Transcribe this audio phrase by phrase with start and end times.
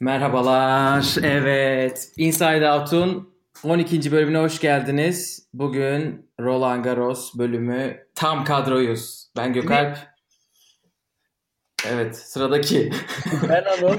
[0.00, 1.16] Merhabalar.
[1.22, 2.12] Evet.
[2.16, 3.34] Inside Out'un
[3.64, 4.12] 12.
[4.12, 5.48] bölümüne hoş geldiniz.
[5.52, 9.28] Bugün Roland Garros bölümü tam kadroyuz.
[9.36, 9.98] Ben Gökalp.
[11.86, 12.92] Evet sıradaki.
[13.48, 13.96] Ben Anıl.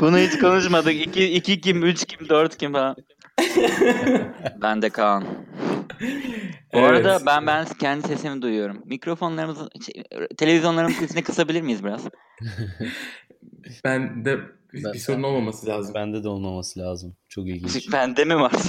[0.00, 0.94] Bunu hiç konuşmadık.
[1.06, 2.96] 2 2 kim, 3 kim, 4 kim falan.
[4.62, 5.24] ben de Kaan.
[6.72, 6.90] Bu Evet.
[6.90, 8.82] arada ben ben kendi sesimi duyuyorum.
[8.84, 10.02] Mikrofonlarımızı, şey,
[10.38, 12.02] televizyonlarımızın sesini kısabilir miyiz biraz?
[13.84, 14.38] Ben de
[14.72, 15.94] bir, Ben- bir sorun olmaması lazım.
[15.94, 17.16] Bende de olmaması lazım.
[17.28, 17.92] Çok ilginç.
[17.92, 18.52] Bende mi var?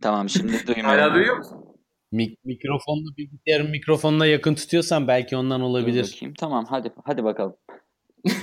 [0.00, 1.00] tamam şimdi duymuyorum.
[1.00, 1.64] Hala duyuyor musun?
[2.12, 6.12] Mik- mikrofonla bilgisayarın mikrofonuna yakın tutuyorsan belki ondan Dur olabilir.
[6.16, 6.34] bakayım.
[6.38, 7.56] Tamam hadi hadi bakalım.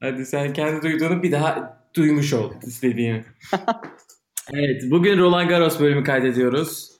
[0.00, 3.24] Hadi sen kendi duyduğunu bir daha duymuş ol istediğini.
[4.52, 6.90] evet bugün Roland Garros bölümü kaydediyoruz.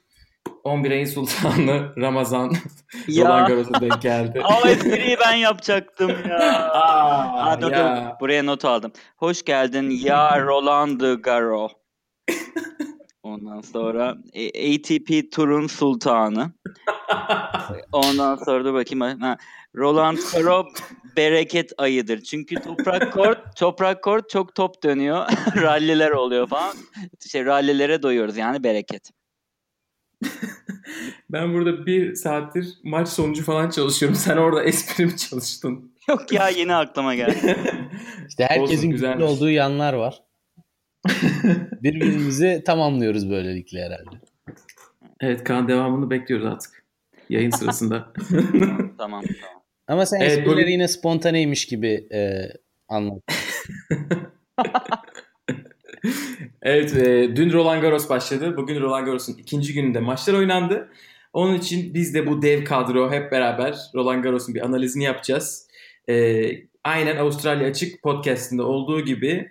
[0.65, 2.53] 11 ayın sultanı Ramazan
[3.09, 3.49] Roland.
[3.49, 4.43] Garros'a denk geldi.
[4.65, 6.39] O espriyi ben yapacaktım ya.
[6.73, 7.97] Aa, Aa, dur, ya.
[8.15, 8.21] dur.
[8.21, 8.93] Buraya not aldım.
[9.17, 11.69] Hoş geldin ya Roland Garo.
[13.23, 16.53] Ondan sonra e, ATP turun sultanı.
[17.93, 19.21] Ondan sonra dur bakayım.
[19.21, 19.37] Ha,
[19.77, 20.67] Roland Garo
[21.17, 22.21] bereket ayıdır.
[22.23, 25.27] Çünkü toprak kort, toprak kort çok top dönüyor.
[25.63, 26.75] Ralliler oluyor falan.
[27.31, 29.11] Şey rallilere doyuyoruz yani bereket.
[31.31, 34.17] Ben burada bir saattir maç sonucu falan çalışıyorum.
[34.19, 35.95] Sen orada espri mi çalıştın?
[36.09, 37.57] Yok ya yeni aklıma geldi.
[38.29, 40.23] İşte herkesin Olsun, güzel olduğu yanlar var.
[41.83, 44.21] Birbirimizi tamamlıyoruz böylelikle herhalde.
[45.21, 46.85] Evet Kaan devamını bekliyoruz artık.
[47.29, 48.13] Yayın sırasında.
[48.31, 49.25] tamam tamam.
[49.89, 52.49] Ama sen Evet, esprileri bu- yine spontaneymiş gibi e,
[52.89, 53.23] anlat.
[56.63, 58.57] Evet e, dün Roland Garros başladı.
[58.57, 60.89] Bugün Roland Garros'un ikinci gününde maçlar oynandı.
[61.33, 65.69] Onun için biz de bu dev kadro hep beraber Roland Garros'un bir analizini yapacağız.
[66.09, 66.47] E,
[66.85, 69.51] aynen Avustralya Açık podcastinde olduğu gibi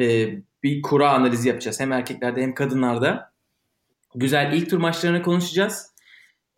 [0.00, 0.28] e,
[0.62, 1.80] bir kura analizi yapacağız.
[1.80, 3.32] Hem erkeklerde hem kadınlarda.
[4.14, 5.94] Güzel ilk tur maçlarını konuşacağız.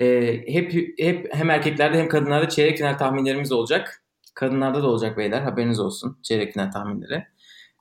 [0.01, 4.03] E, hep hep hem erkeklerde hem kadınlarda çeyrek final tahminlerimiz olacak.
[4.35, 7.27] Kadınlarda da olacak beyler haberiniz olsun çeyrek final tahminleri.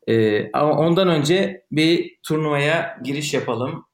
[0.07, 3.85] Ee, ama ondan önce bir turnuvaya giriş yapalım.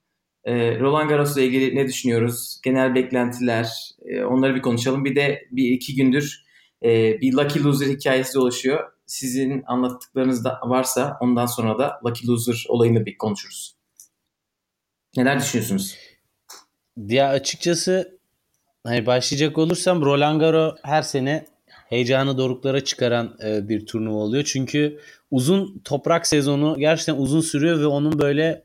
[0.44, 2.60] Ee, Roland Garros'la ilgili ne düşünüyoruz?
[2.64, 3.70] Genel beklentiler,
[4.06, 5.06] e, onları bir konuşalım.
[5.06, 6.44] Bir de bir iki gündür
[6.84, 8.92] e, bir Lucky Loser hikayesi dolaşıyor.
[9.06, 13.78] Sizin anlattıklarınız da varsa ondan sonra da Lucky Loser olayını bir konuşuruz.
[15.18, 15.98] Neler düşünüyorsunuz?
[16.98, 18.20] Ya açıkçası
[18.84, 21.46] hani başlayacak olursam Roland Garros her sene
[21.90, 24.44] heyecanı doruklara çıkaran e, bir turnuva oluyor.
[24.44, 25.00] Çünkü
[25.32, 28.64] uzun toprak sezonu gerçekten uzun sürüyor ve onun böyle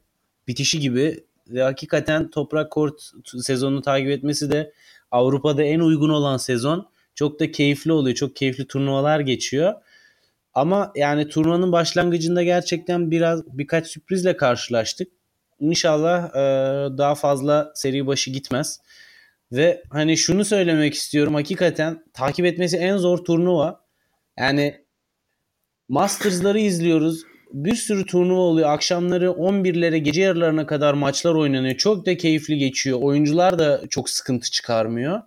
[0.49, 4.73] bitişi gibi ve hakikaten toprak kort sezonunu takip etmesi de
[5.11, 6.89] Avrupa'da en uygun olan sezon.
[7.15, 8.17] Çok da keyifli oluyor.
[8.17, 9.75] Çok keyifli turnuvalar geçiyor.
[10.55, 15.09] Ama yani turnuvanın başlangıcında gerçekten biraz birkaç sürprizle karşılaştık.
[15.61, 16.39] İnşallah e,
[16.99, 18.81] daha fazla seri başı gitmez.
[19.53, 21.35] Ve hani şunu söylemek istiyorum.
[21.35, 23.81] Hakikaten takip etmesi en zor turnuva.
[24.39, 24.85] Yani
[25.89, 27.23] Masters'ları izliyoruz.
[27.53, 28.71] Bir sürü turnuva oluyor.
[28.71, 31.77] Akşamları 11'lere gece yarılarına kadar maçlar oynanıyor.
[31.77, 32.99] Çok da keyifli geçiyor.
[33.03, 35.23] Oyuncular da çok sıkıntı çıkarmıyor.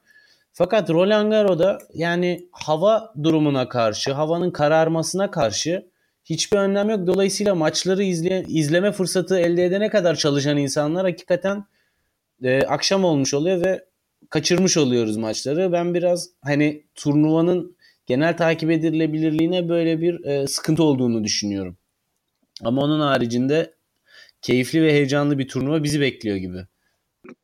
[0.54, 5.86] Fakat Roland Garros'da yani hava durumuna karşı, havanın kararmasına karşı
[6.24, 7.08] hiçbir önlem yok.
[7.08, 11.66] Dolayısıyla maçları izle, izleme fırsatı elde edene kadar çalışan insanlar hakikaten
[12.44, 13.86] e, akşam olmuş oluyor ve
[14.30, 15.72] kaçırmış oluyoruz maçları.
[15.72, 21.78] Ben biraz hani turnuvanın genel takip edilebilirliğine böyle bir e, sıkıntı olduğunu düşünüyorum.
[22.64, 23.74] Ama onun haricinde
[24.42, 26.58] keyifli ve heyecanlı bir turnuva bizi bekliyor gibi.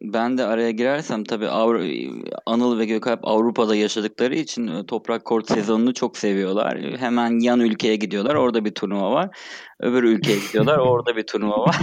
[0.02, 5.52] Ben de araya girersem tabii Avru- Anıl ve Gökalp Avrupa'da yaşadıkları için e, toprak kort
[5.52, 6.78] sezonunu çok seviyorlar.
[7.00, 8.36] Hemen yan ülkeye gidiyorlar.
[8.36, 9.38] Orada bir turnuva var.
[9.80, 10.78] Öbür ülkeye gidiyorlar.
[10.92, 11.80] Orada bir turnuva var.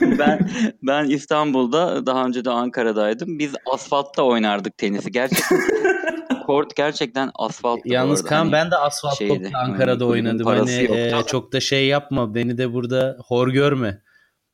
[0.18, 0.50] ben
[0.82, 3.38] ben İstanbul'da daha önce de Ankara'daydım.
[3.38, 5.12] Biz asfaltta oynardık tenisi.
[5.12, 5.58] Gerçekten
[6.46, 7.82] kort gerçekten asfalttı.
[7.84, 8.22] bu Yalnız.
[8.24, 10.46] Kaan Hani ben de asfalt şeydi, Ankara'da hani oynadım.
[10.46, 12.34] Hani e, çok da şey yapma.
[12.34, 14.02] Beni de burada hor görme.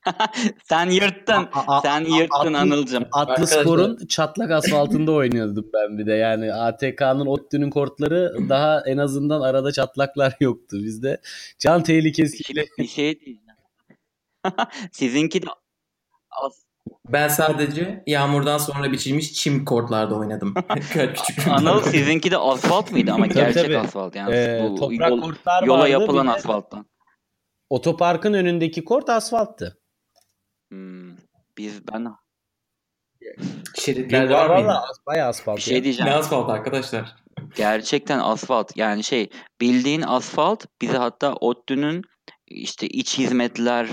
[0.65, 1.49] sen yırttın.
[1.53, 3.05] A- a- Sen yırttın atlı- Anılcım.
[3.13, 6.13] Atlı Arkadaşlar- Spor'un çatlak asfaltında oynuyordum ben bir de.
[6.13, 10.77] Yani ATK'nın ODTÜ'nün kortları daha en azından arada çatlaklar yoktu.
[10.83, 11.21] Bizde
[11.59, 13.57] can tehlikesiyle Bir şey diyeceğim.
[14.93, 15.47] Sizinki de
[17.09, 20.55] Ben sadece yağmurdan sonra biçilmiş çim kortlarda oynadım.
[20.93, 21.49] Küçük.
[21.49, 23.79] Anıl sizinki de asfalt mıydı ama gerçek tabii.
[23.79, 25.91] asfalt yani e, bu toprak yol- kortlar yola vardı.
[25.91, 26.87] yapılan asfalttan.
[27.71, 29.78] Otoparkın önündeki kort asfalttı.
[30.69, 31.17] Hmm,
[31.59, 32.07] Biz ben
[33.75, 34.69] Şeritlerde Var var mıydı?
[34.69, 35.57] valla bayağı asfalt.
[35.57, 36.11] bir şey diyeceğim.
[36.11, 37.17] Ne asfalt arkadaşlar?
[37.57, 39.31] Gerçekten asfalt yani şey
[39.61, 42.03] bildiğin asfalt bize hatta ODTÜ'nün
[42.47, 43.89] işte iç hizmetler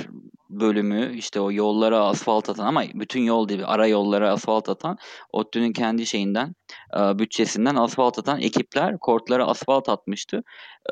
[0.50, 4.98] bölümü işte o yollara asfalt atan ama bütün yol değil ara yollara asfalt atan
[5.34, 6.56] ODTÜ'nün kendi şeyinden
[6.98, 10.44] e, bütçesinden asfalt atan ekipler kortlara asfalt atmıştı.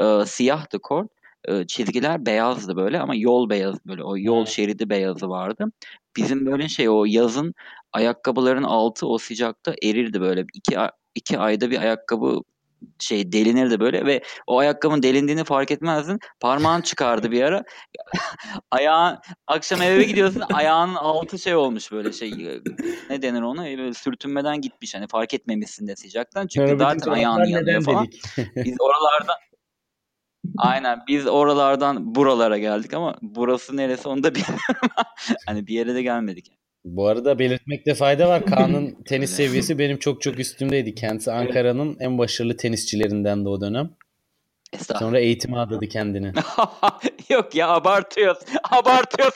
[0.02, 1.12] E, siyahtı kort.
[1.48, 5.66] E, çizgiler beyazdı böyle ama yol beyaz böyle o yol şeridi beyazı vardı.
[6.18, 7.54] Bizim böyle şey o yazın
[7.94, 10.78] ayakkabıların altı o sıcakta erirdi böyle iki
[11.16, 12.42] iki ayda bir ayakkabı
[13.00, 16.20] şey delinirdi böyle ve o ayakkabının delindiğini fark etmezdin.
[16.40, 17.64] Parmağın çıkardı bir ara.
[18.72, 22.62] Ayağın akşam eve gidiyorsun ayağının altı şey olmuş böyle şey
[23.10, 27.46] ne denir ona böyle sürtünmeden gitmiş hani fark etmemişsin de sıcaktan çünkü Sonra zaten ayağın
[27.46, 28.08] yanıyor falan.
[28.56, 29.36] Biz oralardan
[30.58, 34.90] Aynen biz oralardan buralara geldik ama burası neresi onu da bilmiyorum.
[35.48, 36.52] hani bir yere de gelmedik.
[36.86, 38.46] Bu arada belirtmekte fayda var.
[38.46, 40.96] Kaan'ın tenis seviyesi benim çok çok üstümdeydi.
[40.96, 43.90] Kendisi Ankara'nın en başarılı tenisçilerinden de o dönem.
[45.00, 46.32] Sonra eğitime adadı kendini.
[47.30, 48.44] Yok ya abartıyoruz.
[48.72, 49.36] Abartıyoruz.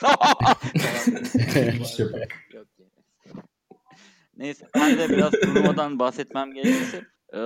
[4.36, 7.02] Neyse ben de biraz turnuvadan bahsetmem gerekirse
[7.34, 7.40] e,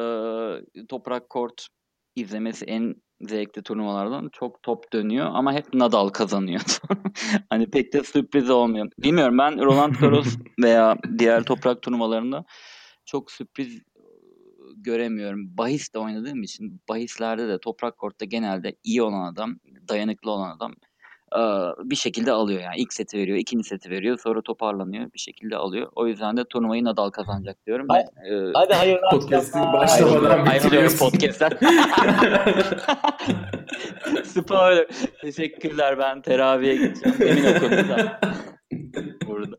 [0.89, 1.67] Toprak Kort
[2.17, 6.61] izlemesi en zevkli turnuvalardan çok top dönüyor ama hep Nadal kazanıyor.
[7.51, 8.91] hani pek de sürpriz olmuyor.
[8.99, 12.45] Bilmiyorum ben Roland Garros veya diğer toprak turnuvalarında
[13.05, 13.83] çok sürpriz
[14.77, 15.57] göremiyorum.
[15.59, 19.57] Bahis de oynadığım için bahislerde de toprak kortta genelde iyi olan adam,
[19.89, 20.75] dayanıklı olan adam
[21.85, 22.77] bir şekilde alıyor yani.
[22.77, 25.89] ilk seti veriyor, ikinci seti veriyor, sonra toparlanıyor, bir şekilde alıyor.
[25.95, 27.87] O yüzden de turnuvayı Nadal kazanacak diyorum.
[27.89, 30.99] Hadi, ben, e, hadi hayırlı Podcast'ı başlamadan bitiriyoruz.
[30.99, 31.51] podcast'ten.
[34.25, 34.87] Spoiler.
[35.21, 37.17] Teşekkürler ben teraviye gideceğim.
[37.21, 37.45] Emin
[39.27, 39.57] Burada.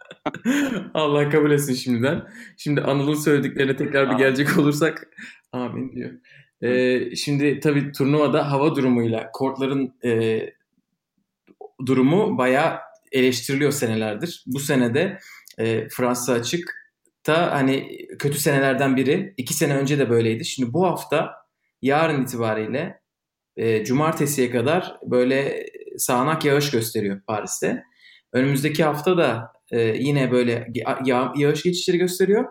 [0.94, 2.24] Allah kabul etsin şimdiden.
[2.58, 5.08] Şimdi Anıl'ın söylediklerine tekrar bir gelecek olursak.
[5.52, 6.12] Amin diyor.
[6.62, 10.40] Ee, şimdi tabii turnuvada hava durumuyla kortların e,
[11.86, 12.80] durumu bayağı
[13.12, 14.44] eleştiriliyor senelerdir.
[14.48, 15.20] Bu senede
[15.58, 16.84] e, Fransa açık
[17.28, 19.34] da hani kötü senelerden biri.
[19.38, 20.46] İki sene önce de böyleydi.
[20.46, 21.32] Şimdi bu hafta
[21.82, 23.02] yarın itibariyle
[23.58, 25.66] e, cumartesiye kadar böyle
[25.98, 27.84] sağanak yağış gösteriyor Paris'te.
[28.34, 30.68] Önümüzdeki hafta da e, yine böyle
[31.06, 32.46] yağ, yağış geçişleri gösteriyor.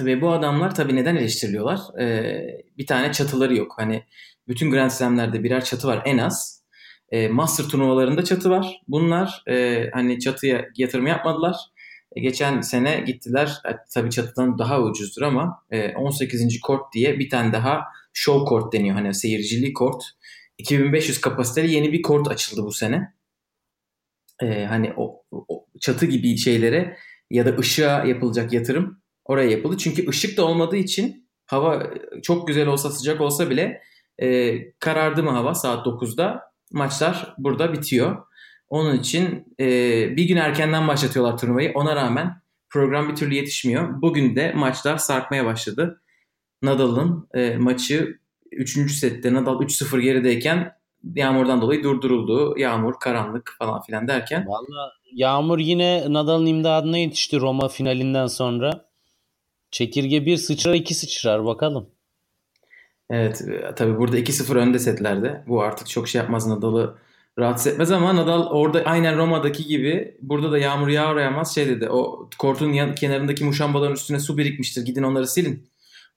[0.00, 2.00] Ve bu adamlar tabii neden eleştiriliyorlar?
[2.00, 2.36] E,
[2.78, 3.74] bir tane çatıları yok.
[3.76, 4.04] Hani
[4.48, 6.57] bütün Grand Slam'lerde birer çatı var en az.
[7.10, 8.82] E, master turnuvalarında çatı var.
[8.88, 11.56] Bunlar e, hani çatıya yatırım yapmadılar.
[12.16, 13.62] E, geçen sene gittiler.
[13.68, 16.60] E, tabii çatıdan daha ucuzdur ama e, 18.
[16.60, 18.94] kort diye bir tane daha show kort deniyor.
[18.94, 20.04] Hani seyircili kort.
[20.58, 23.14] 2500 kapasiteli yeni bir kort açıldı bu sene.
[24.42, 26.96] E, hani o, o çatı gibi şeylere
[27.30, 29.76] ya da ışığa yapılacak yatırım oraya yapıldı.
[29.78, 33.82] Çünkü ışık da olmadığı için hava çok güzel olsa sıcak olsa bile
[34.18, 36.42] e, karardı mı hava saat 9'da
[36.72, 38.16] maçlar burada bitiyor.
[38.68, 39.66] Onun için e,
[40.16, 41.72] bir gün erkenden başlatıyorlar turnuvayı.
[41.74, 44.02] Ona rağmen program bir türlü yetişmiyor.
[44.02, 46.02] Bugün de maçlar sarkmaya başladı.
[46.62, 48.18] Nadal'ın e, maçı
[48.52, 48.92] 3.
[48.92, 50.72] sette Nadal 3-0 gerideyken
[51.14, 52.58] yağmurdan dolayı durduruldu.
[52.58, 54.46] Yağmur, karanlık falan filan derken.
[54.46, 58.88] Valla Yağmur yine Nadal'ın imdadına yetişti Roma finalinden sonra.
[59.70, 61.90] Çekirge bir sıçrar iki sıçrar bakalım.
[63.10, 63.42] Evet
[63.76, 65.44] tabi burada 2-0 önde setlerde.
[65.46, 66.98] Bu artık çok şey yapmaz Nadal'ı
[67.38, 71.88] rahatsız etmez ama Nadal orada aynen Roma'daki gibi burada da yağmur yağar yağmaz şey dedi.
[71.90, 74.84] O kortun yan, kenarındaki muşambaların üstüne su birikmiştir.
[74.84, 75.70] Gidin onları silin.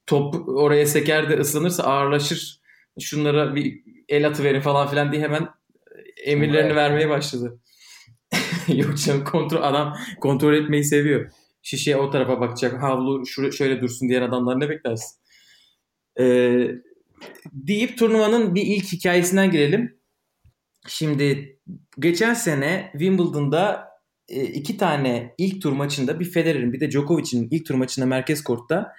[0.07, 2.61] Top oraya seker de ıslanırsa ağırlaşır.
[2.99, 5.47] Şunlara bir el atı verin falan filan diye hemen
[6.25, 6.75] emirlerini evet.
[6.75, 7.59] vermeye başladı.
[8.67, 11.31] Yok canım kontrol adam kontrol etmeyi seviyor.
[11.61, 12.81] Şişeye o tarafa bakacak.
[12.81, 15.20] Havlu şöyle dursun diğer adamlar ne beklersin?
[16.19, 16.67] Ee,
[17.51, 19.97] deyip turnuvanın bir ilk hikayesinden girelim.
[20.87, 21.57] Şimdi
[21.99, 23.87] geçen sene Wimbledon'da
[24.29, 28.43] e, iki tane ilk tur maçında bir Federer'in bir de Djokovic'in ilk tur maçında merkez
[28.43, 28.93] kortta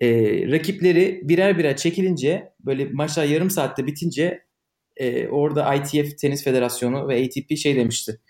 [0.00, 0.08] e,
[0.50, 4.42] rakipleri birer birer çekilince böyle maçlar yarım saatte bitince
[4.96, 8.20] e, orada ITF Tenis Federasyonu ve ATP şey demişti.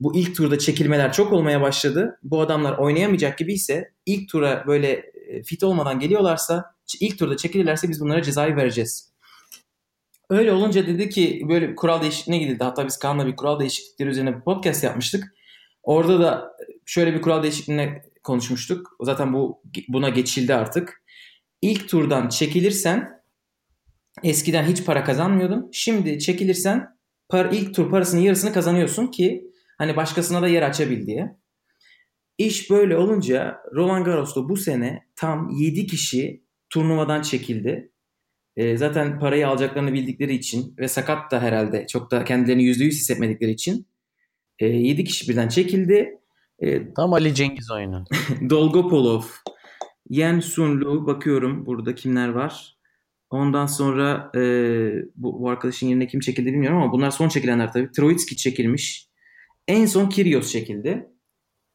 [0.00, 2.18] Bu ilk turda çekilmeler çok olmaya başladı.
[2.22, 5.12] Bu adamlar oynayamayacak gibi ise ilk tura böyle
[5.44, 6.64] fit olmadan geliyorlarsa
[7.00, 9.12] ilk turda çekilirlerse biz bunlara cezayı vereceğiz.
[10.30, 12.64] Öyle olunca dedi ki böyle kural değişikliğine gidildi.
[12.64, 15.34] Hatta biz Kaan'la bir kural değişiklikleri üzerine bir podcast yapmıştık.
[15.82, 16.56] Orada da
[16.86, 18.96] şöyle bir kural değişikliğine konuşmuştuk.
[19.00, 21.02] Zaten bu buna geçildi artık.
[21.62, 23.22] İlk turdan çekilirsen
[24.22, 25.68] eskiden hiç para kazanmıyordun.
[25.72, 26.88] Şimdi çekilirsen
[27.28, 31.36] par, ilk tur parasının yarısını kazanıyorsun ki hani başkasına da yer açabil diye.
[32.38, 37.90] İş böyle olunca Roland Garros'ta bu sene tam 7 kişi turnuvadan çekildi.
[38.56, 42.94] E, zaten parayı alacaklarını bildikleri için ve sakat da herhalde çok da kendilerini yüzde yüz
[42.94, 43.86] hissetmedikleri için
[44.58, 46.18] e, 7 kişi birden çekildi.
[46.58, 48.04] E, Tam Ali Cengiz oyunu.
[48.50, 49.22] Dolgopolov,
[50.08, 52.76] Yen Sunlu bakıyorum burada kimler var.
[53.30, 54.40] Ondan sonra e,
[55.16, 57.92] bu, bu arkadaşın yerine kim çekildi bilmiyorum ama bunlar son çekilenler tabii.
[57.92, 59.08] Troitski çekilmiş.
[59.68, 61.06] En son Kyrgios çekildi.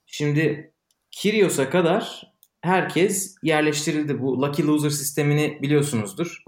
[0.06, 0.74] Şimdi
[1.12, 2.34] Kyrgios'a kadar
[2.68, 4.22] herkes yerleştirildi.
[4.22, 6.44] Bu Lucky Loser sistemini biliyorsunuzdur.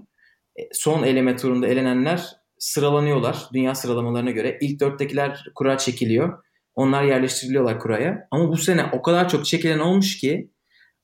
[0.59, 4.57] E, son eleme turunda elenenler sıralanıyorlar dünya sıralamalarına göre.
[4.61, 6.43] İlk dörttekiler kura çekiliyor.
[6.75, 8.27] Onlar yerleştiriliyorlar kuraya.
[8.31, 10.51] Ama bu sene o kadar çok çekilen olmuş ki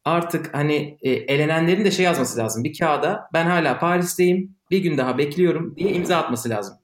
[0.05, 2.63] artık hani e, elenenlerin de şey yazması lazım.
[2.63, 6.77] Bir kağıda ben hala Paris'teyim bir gün daha bekliyorum diye imza atması lazım.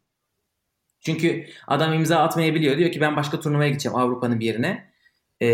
[1.05, 2.77] Çünkü adam imza atmayabiliyor.
[2.77, 4.91] Diyor ki ben başka turnuvaya gideceğim Avrupa'nın bir yerine.
[5.41, 5.47] E,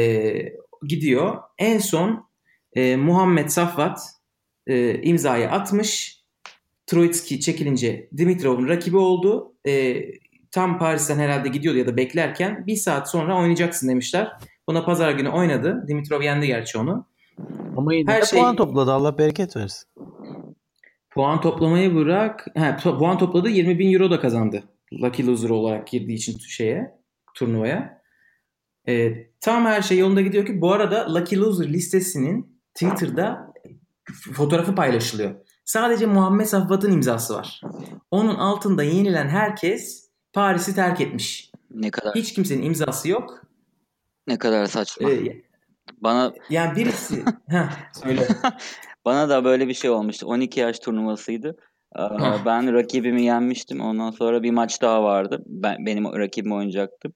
[0.88, 1.38] gidiyor.
[1.58, 2.27] En son
[2.74, 4.00] e, Muhammed Safvat
[4.68, 6.18] e, imzayı atmış.
[6.88, 9.54] Troitski çekilince Dimitrov'un rakibi oldu.
[9.68, 10.04] E,
[10.52, 14.32] tam Paris'ten herhalde gidiyordu ya da beklerken bir saat sonra oynayacaksın demişler.
[14.68, 15.86] Buna pazar günü oynadı.
[15.88, 17.06] Dimitrov yendi gerçi onu.
[17.78, 18.40] Ama yine Her şey...
[18.40, 18.92] puan topladı.
[18.92, 19.88] Allah bereket versin.
[21.10, 22.48] Puan toplamayı bırak.
[22.54, 24.64] He, puan topladı 20 bin euro da kazandı.
[24.94, 26.92] Lucky Loser olarak girdiği için şeye
[27.34, 28.02] turnuvaya.
[28.88, 33.54] E, tam her şey yolunda gidiyor ki bu arada Lucky Loser listesinin Twitter'da
[34.34, 35.36] fotoğrafı paylaşılıyor.
[35.66, 37.62] Sadece Muhammed Safvat'ın imzası var.
[38.12, 41.52] Onun altında yenilen herkes Paris'i terk etmiş.
[41.72, 42.16] Ne kadar?
[42.16, 43.42] Hiç kimsenin imzası yok.
[44.28, 45.12] Ne kadar saçma.
[45.12, 45.42] Ee,
[46.02, 47.70] Bana yani birisi Heh,
[48.04, 48.28] söyle.
[49.06, 50.28] Bana da böyle bir şey olmuştu.
[50.28, 51.58] 12 yaş turnuvasıydı.
[52.46, 53.82] ben rakibimi yenmiştim.
[53.82, 55.44] Ondan sonra bir maç daha vardı.
[55.48, 57.10] Ben benim rakibim oynayacaktı.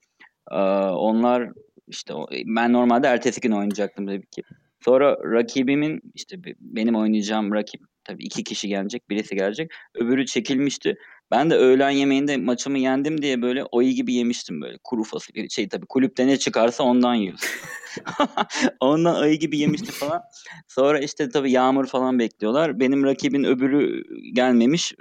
[0.91, 1.50] onlar
[1.88, 2.13] işte
[2.46, 4.44] ben normalde ertesi gün oynayacaktım tabii ki.
[4.85, 9.09] Sonra rakibimin işte benim oynayacağım rakip tabii iki kişi gelecek.
[9.09, 9.71] Birisi gelecek.
[9.95, 10.97] Öbürü çekilmişti.
[11.31, 14.77] Ben de öğlen yemeğinde maçımı yendim diye böyle oyu gibi yemiştim böyle.
[14.83, 17.50] Kuru fasulye şey tabii kulüpte ne çıkarsa ondan yiyorsun.
[18.79, 20.21] ondan ayı gibi yemiştim falan.
[20.67, 22.79] Sonra işte tabii yağmur falan bekliyorlar.
[22.79, 24.93] Benim rakibin öbürü gelmemiş.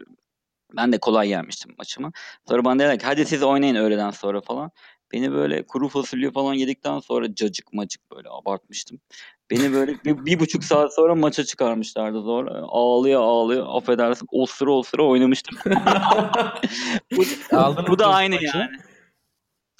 [0.76, 2.12] Ben de kolay yenmiştim maçımı.
[2.49, 4.70] Sonra bana dediler ki hadi siz oynayın öğleden sonra falan.
[5.12, 9.00] Beni böyle kuru fasulye falan yedikten sonra cacık macık böyle abartmıştım.
[9.50, 12.47] Beni böyle bir, bir buçuk saat sonra maça çıkarmışlardı zor.
[12.69, 15.59] Ağlıyor ağlıyor affedersin o sıra o sıra oynamıştım.
[17.16, 17.23] bu,
[17.57, 18.59] Aldın bu da aynı maçı?
[18.59, 18.71] yani.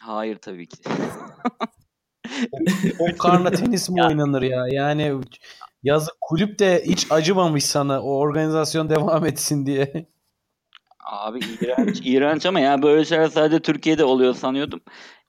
[0.03, 0.77] Hayır tabii ki.
[2.53, 2.59] o,
[2.99, 4.67] o karna tenis mi oynanır ya?
[4.71, 5.21] Yani
[5.83, 10.07] yazık kulüp de hiç acımamış sana o organizasyon devam etsin diye.
[11.05, 14.81] Abi iğrenç, iğrenç ama ya böyle şeyler sadece Türkiye'de oluyor sanıyordum.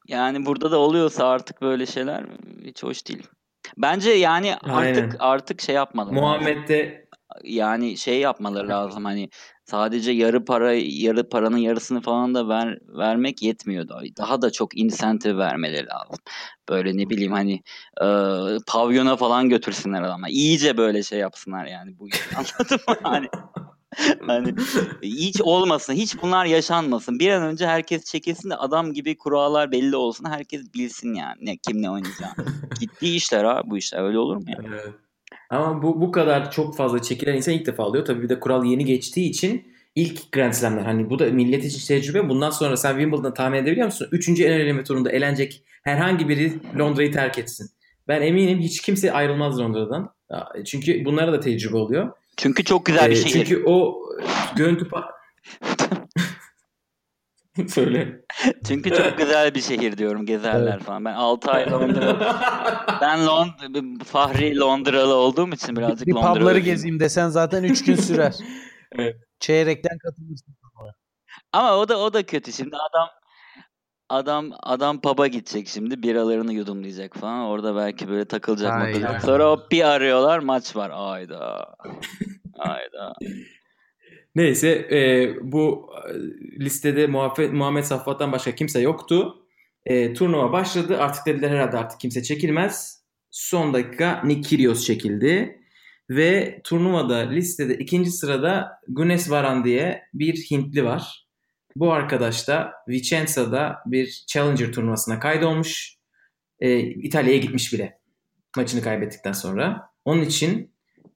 [0.07, 2.25] Yani burada da oluyorsa artık böyle şeyler
[2.65, 3.27] hiç hoş değil.
[3.77, 5.15] Bence yani artık Aynen.
[5.19, 6.11] artık şey yapmalı.
[6.13, 7.07] Muhammed de
[7.43, 9.29] yani şey yapmaları lazım hani
[9.65, 14.77] sadece yarı para yarı paranın yarısını falan da ver, vermek yetmiyor da daha da çok
[14.77, 16.17] insentif vermeleri lazım.
[16.69, 17.53] Böyle ne bileyim hani
[18.01, 18.07] e,
[18.67, 20.29] pavyona falan götürsünler adama.
[20.29, 22.95] İyice böyle şey yapsınlar yani bu anladın mı?
[23.03, 23.27] Hani
[24.27, 24.53] hani
[25.03, 27.19] hiç olmasın, hiç bunlar yaşanmasın.
[27.19, 30.25] Bir an önce herkes çekilsin de adam gibi kurallar belli olsun.
[30.25, 32.45] Herkes bilsin yani ne kim ne oynayacağını.
[32.79, 34.03] Ciddi işler ha bu işler.
[34.03, 34.57] Öyle olur mu ya?
[34.67, 34.93] Evet.
[35.50, 38.05] Ama bu bu kadar çok fazla çekilen insan ilk defa alıyor.
[38.05, 41.88] Tabii bir de kural yeni geçtiği için ilk Grand Slam'ler hani bu da millet için
[41.88, 42.29] tecrübe.
[42.29, 44.07] Bundan sonra sen Wimbledon'ı tahmin edebiliyor musun?
[44.12, 47.69] Üçüncü en eleme turunda elenecek herhangi biri Londra'yı terk etsin.
[48.07, 50.13] Ben eminim hiç kimse ayrılmaz Londra'dan.
[50.65, 52.12] Çünkü bunlara da tecrübe oluyor.
[52.41, 53.45] Çünkü çok güzel bir ee, şehir.
[53.45, 54.01] Çünkü o
[54.55, 54.88] görüntü
[57.67, 58.21] Söyle.
[58.67, 60.83] Çünkü çok güzel bir şehir diyorum gezerler evet.
[60.83, 61.05] falan.
[61.05, 62.38] Ben 6 ay Londra.
[63.01, 63.50] ben Lond
[64.05, 66.39] Fahri Londralı olduğum için birazcık bir Londra'lı.
[66.39, 68.36] pubları gezeyim desen zaten 3 gün sürer.
[68.91, 69.15] evet.
[69.39, 70.55] Çeyrekten katılırsın.
[71.51, 72.53] Ama o da o da kötü.
[72.53, 73.10] Şimdi adam
[74.11, 77.45] adam adam pub'a gidecek şimdi biralarını yudumlayacak falan.
[77.45, 79.21] Orada belki böyle takılacak takılacak.
[79.21, 80.91] Sonra o bir arıyorlar maç var.
[80.93, 81.75] Ayda.
[82.57, 83.13] Ayda.
[84.35, 86.13] Neyse e, bu e,
[86.59, 89.35] listede Muhammed, Muhammed Safvat'tan başka kimse yoktu.
[89.85, 90.97] E, turnuva başladı.
[90.99, 93.01] Artık dediler herhalde artık kimse çekilmez.
[93.31, 95.57] Son dakika Nick Kyrgios çekildi.
[96.09, 101.27] Ve turnuvada listede ikinci sırada Gunes Varan diye bir Hintli var.
[101.75, 105.97] Bu arkadaş da Vicenza'da bir Challenger turnuvasına kaydolmuş.
[106.59, 107.99] E, İtalya'ya gitmiş bile
[108.57, 109.89] maçını kaybettikten sonra.
[110.05, 110.71] Onun için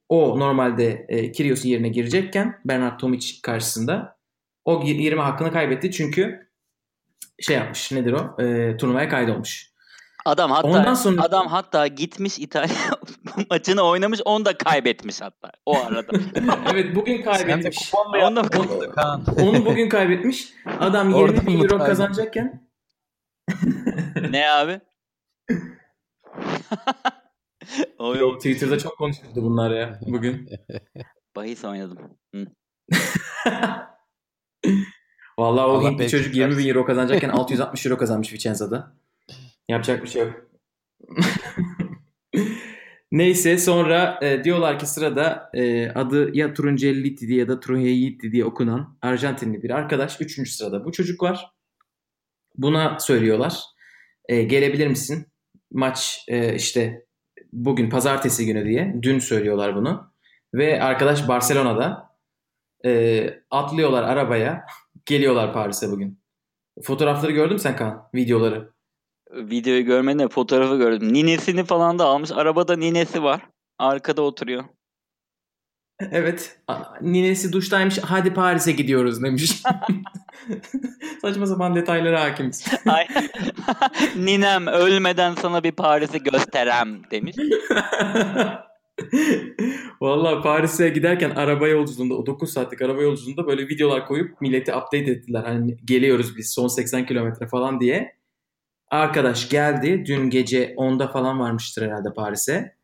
[0.10, 4.18] o normalde e, Kyrgios'un yerine girecekken Bernard Tomic karşısında
[4.66, 6.50] o girme hakkını kaybetti çünkü
[7.40, 9.72] şey yapmış nedir o e, turnuvaya kaydolmuş.
[10.26, 11.22] Adam hatta Ondan sonra...
[11.22, 12.76] adam hatta gitmiş İtalya
[13.50, 16.18] maçını oynamış onu da kaybetmiş hatta o arada.
[16.74, 17.94] evet bugün kaybetmiş.
[18.24, 18.42] Onu da
[18.96, 19.26] Kaan?
[19.42, 20.54] Onu bugün kaybetmiş.
[20.80, 22.70] Adam 20 Oradan bin euro kazanacakken
[24.30, 24.82] ne abi?
[27.98, 28.38] o yok.
[28.38, 30.50] Twitter'da çok konuşuldu bunlar ya bugün.
[31.36, 31.98] Bahis oynadım.
[35.40, 38.96] Vallahi o Hintli çocuk 20 bin euro kazanacakken 660 euro kazanmış Vicenza'da.
[39.70, 40.34] Yapacak bir şey yok.
[43.12, 48.46] Neyse sonra e, diyorlar ki sırada e, adı ya Truncelliti diye ya da Trujelliti diye
[48.46, 50.22] okunan Arjantinli bir arkadaş.
[50.22, 51.52] Üçüncü sırada bu çocuk var.
[52.58, 53.60] Buna söylüyorlar.
[54.30, 55.28] E, gelebilir misin?
[55.72, 57.06] Maç e, işte
[57.54, 58.96] bugün pazartesi günü diye.
[59.02, 60.14] Dün söylüyorlar bunu.
[60.54, 62.10] Ve arkadaş Barcelona'da
[62.86, 64.66] e, atlıyorlar arabaya.
[65.06, 66.20] Geliyorlar Paris'e bugün.
[66.84, 68.10] Fotoğrafları gördün mü sen Kaan?
[68.16, 68.75] Videoları.
[69.36, 71.14] Videoyu görmedim de fotoğrafı gördüm.
[71.14, 72.32] Ninesini falan da almış.
[72.32, 73.42] Arabada ninesi var.
[73.80, 74.64] Arkada oturuyor.
[76.12, 76.60] Evet.
[77.02, 77.98] Ninesi duştaymış.
[77.98, 79.52] Hadi Paris'e gidiyoruz demiş.
[81.22, 82.68] Saçma sapan detaylara hakimiz.
[84.16, 87.36] Ninem ölmeden sana bir Paris'i gösterem demiş.
[90.02, 95.12] Vallahi Paris'e giderken araba yolculuğunda o 9 saatlik araba yolculuğunda böyle videolar koyup milleti update
[95.12, 95.44] ettiler.
[95.44, 98.15] Hani geliyoruz biz son 80 kilometre falan diye.
[98.96, 100.06] Arkadaş geldi.
[100.06, 102.76] Dün gece 10'da falan varmıştır herhalde Paris'e.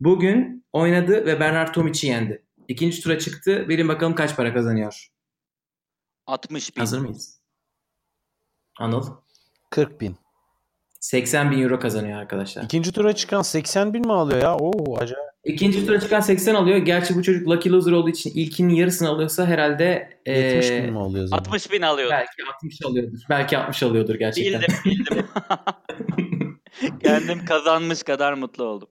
[0.00, 2.44] Bugün oynadı ve Bernard Tomic'i yendi.
[2.68, 3.68] İkinci tura çıktı.
[3.68, 5.08] Bilin bakalım kaç para kazanıyor.
[6.26, 6.80] 60 bin.
[6.80, 7.40] Hazır mıyız?
[8.78, 9.06] Anıl.
[9.70, 10.16] 40 bin.
[11.00, 12.62] 80 bin euro kazanıyor arkadaşlar.
[12.62, 14.56] İkinci tura çıkan 80 bin mi alıyor ya?
[14.56, 15.29] Oo acayip.
[15.44, 16.76] İkinci tura çıkan 80 alıyor.
[16.76, 20.98] Gerçi bu çocuk Lucky Loser olduğu için ilkinin yarısını alıyorsa herhalde 70 ee, bin mi
[20.98, 21.44] oluyor zaten?
[21.44, 22.10] 60 bin alıyor.
[22.10, 23.18] belki 60 alıyordur.
[23.30, 24.60] Belki 60 alıyordur gerçekten.
[24.60, 25.26] Bildim bildim.
[27.02, 28.88] Kendim kazanmış kadar mutlu oldum.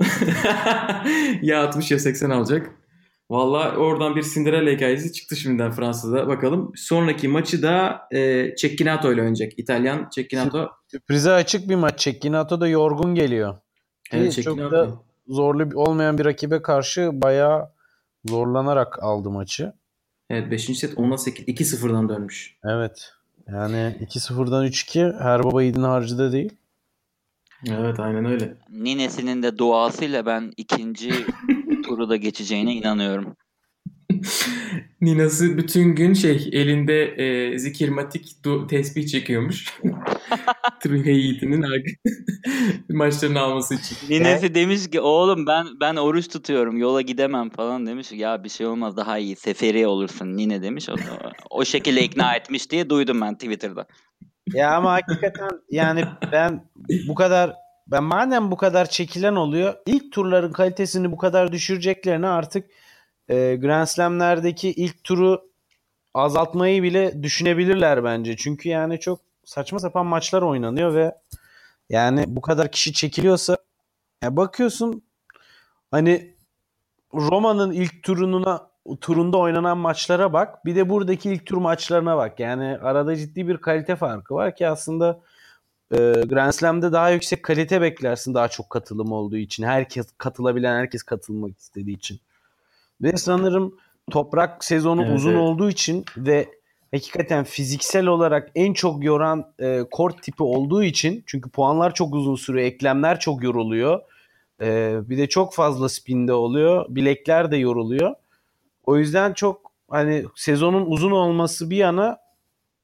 [1.42, 2.70] ya 60 ya 80 alacak.
[3.30, 6.28] Valla oradan bir Cinderella hikayesi çıktı şimdiden Fransa'da.
[6.28, 6.72] Bakalım.
[6.76, 9.52] Sonraki maçı da e, Cecchinato ile oynayacak.
[9.56, 10.70] İtalyan Cecchinato.
[10.90, 11.98] Sürprize açık bir maç.
[11.98, 13.58] Cecchinato da yorgun geliyor.
[14.12, 17.68] Evet, Çok da zorlu olmayan bir rakibe karşı bayağı
[18.24, 19.72] zorlanarak aldı maçı.
[20.30, 20.64] Evet 5.
[20.78, 21.44] set 10'a 8.
[21.44, 22.56] 2-0'dan dönmüş.
[22.64, 23.12] Evet.
[23.48, 26.52] Yani 2-0'dan 3-2 her baba yiğidin harcı da değil.
[27.70, 28.54] Evet aynen öyle.
[28.70, 31.10] Ninesinin de duasıyla ben ikinci
[31.84, 33.36] turu da geçeceğine inanıyorum.
[35.00, 39.78] Ninası bütün gün şey elinde e, zikirmatik du- tesbih çekiyormuş.
[41.62, 41.96] Arka-
[42.88, 43.96] maçlarını alması için.
[44.08, 48.12] Ninesi demiş ki oğlum ben ben oruç tutuyorum yola gidemem falan demiş.
[48.12, 50.88] Ya bir şey olmaz daha iyi seferi olursun Nine demiş.
[50.88, 50.94] O,
[51.50, 53.86] o şekilde ikna etmiş diye duydum ben Twitter'da.
[54.52, 56.64] Ya ama hakikaten yani ben
[57.08, 57.52] bu kadar
[57.86, 62.66] ben madem bu kadar çekilen oluyor ilk turların kalitesini bu kadar düşüreceklerine artık
[63.28, 65.50] e, Grand Slam'lerdeki ilk turu
[66.14, 68.36] azaltmayı bile düşünebilirler bence.
[68.36, 71.14] Çünkü yani çok saçma sapan maçlar oynanıyor ve
[71.90, 73.56] yani bu kadar kişi çekiliyorsa
[74.22, 75.02] ya bakıyorsun
[75.90, 76.34] hani
[77.14, 80.64] Roma'nın ilk turuna turunda oynanan maçlara bak.
[80.64, 82.40] Bir de buradaki ilk tur maçlarına bak.
[82.40, 85.20] Yani arada ciddi bir kalite farkı var ki aslında
[85.92, 89.64] e, Grand Slam'de daha yüksek kalite beklersin daha çok katılım olduğu için.
[89.64, 92.20] Herkes katılabilen herkes katılmak istediği için.
[93.02, 93.74] Ve sanırım
[94.10, 95.40] toprak sezonu Evet, uzun evet.
[95.40, 96.48] olduğu için ve
[96.94, 102.34] hakikaten fiziksel olarak en çok yoran e, kort tipi olduğu için çünkü puanlar çok uzun
[102.34, 104.00] sürüyor, eklemler çok yoruluyor.
[104.60, 106.86] E, bir de çok fazla spinde oluyor.
[106.88, 108.14] Bilekler de yoruluyor.
[108.84, 112.18] O yüzden çok hani sezonun uzun olması bir yana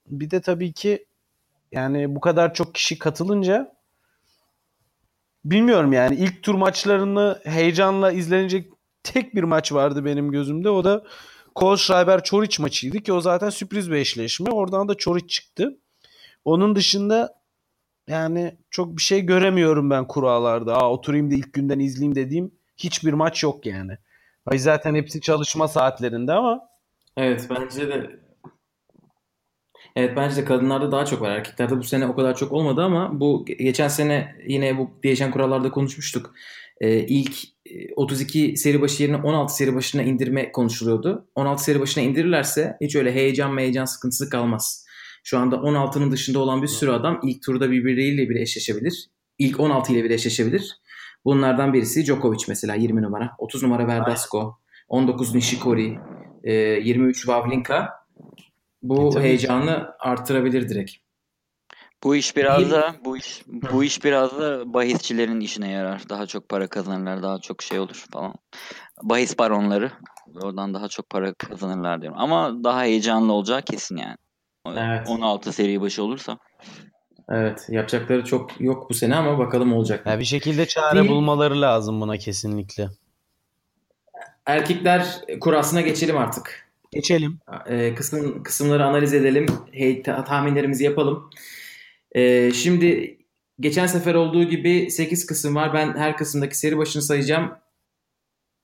[0.07, 1.07] bir de tabii ki
[1.72, 3.72] yani bu kadar çok kişi katılınca
[5.44, 10.70] bilmiyorum yani ilk tur maçlarını heyecanla izlenecek tek bir maç vardı benim gözümde.
[10.70, 11.04] O da
[11.54, 14.50] Kohlschreiber Çoric maçıydı ki o zaten sürpriz bir eşleşme.
[14.50, 15.78] Oradan da Çoric çıktı.
[16.44, 17.38] Onun dışında
[18.08, 20.76] yani çok bir şey göremiyorum ben kurallarda.
[20.76, 23.98] Aa, oturayım da ilk günden izleyeyim dediğim hiçbir maç yok yani.
[24.46, 26.68] Ay zaten hepsi çalışma saatlerinde ama
[27.16, 28.20] Evet bence de
[29.96, 31.30] Evet bence de kadınlarda daha çok var.
[31.30, 35.70] Erkeklerde bu sene o kadar çok olmadı ama bu geçen sene yine bu değişen kurallarda
[35.70, 36.34] konuşmuştuk.
[36.80, 37.36] Ee, ilk
[37.66, 41.28] e, 32 seri başı yerine 16 seri başına indirme konuşuluyordu.
[41.34, 44.84] 16 seri başına indirirlerse hiç öyle heyecan heyecan sıkıntısı kalmaz.
[45.24, 49.08] Şu anda 16'nın dışında olan bir sürü adam ilk turda birbirleriyle bile eşleşebilir.
[49.38, 50.76] İlk 16 ile bile eşleşebilir.
[51.24, 53.30] Bunlardan birisi Djokovic mesela 20 numara.
[53.38, 54.58] 30 numara Verdasco.
[54.88, 55.98] 19 Nishikori.
[56.44, 57.88] e, 23 Wawrinka.
[58.82, 60.92] Bu E, heyecanı artırabilir direkt.
[62.04, 66.08] Bu iş biraz da bu iş bu iş biraz da bahisçilerin işine yarar.
[66.08, 68.34] Daha çok para kazanırlar, daha çok şey olur falan.
[69.02, 69.90] Bahis baronları
[70.42, 72.18] oradan daha çok para kazanırlar diyorum.
[72.20, 74.16] Ama daha heyecanlı olacağı kesin yani.
[74.66, 75.08] Evet.
[75.08, 76.38] 16 seri başı olursa.
[77.28, 80.06] Evet yapacakları çok yok bu sene ama bakalım olacak.
[80.06, 81.11] Ya bir şekilde çare Değil.
[81.11, 82.88] bulmaları lazım buna kesinlikle.
[84.46, 86.68] Erkekler kurasına geçelim artık.
[86.92, 87.38] Geçelim.
[87.66, 89.46] e, kısım kısımları analiz edelim.
[89.72, 91.30] Hey, ta- tahminlerimizi yapalım.
[92.12, 93.18] E, şimdi
[93.61, 95.75] geçen sefer olduğu gibi 8 kısım var.
[95.75, 97.53] Ben her kısımdaki seri başını sayacağım.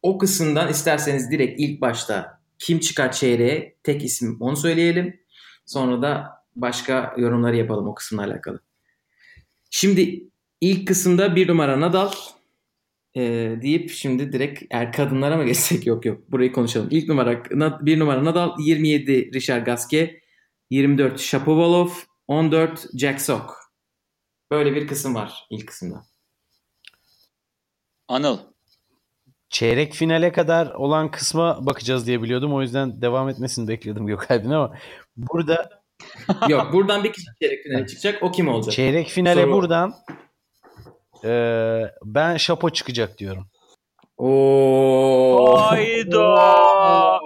[0.03, 5.21] O kısımdan isterseniz direkt ilk başta kim çıkar çeyreğe tek isim onu söyleyelim.
[5.67, 8.61] Sonra da başka yorumları yapalım o kısımla alakalı.
[9.71, 10.25] Şimdi
[10.61, 12.13] ilk kısımda bir numara Nadal
[13.17, 13.23] e,
[13.63, 16.89] deyip şimdi direkt er kadınlara mı geçsek yok yok burayı konuşalım.
[16.91, 17.43] İlk numara
[17.87, 20.21] bir numara Nadal 27 Richard Gasquet
[20.71, 21.89] 24 Shapovalov
[22.29, 23.51] 14 Jack Sock.
[24.51, 26.03] Böyle bir kısım var ilk kısımda.
[28.09, 28.39] Anıl.
[29.49, 32.55] Çeyrek finale kadar olan kısma bakacağız diye biliyordum.
[32.55, 34.75] O yüzden devam etmesini bekledim Gökalp'in ama
[35.17, 35.71] burada
[36.49, 38.23] Yok buradan bir kişi çeyrek finale çıkacak.
[38.23, 38.75] O kim olacak?
[38.75, 39.95] çeyrek finale Soru- buradan
[41.25, 43.49] eee, ben şapo çıkacak diyorum.
[44.17, 45.57] Oo.
[45.59, 47.21] Hayda.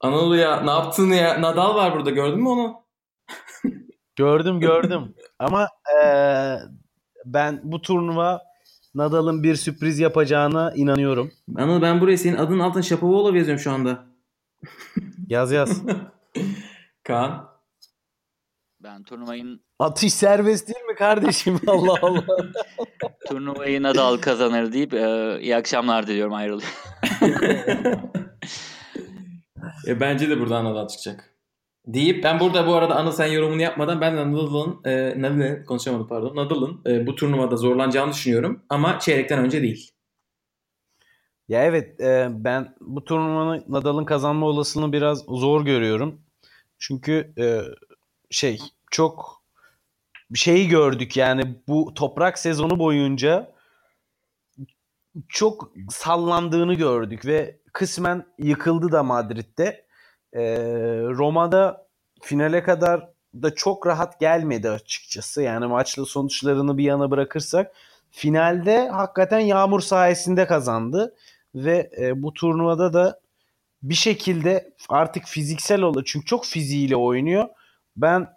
[0.00, 1.42] Anadolu ya ne yaptın ya?
[1.42, 2.82] Nadal var burada gördün mü onu?
[4.16, 5.14] Gördüm gördüm.
[5.38, 6.58] Ama eee,
[7.24, 8.42] ben bu turnuva
[8.94, 11.32] Nadal'ın bir sürpriz yapacağına inanıyorum.
[11.56, 14.04] Anıl ben buraya senin adın altına Shapovalov yazıyorum şu anda.
[15.28, 15.82] Yaz yaz.
[17.04, 17.48] Kaan.
[18.80, 21.60] Ben turnuvayın Atış serbest değil mi kardeşim?
[21.66, 22.24] Allah Allah.
[23.28, 26.68] turnuvayı Nadal kazanır deyip e, iyi akşamlar diliyorum ayrılıyorum.
[29.88, 31.34] E, bence de buradan Nadal çıkacak.
[31.86, 36.08] Deyip ben burada bu arada Anıl sen yorumunu yapmadan ben de Nadal'ın e, Nadal'ın konuşamadım
[36.08, 36.36] pardon.
[36.36, 39.90] Nadal'ın e, bu turnuvada zorlanacağını düşünüyorum ama çeyrekten önce değil.
[41.48, 46.20] Ya evet e, ben bu turnuvanın Nadal'ın kazanma olasılığını biraz zor görüyorum.
[46.78, 47.60] Çünkü e,
[48.30, 48.58] şey
[48.90, 49.42] çok
[50.34, 53.52] şeyi gördük yani bu toprak sezonu boyunca
[55.28, 59.84] çok sallandığını gördük ve kısmen yıkıldı da Madrid'de.
[60.32, 60.42] E,
[61.02, 61.86] Roma'da
[62.20, 65.42] finale kadar da çok rahat gelmedi açıkçası.
[65.42, 67.72] Yani maçlı sonuçlarını bir yana bırakırsak
[68.10, 71.14] finalde hakikaten yağmur sayesinde kazandı
[71.54, 73.20] ve e, bu turnuvada da
[73.82, 77.48] bir şekilde artık fiziksel olarak çünkü çok fiziğiyle oynuyor.
[77.96, 78.28] Ben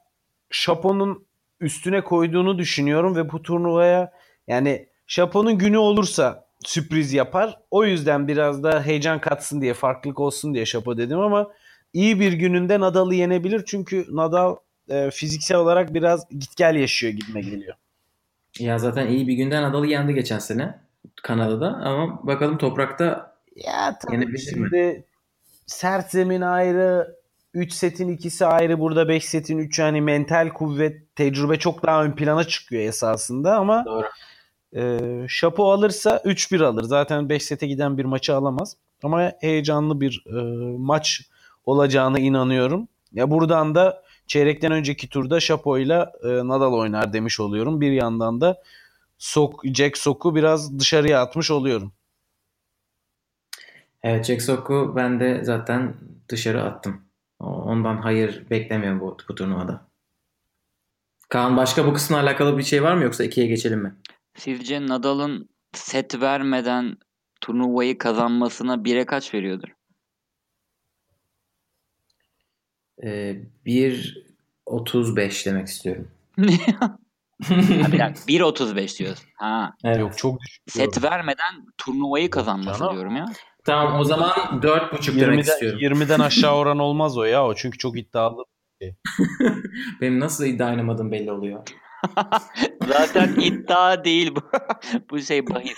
[0.50, 1.26] Şapo'nun
[1.60, 4.12] üstüne koyduğunu düşünüyorum ve bu turnuvaya
[4.48, 7.60] yani Şapo'nun günü olursa sürpriz yapar.
[7.72, 11.52] O yüzden biraz da heyecan katsın diye, farklılık olsun diye Şapo dedim ama
[11.94, 13.64] iyi bir gününde Nadal'ı yenebilir.
[13.66, 14.56] Çünkü Nadal
[14.90, 17.76] e, fiziksel olarak biraz git gel yaşıyor gibime geliyor.
[18.60, 20.80] Ya zaten iyi bir günden Nadal'ı yendi geçen sene
[21.24, 24.40] Kanada'da ama bakalım toprakta Ya tabii Yenebilir mi?
[24.40, 25.04] şimdi
[25.66, 27.16] sert zemin ayrı,
[27.54, 28.80] 3 setin ikisi ayrı.
[28.80, 33.86] Burada 5 setin 3 yani mental kuvvet, tecrübe çok daha ön plana çıkıyor esasında ama
[33.86, 34.08] Doğru.
[34.76, 36.84] E, şapo alırsa 3-1 alır.
[36.84, 38.78] Zaten 5 sete giden bir maçı alamaz.
[39.04, 40.42] Ama heyecanlı bir e,
[40.78, 41.22] maç
[41.66, 42.88] olacağına inanıyorum.
[43.14, 47.82] Ya buradan da çeyrekten önceki turda Şapo'yla e, Nadal oynar demiş oluyorum.
[47.82, 48.62] Bir yandan da
[49.18, 51.94] Sok, Jack Sok'u biraz dışarıya atmış oluyorum.
[54.04, 55.96] Evet Jack Sock'u ben de zaten
[56.30, 57.02] dışarı attım.
[57.40, 59.88] Ondan hayır beklemiyorum bu, bu turnuvada.
[61.30, 63.96] Kaan başka bu kısımla alakalı bir şey var mı yoksa ikiye geçelim mi?
[64.36, 66.98] Sizce Nadal'ın set vermeden
[67.42, 69.70] turnuvayı kazanmasına 1'e kaç veriyordur?
[73.04, 76.12] Ee, 1.35 demek istiyorum.
[76.38, 76.98] ha,
[77.92, 79.26] bir dakika 1.35 diyorsun.
[79.38, 79.74] Ha.
[79.84, 80.00] Evet.
[80.00, 80.64] Yok çok düşük.
[80.68, 82.94] Set vermeden turnuvayı kazanması Canım.
[82.94, 83.26] diyorum ya.
[83.66, 85.80] Tamam o zaman 4.5 demek 20'den, istiyorum.
[85.80, 87.46] 20'den aşağı oran olmaz o ya.
[87.46, 88.46] O çünkü çok iddialı.
[90.02, 91.64] Benim nasıl iddia oynamadığım belli oluyor.
[92.88, 94.42] Zaten iddia değil bu.
[95.10, 95.78] bu şey bahis.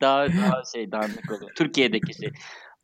[0.00, 1.50] Daha daha şey dandik oluyor.
[1.56, 2.32] Türkiye'deki şey.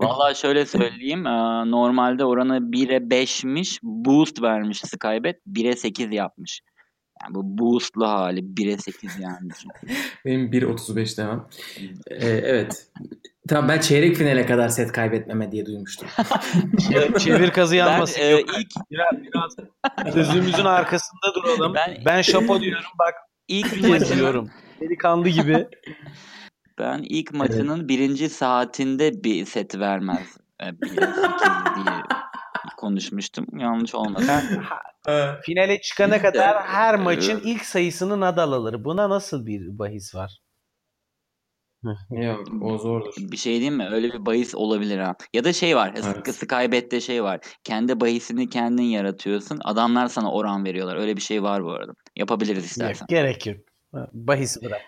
[0.00, 1.26] Vallahi şöyle söyleyeyim.
[1.26, 3.78] eee, Normalde oranı 1'e 5'miş.
[3.82, 5.36] Boost vermiş Skybet.
[5.46, 6.60] 1'e 8 yapmış.
[7.22, 9.48] Yani bu boostlu hali 1'e 8 yani.
[10.24, 11.46] Benim 1.35 demem.
[12.10, 12.86] Ee, evet.
[13.50, 16.08] Tamam ben çeyrek finale kadar set kaybetmeme diye duymuştum.
[17.18, 18.20] Çevir kazı Ben yanmasın.
[18.20, 21.74] eee, Yok, ilk biraz, biraz sözümüzün arkasında duralım.
[21.74, 23.14] Ben- Ben, şapo diyorum bak
[23.48, 24.50] ilk maçının diyorum.
[24.80, 25.66] Delikanlı gibi.
[26.78, 30.36] ben ilk maçının birinci saatinde bir set vermez.
[30.60, 31.96] E, 1'e 8 diye
[32.76, 33.46] konuşmuştum.
[33.58, 34.26] Yanlış olmasın.
[35.06, 38.84] Sen finale çıkana kadar her maçın ilk sayısını Nadal alır.
[38.84, 40.38] Buna nasıl bir bahis var?
[42.10, 43.14] Yok o zordur.
[43.18, 43.88] Bir şey diyeyim mi?
[43.92, 45.16] Öyle bir bahis olabilir ha.
[45.34, 45.94] Ya da şey var.
[45.94, 46.34] Evet.
[46.34, 47.40] Skybet'te şey var.
[47.64, 49.58] Kendi bahisini kendin yaratıyorsun.
[49.64, 50.96] Adamlar sana oran veriyorlar.
[50.96, 51.92] Öyle bir şey var bu arada.
[52.16, 53.04] Yapabiliriz istersen.
[53.04, 53.56] Yok, gerek yok.
[54.12, 54.80] Bahis bırak.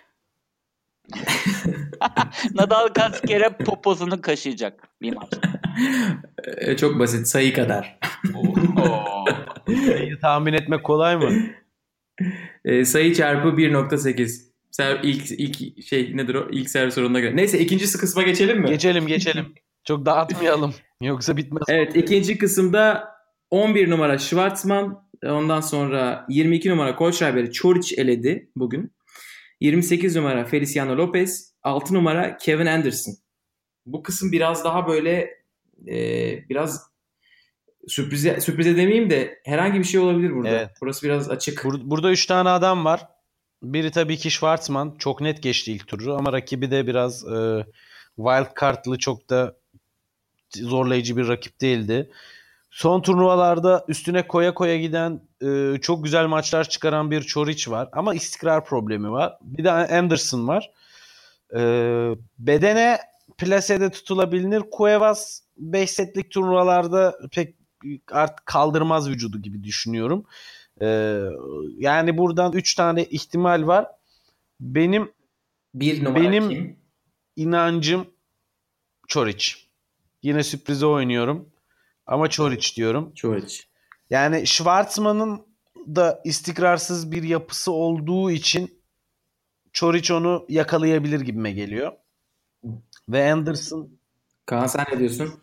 [2.55, 5.33] Nadal kaç kere poposunu kaşıyacak bir maç.
[6.57, 7.99] E, çok basit sayı kadar.
[9.67, 11.33] Sayıyı tahmin etmek kolay mı?
[12.65, 14.52] E, sayı çarpı 1.8.
[14.73, 16.49] Ser, ilk, ilk şey nedir o?
[16.51, 17.37] İlk servis oranına göre.
[17.37, 18.69] Neyse ikinci kısma geçelim mi?
[18.69, 19.55] Geçelim geçelim.
[19.85, 20.75] Çok dağıtmayalım.
[21.01, 21.63] Yoksa bitmez.
[21.69, 23.09] Evet ikinci kısımda
[23.51, 28.93] 11 numara Schwartzman ondan sonra 22 numara Kohlschreiber'i Çoric eledi bugün.
[29.61, 33.15] 28 numara Feliciano Lopez 6 numara Kevin Anderson.
[33.87, 35.31] Bu kısım biraz daha böyle
[35.89, 35.99] e,
[36.49, 36.83] biraz
[37.89, 40.49] sürprize, sürprize demeyeyim de herhangi bir şey olabilir burada.
[40.49, 40.71] Evet.
[40.81, 41.59] Burası biraz açık.
[41.59, 43.09] Bur- burada 3 tane adam var.
[43.63, 44.95] Biri tabii ki Schwartzman.
[44.99, 47.67] Çok net geçti ilk turu ama rakibi de biraz e,
[48.17, 49.57] wild card'lı çok da
[50.55, 52.11] zorlayıcı bir rakip değildi.
[52.71, 57.89] Son turnuvalarda üstüne koya koya giden e, çok güzel maçlar çıkaran bir Çoric var.
[57.93, 59.39] Ama istikrar problemi var.
[59.43, 60.71] Bir de Anderson var.
[61.55, 61.61] E,
[62.39, 62.99] bedene
[63.39, 64.63] plasede tutulabilir.
[64.77, 67.55] Cuevas 5 setlik turnuvalarda pek
[68.11, 70.25] artık kaldırmaz vücudu gibi düşünüyorum.
[70.81, 71.21] Ee,
[71.79, 73.87] yani buradan 3 tane ihtimal var.
[74.61, 75.13] Benim
[75.75, 76.77] Bir numara Benim- kim?
[77.37, 78.07] inancım
[79.09, 79.55] Çoric.
[80.23, 81.49] Yine sürprize oynuyorum.
[82.07, 83.13] Ama Çoric diyorum.
[83.15, 83.57] Çoric.
[84.11, 88.83] Yani Schwartzman'ın da istikrarsız bir yapısı olduğu için
[89.73, 91.93] Çoric onu yakalayabilir gibime geliyor.
[93.09, 93.89] Ve Anderson
[94.47, 95.35] Kaan sen ne diyorsun?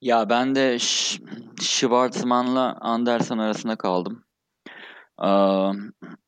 [0.00, 1.22] Ya ben de Ş-
[1.60, 4.24] Schwartzman'la Anderson arasında kaldım.
[5.24, 5.28] Ee,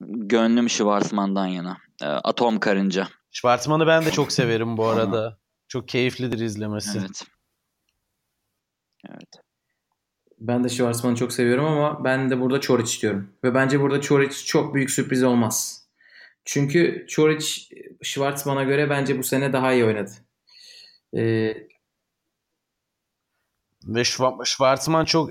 [0.00, 1.78] gönlüm Schwartzman'dan yana.
[2.02, 3.08] Ee, Atom Karınca.
[3.30, 5.38] Schwartzman'ı ben de çok severim bu arada.
[5.68, 6.98] Çok keyiflidir izlemesi.
[6.98, 7.24] Evet.
[9.08, 9.28] Evet.
[10.38, 13.32] Ben de Schwarzman'ı çok seviyorum ama ben de burada Çoric diyorum.
[13.44, 15.84] Ve bence burada Çoric çok büyük sürpriz olmaz.
[16.44, 17.46] Çünkü Çoric
[18.02, 20.10] Schwarzman'a göre bence bu sene daha iyi oynadı.
[21.16, 21.67] Ee,
[23.88, 25.30] Ve Schwa- Schwartzman çok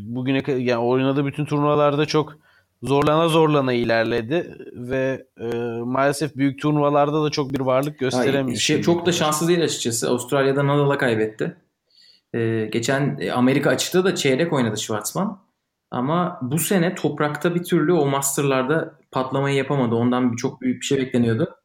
[0.00, 2.38] bugüne yani oynadığı bütün turnuvalarda çok
[2.82, 5.46] zorlana zorlana ilerledi ve e,
[5.84, 8.58] maalesef büyük turnuvalarda da çok bir varlık gösteremiyor.
[8.58, 10.10] şey, çok da şanslı değil açıkçası.
[10.10, 11.56] Avustralya'da Nadal'a kaybetti.
[12.34, 15.38] Ee, geçen e, Amerika açıkta da çeyrek oynadı Schwarzman.
[15.90, 19.94] Ama bu sene toprakta bir türlü o Master'larda patlamayı yapamadı.
[19.94, 21.56] Ondan bir- çok büyük bir şey bekleniyordu.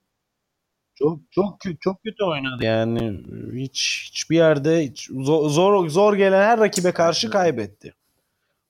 [1.01, 2.65] Çok çok çok kötü oynadı.
[2.65, 7.93] Yani hiç hiçbir yerde hiç zor zor, zor gelen her rakibe karşı kaybetti.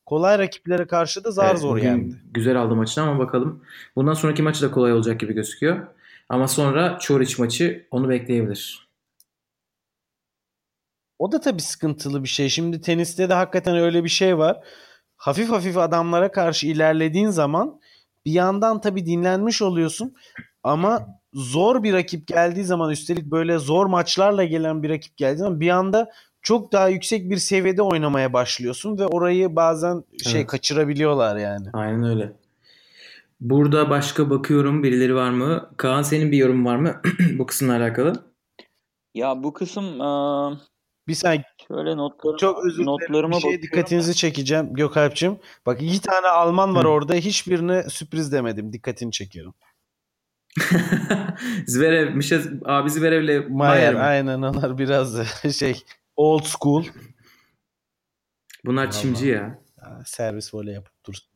[0.05, 2.21] Kolay rakiplere karşı da zar Evet, zor yendi.
[2.33, 3.63] Güzel aldı maçını ama bakalım.
[3.95, 5.87] Bundan sonraki maçı da kolay olacak gibi gözüküyor.
[6.29, 8.87] Ama sonra Çoric maçı onu bekleyebilir.
[11.19, 12.49] O da tabii sıkıntılı bir şey.
[12.49, 14.59] Şimdi teniste de hakikaten öyle bir şey var.
[15.15, 17.79] Hafif hafif adamlara karşı ilerlediğin zaman
[18.25, 20.15] bir yandan tabii dinlenmiş oluyorsun
[20.63, 25.59] ama zor bir rakip geldiği zaman üstelik böyle zor maçlarla gelen bir rakip geldiği zaman
[25.59, 30.47] bir anda çok daha yüksek bir seviyede oynamaya başlıyorsun ve orayı bazen şey Evet.
[30.49, 31.67] kaçırabiliyorlar yani.
[31.73, 32.33] Aynen öyle.
[33.41, 35.69] Burada başka bakıyorum birileri var mı?
[35.77, 37.01] Kaan senin bir yorum var mı
[37.37, 38.13] bu kısımla alakalı?
[39.15, 40.57] Ya bu kısım eee,
[41.07, 45.37] Bir saniye şöyle notlarıma, çok özür notlarıma Bir şeye dikkatinizi çekeceğim Gökalp'cim.
[45.65, 46.89] Bak iki tane Alman var Hı.
[46.89, 47.13] orada.
[47.13, 48.73] Hiçbirine sürpriz demedim.
[48.73, 49.53] Dikkatini çekiyorum.
[51.67, 55.83] Zverev, Mişa abi Zverev'le Mayer Mayer aynen onlar biraz da şey
[56.15, 56.85] old school
[58.65, 59.01] Bunlar Vallahi.
[59.01, 59.59] çimci ya.
[59.79, 61.27] Ha, servis voley yapıp dursun.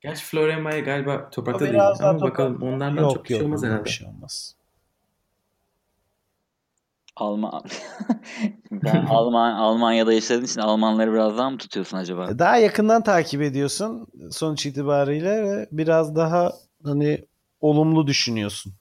[0.00, 1.80] Gerçi Florian Mayer galiba toprakta değil.
[1.86, 3.84] Ama toprak- bakalım onlardan yok çok bir şey yok olmaz ondan herhalde.
[3.84, 4.56] bir şey olmaz.
[7.16, 7.62] Alman
[8.70, 12.38] ben Alman Almanya'da yaşadığın için Almanları biraz daha mı tutuyorsun acaba?
[12.38, 16.52] Daha yakından takip ediyorsun sonuç itibariyle ve biraz daha
[16.84, 17.24] hani
[17.62, 18.72] olumlu düşünüyorsun.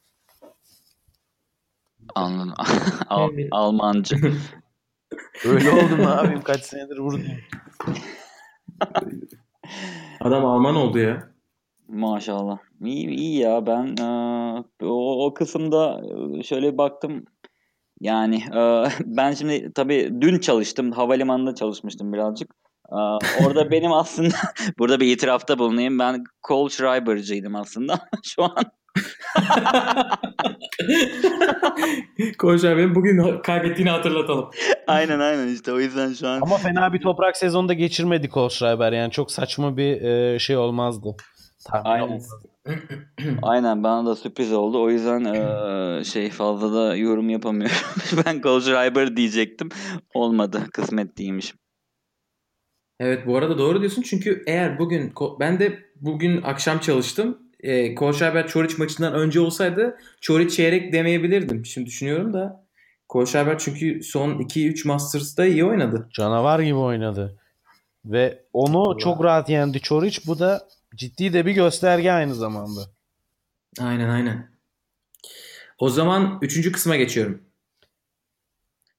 [2.16, 2.54] Anladım.
[3.10, 3.48] Al- Evet.
[3.52, 4.16] Almancı.
[5.46, 7.40] Öyle oldu mu abim kaç senedir buradayım.
[10.20, 11.32] Adam Alman oldu ya.
[11.88, 12.58] Maşallah.
[12.86, 17.26] İyi, iyi ya ben eee, o, o kısımda eee, şöyle baktım.
[18.02, 20.92] Yani eee, ben şimdi tabii dün çalıştım.
[20.92, 22.61] Havalimanında çalışmıştım birazcık.
[23.46, 24.36] Orada benim aslında
[24.80, 26.00] burada bir itirafta bulunayım.
[26.00, 28.00] Ben Cole Schreiber'cıydım aslında.
[28.24, 28.64] Şu an
[32.38, 34.50] Koç abi bugün kaybettiğini hatırlatalım.
[34.88, 38.92] aynen aynen işte o yüzden şu an Ama fena bir toprak sezonda geçirmedi Kohlschreiber.
[38.92, 41.16] Yani çok saçma bir e, şey olmazdı.
[41.66, 42.08] Tahmin Aynen.
[42.08, 42.36] olmazdı.
[43.42, 44.82] Aynen bana da sürpriz oldu.
[44.84, 47.76] O yüzden eee, şey fazla da yorum yapamıyorum.
[48.26, 49.70] ben Kohlschreiber diyecektim.
[50.14, 50.62] Olmadı.
[50.74, 51.54] Kısmet değilmiş.
[53.04, 57.38] Evet bu arada doğru diyorsun çünkü eğer bugün ben de bugün akşam çalıştım.
[57.60, 61.66] E, Kohlschreiber Çoric maçından önce olsaydı Çoric çeyrek demeyebilirdim.
[61.66, 62.66] Şimdi düşünüyorum da
[63.10, 66.10] Kohlschreiber çünkü son 2-3 Masters'da iyi oynadı.
[66.14, 67.38] Canavar gibi oynadı.
[68.06, 68.98] Ve onu Allah.
[68.98, 70.22] çok rahat yendi Çoric.
[70.28, 72.82] Bu da ciddi de bir gösterge aynı zamanda.
[73.80, 74.52] Aynen aynen.
[75.80, 76.72] O zaman 3.
[76.72, 77.42] kısma geçiyorum.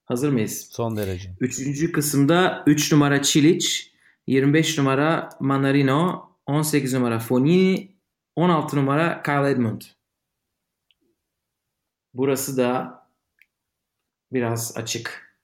[0.04, 0.68] Hazır mıyız?
[0.70, 1.30] Son derece.
[1.40, 3.91] Üçüncü kısımda 3 numara Çilic,
[4.26, 7.96] 25 numara Manarino, 18 numara Fonini,
[8.36, 9.82] 16 numara Kyle Edmund.
[12.14, 13.02] Burası da
[14.32, 15.36] biraz açık.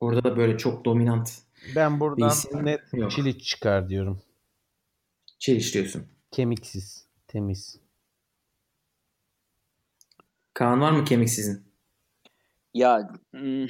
[0.00, 1.30] Burada da böyle çok dominant.
[1.76, 3.10] Ben buradan İsim net yok.
[3.10, 4.22] Çilic çıkar diyorum.
[5.38, 6.06] Çilic diyorsun.
[6.30, 7.06] Kemiksiz.
[7.26, 7.80] Temiz.
[10.54, 11.64] Kaan var mı kemik sizin?
[12.74, 13.66] Ya hmm,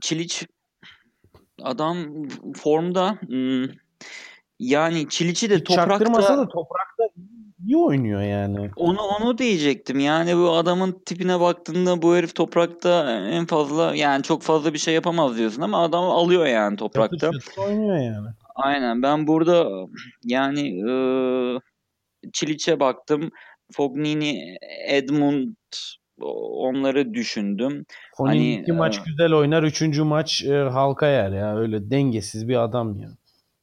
[0.00, 0.46] Çiliç
[1.62, 3.18] adam formda
[4.58, 7.04] yani Çiliç'i de Hiç toprakta da toprakta
[7.66, 8.70] iyi oynuyor yani.
[8.76, 10.00] onu onu diyecektim.
[10.00, 14.94] Yani bu adamın tipine baktığında bu herif toprakta en fazla yani çok fazla bir şey
[14.94, 17.18] yapamaz diyorsun ama adam alıyor yani toprakta.
[17.32, 18.28] Çatır oynuyor yani.
[18.54, 19.68] Aynen ben burada
[20.24, 21.58] yani eee
[22.32, 23.30] Çiliç'e baktım.
[23.72, 24.56] Fognini,
[24.88, 25.54] Edmund
[26.20, 27.84] onları düşündüm.
[28.16, 29.62] Fonini Hani, iki maç e, güzel oynar.
[29.62, 31.56] Üçüncü maç e, halka yer ya.
[31.56, 33.08] Öyle dengesiz bir adam ya.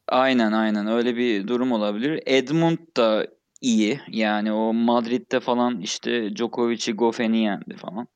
[0.08, 2.24] Aynen aynen öyle bir durum olabilir.
[2.26, 3.28] Edmund da
[3.62, 4.00] iyi.
[4.10, 8.08] Yani o Madrid'de falan işte Djokovic'i Goffen'i yendi falan.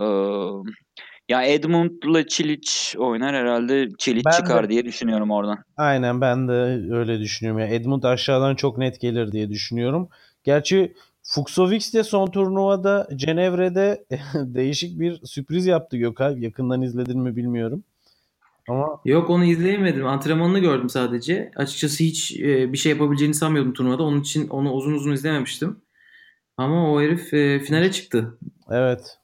[0.00, 0.04] Ee,
[1.28, 5.58] ya Edmund'la Çilic oynar herhalde Çilic Ben de- çıkar diye düşünüyorum oradan.
[5.76, 6.52] Aynen ben de
[6.94, 7.60] öyle düşünüyorum.
[7.60, 10.08] Ya Edmund aşağıdan çok net gelir diye düşünüyorum.
[10.44, 10.94] Gerçi
[11.26, 16.42] Fuxovics de son turnuvada Cenevre'de değişik bir sürpriz yaptı Gökalp.
[16.42, 17.84] Yakından izledin mi bilmiyorum.
[18.68, 20.06] Ama Yok onu izleyemedim.
[20.06, 21.50] Antrenmanını gördüm sadece.
[21.56, 24.02] Açıkçası hiç e, bir şey yapabileceğini sanmıyordum turnuvada.
[24.02, 25.80] Onun için onu uzun uzun izlememiştim.
[26.56, 28.38] Ama o herif e, finale çıktı
[28.70, 29.18] evet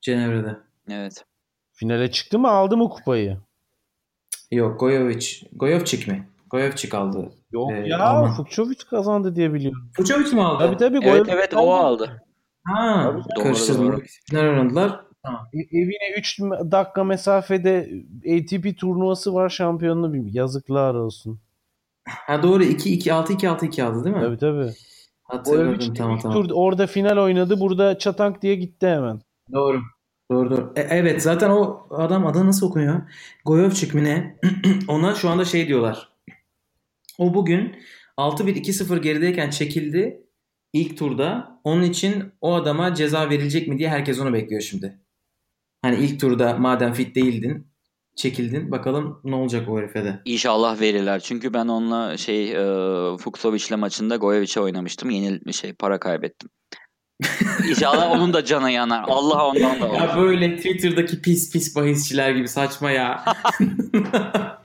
[0.00, 0.56] Cenevre'de.
[0.90, 1.24] Evet.
[1.72, 3.38] finale çıktı mı aldı mı kupayı?
[4.50, 5.26] Yok Gojovic.
[5.52, 6.28] Gojovcik mi?
[6.54, 7.32] Gojovcik aldı.
[7.52, 8.34] Yok Ee, ya Alman.
[8.34, 9.90] Fuxovic kazandı diye biliyorum.
[9.96, 10.64] Fucovic mi aldı?
[10.64, 10.98] Tabii tabii.
[11.02, 12.22] Evet Gojovic evet o aldı.
[12.66, 14.02] Ha, karıştırdım.
[14.32, 15.00] oynadılar.
[15.22, 15.46] Tamam.
[15.54, 17.90] E- Evine 3 dakika mesafede
[18.36, 20.30] ATP turnuvası var şampiyonluğu bilmiyorum.
[20.34, 21.40] Yazıklar olsun.
[22.08, 24.22] Ha doğru 2 2 6 2 6 2 aldı değil mi?
[24.22, 24.70] Tabii tabii.
[25.24, 26.42] Hatırladım tamam tamam.
[26.42, 27.60] tur orada final oynadı.
[27.60, 29.20] Burada çatank diye gitti hemen.
[29.52, 29.80] Doğru.
[30.30, 30.72] Doğru doğru.
[30.76, 33.02] E, evet zaten o adam adı nasıl okunuyor?
[33.44, 34.36] Gojovcik mi ne?
[34.88, 36.13] Ona şu anda şey diyorlar.
[37.18, 37.76] O bugün
[38.18, 40.20] 6-1-2-0 gerideyken çekildi
[40.72, 41.60] ilk turda.
[41.64, 45.00] Onun için o adama ceza verilecek mi diye herkes onu bekliyor şimdi.
[45.82, 47.66] Hani ilk turda madem fit değildin,
[48.16, 48.70] çekildin.
[48.70, 50.20] Bakalım ne olacak o herife de.
[50.24, 51.20] İnşallah verirler.
[51.20, 52.56] Çünkü ben onunla şey e,
[53.16, 55.10] Fuxovic'le maçında Gojevic'e oynamıştım.
[55.10, 56.50] Yenil şey para kaybettim.
[57.68, 59.04] İnşallah onun da canı yanar.
[59.08, 60.22] Allah ondan da Ya olur.
[60.22, 63.24] böyle Twitter'daki pis pis bahisçiler gibi saçma ya.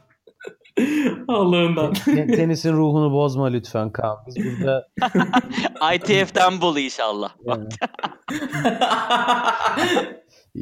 [1.34, 1.94] Allah'ından.
[1.94, 4.18] Te- Tenisin ruhunu bozma lütfen Kaan.
[4.28, 4.88] Biz burada
[5.96, 7.30] ITF'den bul inşallah.
[7.46, 7.68] yani,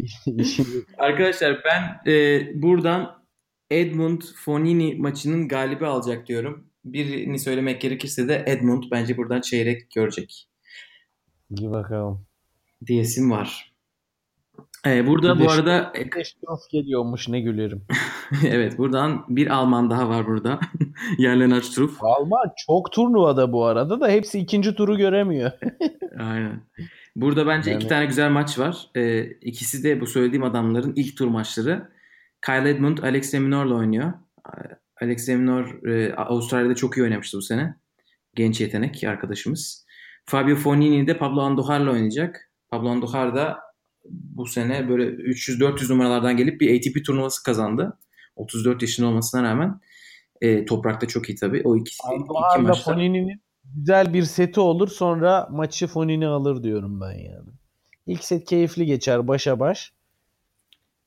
[0.98, 3.24] Arkadaşlar ben e, buradan
[3.72, 6.68] Edmund Fonini maçının galibi alacak diyorum.
[6.86, 10.48] Birini söylemek gerekirse de Edmund bence buradan çeyrek görecek
[11.58, 12.26] iyi bakalım.
[12.88, 13.74] diyesim var.
[14.88, 17.82] E, burada Bir de bu şu- arada Eştof geliyormuş ne gülerim.
[18.46, 20.60] evet buradan bir Alman daha var burada.
[21.18, 22.04] Yerlen Struff.
[22.04, 25.52] Alman çok turnuvada bu arada da hepsi ikinci turu göremiyor.
[26.20, 26.62] Aynen.
[27.16, 28.88] Burada bence Yani- iki tane güzel maç var.
[28.96, 31.90] Ee, ikisi de bu söylediğim adamların ilk tur maçları.
[32.46, 34.14] Kyle Edmund Alex de Minaur'la oynuyor.
[35.02, 37.76] Alex de Minaur e, Avustralya'da çok iyi oynamıştı bu sene.
[38.36, 39.86] Genç yetenek arkadaşımız.
[40.26, 42.50] Fabio Fognini de Pablo Andujar'la oynayacak.
[42.70, 43.58] Pablo Andujar da
[44.10, 47.98] bu sene böyle 300-400 numaralardan gelip bir ATP turnuvası kazandı.
[48.36, 49.80] 34 yaşında olmasına rağmen.
[50.42, 51.62] E, toprakta çok iyi tabii.
[51.66, 52.94] O ikisi iki Andujar'la maçta.
[52.94, 53.42] Fonini'nin
[53.76, 57.50] güzel bir seti olur sonra maçı Fonini alır diyorum ben yani.
[58.08, 59.92] İlk set keyifli geçer başa baş.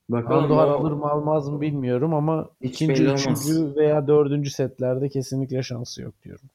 [0.09, 0.43] Bakalım.
[0.43, 5.63] Andujar o- alır mı almaz mı bilmiyorum ama Hiç ikinci, üçüncü veya dördüncü setlerde kesinlikle
[5.63, 6.49] şansı yok diyorum.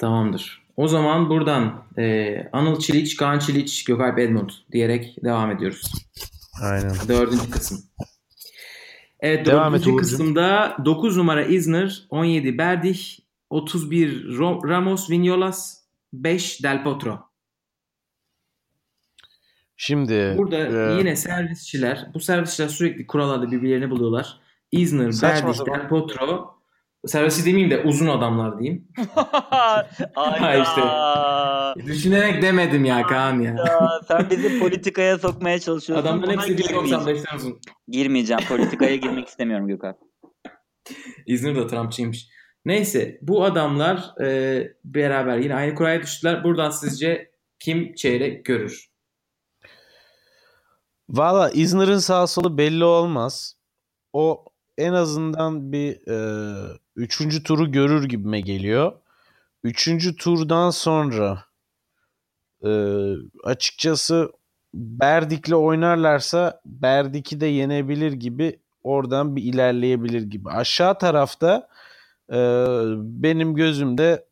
[0.00, 0.62] Tamamdır.
[0.76, 5.92] O zaman buradan e, Anıl Çiliç, Kaan Çiliç, Gökalp Edmund diyerek devam ediyoruz.
[6.62, 6.94] Aynen.
[7.08, 7.78] Dördüncü kısım.
[9.20, 10.10] Evet Devam et dördüncü Uğurcuğum.
[10.10, 13.00] kısımda 9 numara Isner, 17 Berdih,
[13.50, 15.78] 31 Ro- Ramos Vignolas,
[16.12, 17.18] 5 Del Potro.
[19.76, 24.40] Şimdi Burada e, yine servisçiler, bu servisçiler sürekli kurallarda birbirlerini buluyorlar.
[24.72, 25.66] Isner, Saçma Berdih.
[25.72, 26.59] Del Potro,
[27.06, 28.88] servisi demeyeyim de uzun adamlar diyeyim.
[30.16, 30.62] Ayda.
[30.62, 30.80] işte.
[31.86, 33.56] Düşünerek demedim ya Kaan ya.
[34.08, 36.06] Sen bizi politikaya sokmaya çalışıyorsun.
[36.06, 37.04] Adamların hepsi girmeyeceğim.
[37.04, 37.60] 1.95'ten uzun.
[37.88, 38.42] Girmeyeceğim.
[38.48, 39.96] Politikaya girmek istemiyorum Gökhan.
[41.26, 42.28] İzmir de Trumpçıymış.
[42.64, 46.44] Neyse bu adamlar e, beraber yine aynı kuraya düştüler.
[46.44, 48.90] Buradan sizce kim çeyrek görür?
[51.08, 53.56] Valla İzmir'in sağ solu belli olmaz.
[54.12, 54.44] O
[54.80, 56.16] en azından bir e,
[56.96, 58.92] üçüncü turu görür gibime geliyor.
[59.64, 61.44] Üçüncü turdan sonra
[62.64, 62.70] e,
[63.44, 64.32] açıkçası
[64.74, 70.50] Berdik'le oynarlarsa Berdik'i de yenebilir gibi oradan bir ilerleyebilir gibi.
[70.50, 71.68] Aşağı tarafta
[72.32, 72.38] e,
[72.96, 74.26] benim gözümde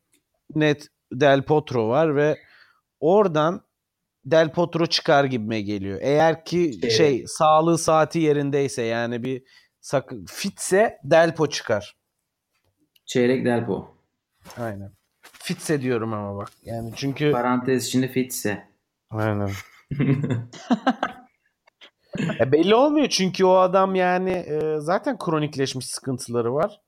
[0.55, 2.37] net Del Potro var ve
[2.99, 3.61] oradan
[4.25, 5.99] Del Potro çıkar gibime geliyor.
[6.01, 6.93] Eğer ki Evet.
[6.93, 9.43] şey sağlığı saati yerindeyse yani bir
[9.81, 11.95] sak fitse Delpo çıkar.
[13.05, 13.95] Çeyrek Delpo.
[14.57, 14.91] Aynen.
[15.21, 16.49] Fitse diyorum ama bak.
[16.63, 18.69] Yani çünkü Parantez içinde fitse.
[19.09, 19.49] Aynen.
[22.39, 26.81] E belli olmuyor çünkü o adam yani e, zaten kronikleşmiş sıkıntıları var.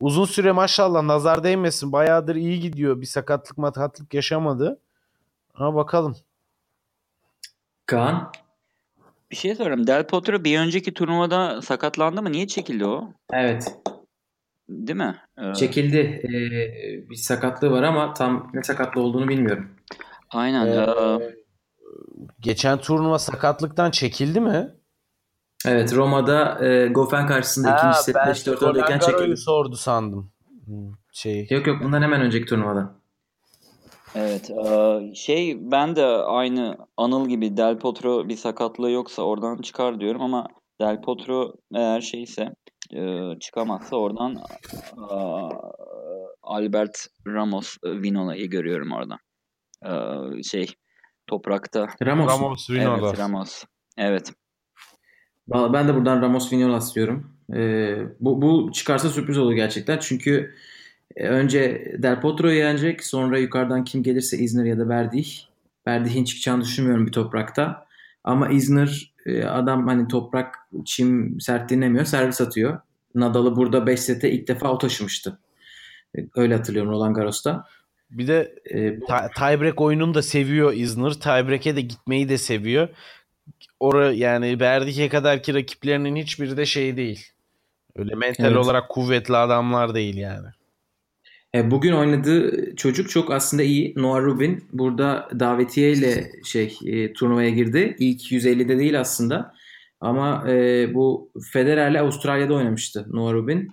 [0.00, 1.92] Uzun süre maşallah nazar değmesin.
[1.92, 3.00] Bayağıdır iyi gidiyor.
[3.00, 4.80] Bir sakatlık matakatlık yaşamadı.
[5.54, 6.16] Ama bakalım.
[7.86, 8.32] Kaan.
[9.32, 9.86] Bir şey sorayım.
[9.86, 12.32] Del Potro bir önceki turnuvada sakatlandı mı?
[12.32, 13.08] Niye çekildi o?
[13.32, 13.74] Evet.
[14.68, 15.16] Değil mi?
[15.38, 15.96] Ee, Çekildi.
[15.98, 19.68] Ee, bir sakatlığı var ama tam ne sakatlı olduğunu bilmiyorum.
[20.30, 20.66] Aynen.
[20.66, 21.34] Ee, Ee,
[22.40, 24.70] Geçen turnuva sakatlıktan çekildi mi?
[25.66, 29.36] Evet Roma'da e, Goffin karşısında ikinci set 5-4 öndeyken çekildi.
[29.36, 30.32] sordu sandım.
[31.12, 31.46] Şey.
[31.50, 32.94] Yok yok bundan hemen önceki turnuvada.
[34.14, 34.50] Evet.
[35.14, 40.46] şey ben de aynı Anıl gibi Del Potro bir sakatlığı yoksa oradan çıkar diyorum ama
[40.80, 42.54] Del Potro eğer şeyse
[42.96, 44.36] ee, çıkamazsa oradan
[44.96, 45.48] aa,
[46.42, 49.18] Albert Ramos e, Vinola'yı görüyorum orada.
[50.42, 50.66] Şey
[51.26, 51.86] toprakta.
[52.02, 52.32] Ramos.
[52.32, 53.64] Ramos Evet Ramos.
[53.98, 54.32] Evet.
[55.48, 57.36] Ben de buradan Ramos Vignolas diyorum.
[57.54, 59.98] Ee, bu, bu çıkarsa sürpriz olur gerçekten.
[59.98, 60.54] Çünkü
[61.16, 63.04] önce Del Potro'yu yenecek.
[63.04, 65.38] Sonra yukarıdan kim gelirse Isner ya da Berdih.
[65.86, 67.86] Berdih'in çıkacağını düşünmüyorum bir toprakta.
[68.24, 70.54] Ama Isner e, adam hani toprak
[70.84, 72.04] çim sert dinlemiyor.
[72.04, 72.78] Servis atıyor.
[73.14, 75.38] Nadal'ı burada 5 sete ilk defa o taşımıştı.
[76.18, 77.64] E, Öyle hatırlıyorum Roland Garros'ta.
[78.10, 78.98] Bir de E,
[79.36, 81.12] tiebreak oyununu da seviyor Isner.
[81.12, 82.88] Tiebreak'e de gitmeyi de seviyor.
[83.80, 87.26] Ora yani Berdik'e kadarki rakiplerinin hiçbiri de şey değil.
[87.96, 88.56] Öyle mental Evet.
[88.56, 90.46] olarak kuvvetli adamlar değil yani.
[91.54, 93.94] E, bugün oynadığı çocuk çok aslında iyi.
[93.96, 97.96] Noah Rubin burada davetiye ile şey e, turnuvaya girdi.
[97.98, 99.54] İlk 150'de değil aslında.
[100.00, 103.70] Ama e, bu Federer'le Avustralya'da oynamıştı Noah Rubin.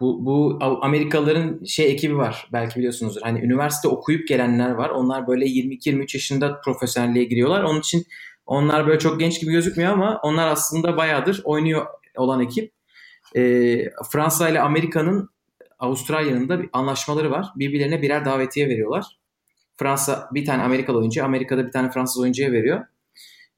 [0.00, 2.48] Bu, bu Amerikalıların şey ekibi var.
[2.52, 3.20] Belki biliyorsunuzdur.
[3.22, 4.90] Hani üniversite okuyup gelenler var.
[4.90, 7.62] Onlar böyle 22-23 yaşında profesyonelliğe giriyorlar.
[7.62, 8.04] Onun için
[8.46, 11.86] onlar böyle çok genç gibi gözükmüyor ama onlar aslında bayağıdır oynuyor
[12.16, 12.72] olan ekip.
[13.36, 13.42] E,
[14.12, 15.30] Fransa ile Amerika'nın
[15.78, 17.46] Avustralya'nın da bir anlaşmaları var.
[17.56, 19.18] Birbirlerine birer davetiye veriyorlar.
[19.76, 22.86] Fransa bir tane Amerikalı oyuncu, Amerika'da bir tane Fransız oyuncuya veriyor.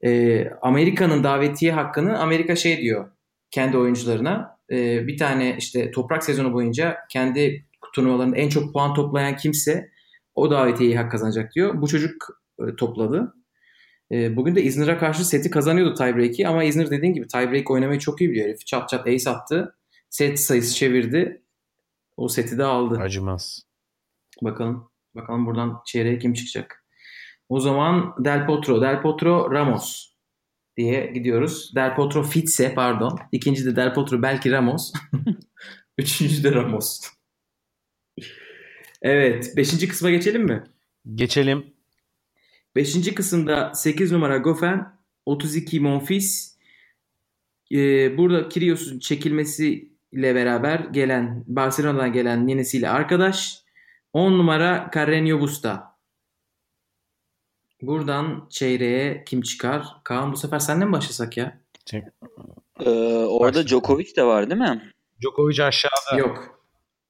[0.03, 3.11] Ee, Amerika'nın davetiye hakkını Amerika şey diyor
[3.51, 4.59] kendi oyuncularına.
[4.71, 9.89] Ee, bir tane işte toprak sezonu boyunca kendi turnuvalarında en çok puan toplayan kimse
[10.35, 11.81] o davetiyeyi hak kazanacak diyor.
[11.81, 13.33] Bu çocuk e, topladı.
[14.11, 18.21] E, bugün de İzmir'e karşı seti kazanıyordu tiebreak'i ama İzmir dediğin gibi tiebreak oynamayı çok
[18.21, 18.65] iyi biliyor herif.
[18.65, 19.75] Çat çat ace attı.
[20.09, 21.41] Set sayısı çevirdi.
[22.19, 22.99] O seti de aldı.
[22.99, 23.63] Acımaz.
[24.41, 24.91] Bakalım.
[25.15, 26.85] Bakalım buradan çeyreğe kim çıkacak.
[27.49, 30.13] O zaman Del Potro, Del Potro, Ramos
[30.77, 31.75] diye gidiyoruz.
[31.75, 33.19] Del Potro Fitse pardon.
[33.31, 34.93] İkinci de Del Potro belki Ramos.
[35.97, 37.01] Üçüncü de Ramos.
[39.01, 39.53] Evet.
[39.57, 40.63] Beşinci kısma geçelim mi?
[41.15, 41.73] Geçelim.
[42.75, 44.81] Beşinci kısımda 8 numara Goffin,
[45.25, 46.55] 32 Monfils.
[47.71, 48.99] Ee, burada Kyrgios'un
[50.11, 53.63] çekilmesiyle beraber gelen Barcelona'dan gelen yenisiyle arkadaş.
[54.13, 55.95] 10 numara Carreño Busta.
[57.81, 59.85] Buradan çeyreğe kim çıkar?
[60.03, 61.59] Kaan bu sefer senden mi başlasak ya?
[62.79, 62.89] Ee,
[63.25, 64.91] orada Djokovic de var değil mi?
[65.21, 66.17] Djokovic aşağıda.
[66.17, 66.61] Yok.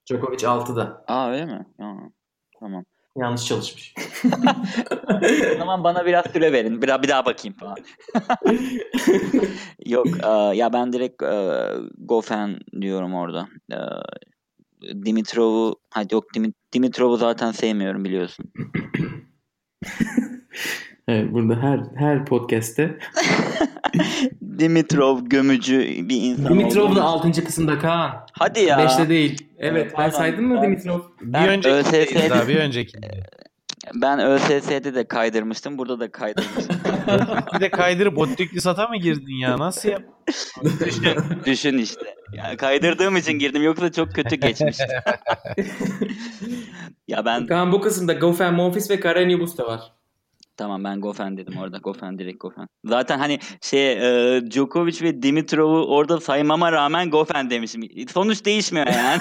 [0.06, 1.04] Djokovic 6'da.
[1.06, 1.66] Aa öyle mi?
[1.78, 2.10] Aa,
[2.60, 2.84] tamam.
[3.16, 3.94] Yanlış çalışmış.
[5.54, 6.82] o zaman bana biraz süre verin.
[6.82, 7.76] Bir, bir daha bakayım falan.
[9.86, 13.48] Yok e, ya ben direkt e, Gofen diyorum orada.
[13.72, 13.78] E,
[15.04, 16.24] Dimitrov'u hadi yok
[16.72, 18.52] Dimitrov'u zaten sevmiyorum biliyorsun.
[21.08, 22.98] evet burada her her podcast'te
[24.58, 25.78] Dimitrov gömücü
[26.08, 26.48] bir insan.
[26.48, 27.44] Dimitrov da 6.
[27.44, 28.26] kısımda Kaan.
[28.32, 28.78] Hadi ya.
[28.78, 29.48] 5'te değil.
[29.58, 31.00] Evet, ben saydım mı Dimitrov?
[31.20, 32.98] Bir önceki ÖSS'de, daha bir önceki.
[33.94, 35.78] Ben ÖSS'de de kaydırmıştım.
[35.78, 36.76] Burada da kaydırmıştım.
[37.54, 39.58] bir de kaydırıp Ottikli sata mı girdin ya?
[39.58, 40.02] Nasıl yap?
[40.84, 41.16] düşün,
[41.46, 42.14] düşün işte.
[42.32, 43.62] Yani kaydırdığım için girdim.
[43.62, 45.02] Yoksa çok kötü geçmişti.
[47.08, 47.46] ya ben...
[47.46, 49.80] Kaan bu kısımda Gofen, Monfils ve Kareniubus da var.
[50.60, 51.78] Tamam ben Gofen dedim orada.
[51.78, 52.66] Gofen direkt Gofen.
[52.84, 57.82] Zaten hani şey e, Djokovic ve Dimitrov'u orada saymama rağmen Gofen demişim.
[58.08, 59.20] Sonuç değişmiyor yani.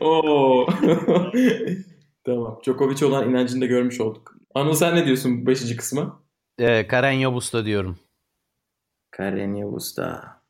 [0.00, 0.66] Oo.
[2.24, 2.60] tamam.
[2.64, 4.36] Djokovic olan inancını da görmüş olduk.
[4.54, 5.76] Anıl sen ne diyorsun 5.
[5.76, 6.22] kısma?
[6.58, 7.98] Ee, Karen Yobus'ta diyorum.
[9.10, 10.40] Karen Yobus'ta.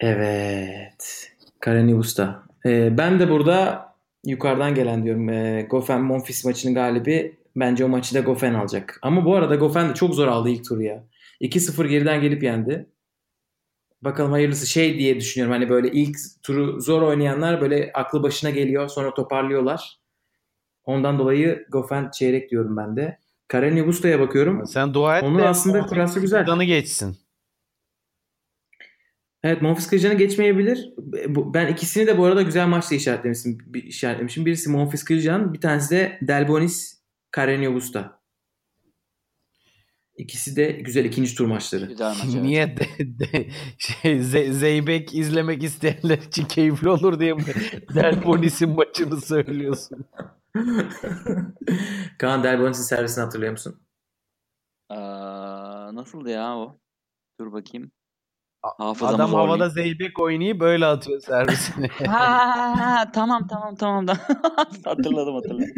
[0.00, 1.32] Evet.
[1.60, 2.42] Karen Yobus'ta.
[2.66, 3.85] Ee, ben de burada
[4.26, 5.28] yukarıdan gelen diyorum.
[5.28, 8.98] E, Gofen Monfils maçının galibi bence o maçı da Gofen alacak.
[9.02, 11.04] Ama bu arada Gofen de çok zor aldı ilk turu ya.
[11.40, 12.86] 2-0 geriden gelip yendi.
[14.02, 15.52] Bakalım hayırlısı şey diye düşünüyorum.
[15.52, 19.98] Hani böyle ilk turu zor oynayanlar böyle aklı başına geliyor sonra toparlıyorlar.
[20.84, 23.18] Ondan dolayı Gofen çeyrek diyorum ben de.
[23.48, 24.66] Karen Yugusta'ya bakıyorum.
[24.66, 26.46] Sen dua et Onun aslında kurası güzel.
[26.46, 27.16] Danı geçsin.
[29.42, 30.92] Evet Monfils Kırcan'ı geçmeyebilir.
[31.28, 33.58] Ben ikisini de bu arada güzel maçta işaretlemişim.
[33.74, 34.46] işaretlemişim.
[34.46, 37.02] Birisi Monfils Kırcan, bir tanesi de Delbonis
[37.36, 38.20] Carreño Busta.
[40.16, 41.86] İkisi de güzel ikinci tur maçları.
[41.86, 42.42] Güzel maç, evet.
[42.42, 47.42] Niye de, de, şey, Ze, Zeybek izlemek isteyenler için keyifli olur diye mi
[47.94, 50.06] Delbonis'in maçını söylüyorsun?
[52.18, 53.80] Kaan Delbonis'in servisini hatırlıyor musun?
[54.88, 56.78] Aa, nasıldı ya o?
[57.40, 57.90] Dur bakayım.
[58.78, 59.50] Hafızamı Adam zorlayayım.
[59.50, 61.88] havada zeybek oynayıp böyle atıyor servisini.
[62.06, 64.06] ha, tamam tamam tamam.
[64.84, 65.68] hatırladım hatırladım.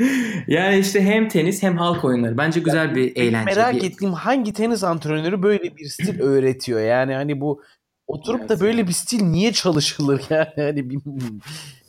[0.46, 2.38] yani işte hem tenis hem halk oyunları.
[2.38, 3.44] Bence güzel bir eğlence.
[3.44, 3.82] Merak bir...
[3.82, 6.80] ettiğim hangi tenis antrenörü böyle bir stil öğretiyor?
[6.80, 7.62] Yani hani bu
[8.06, 10.52] oturup da böyle bir stil niye çalışılır yani?
[10.56, 10.98] Hani bir,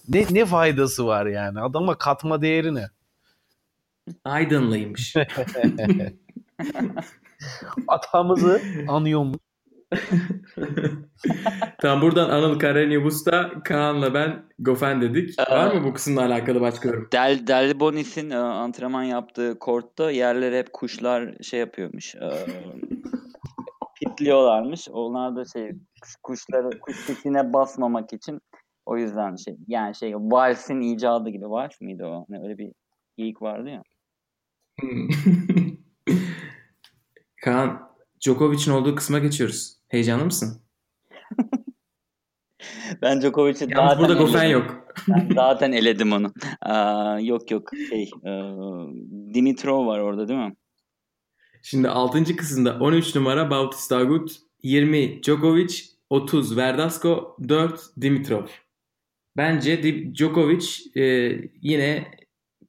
[0.10, 1.60] ne ne faydası var yani?
[1.60, 2.88] Adama katma değeri ne?
[4.24, 5.16] Aydınlıymış.
[7.88, 9.36] Atamızı anıyor mu?
[11.82, 15.40] tamam buradan Anıl Karenibus'ta Kaan'la ben Gofen dedik.
[15.40, 17.10] Ee, Var mı bu kısımla alakalı başka yorum?
[17.14, 22.16] Del, Del Bonis'in e, antrenman yaptığı kortta yerlere hep kuşlar şey yapıyormuş.
[22.16, 22.30] E,
[24.00, 24.90] pitliyorlarmış.
[24.92, 25.72] Onlar da şey
[26.24, 28.42] kuşları kuş sesine basmamak için
[28.86, 32.26] o yüzden şey yani şey valsin icadı gibi vals mıydı o?
[32.30, 32.72] Hani öyle bir
[33.18, 33.84] geyik vardı ya.
[37.42, 39.78] Kaan, Djokovic'in olduğu kısma geçiyoruz.
[39.88, 40.62] Heyecanlı mısın?
[43.02, 44.88] ben Djokovic'i zaten burada Gofen yok.
[45.08, 46.34] ben zaten eledim onu.
[46.62, 47.70] Aa, yok yok.
[47.90, 48.32] Şey, e,
[49.34, 50.56] Dimitrov var orada değil mi?
[51.64, 52.36] Şimdi 6.
[52.36, 54.32] kısımda 13 numara Bautista Agut,
[54.64, 55.76] 20 Djokovic,
[56.10, 58.46] 30 Verdasco, 4 Dimitrov.
[59.38, 59.84] Bence
[60.14, 60.66] Djokovic
[60.96, 61.04] e,
[61.62, 62.12] yine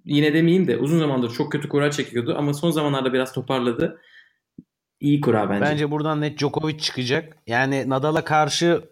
[0.05, 4.01] yine demeyeyim de uzun zamandır çok kötü kura çekiyordu ama son zamanlarda biraz toparladı
[5.03, 5.61] iyi kura bence.
[5.61, 7.36] Bence buradan net Djokovic çıkacak.
[7.46, 8.84] Yani Nadal'a karşı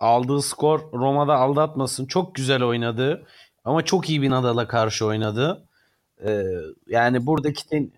[0.00, 2.06] aldığı skor Roma'da aldatmasın.
[2.06, 3.26] Çok güzel oynadı.
[3.64, 5.68] Ama çok iyi bir Nadal'a karşı oynadı.
[6.24, 6.42] Ee,
[6.86, 7.90] yani buradaki ten,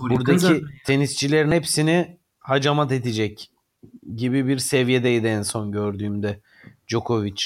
[0.00, 3.50] buradaki tenisçilerin hepsini hacamat edecek
[4.16, 6.40] gibi bir seviyedeydi en son gördüğümde
[6.88, 7.42] Djokovic.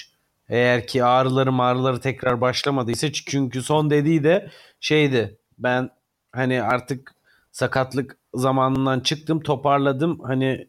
[0.48, 4.50] Eğer ki ağrıları mağrıları tekrar başlamadıysa çünkü son dediği de
[4.80, 5.90] şeydi ben
[6.32, 7.14] hani artık
[7.53, 10.68] sakatlık zamanından çıktım toparladım hani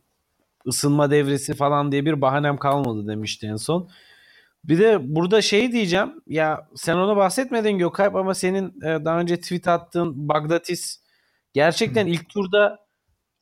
[0.67, 3.89] ısınma devresi falan diye bir bahanem kalmadı demişti en son.
[4.63, 9.39] Bir de burada şey diyeceğim ya sen ona bahsetmedin Gökalp ama senin e, daha önce
[9.39, 11.03] tweet attığın Bagdatis
[11.53, 12.79] gerçekten ilk turda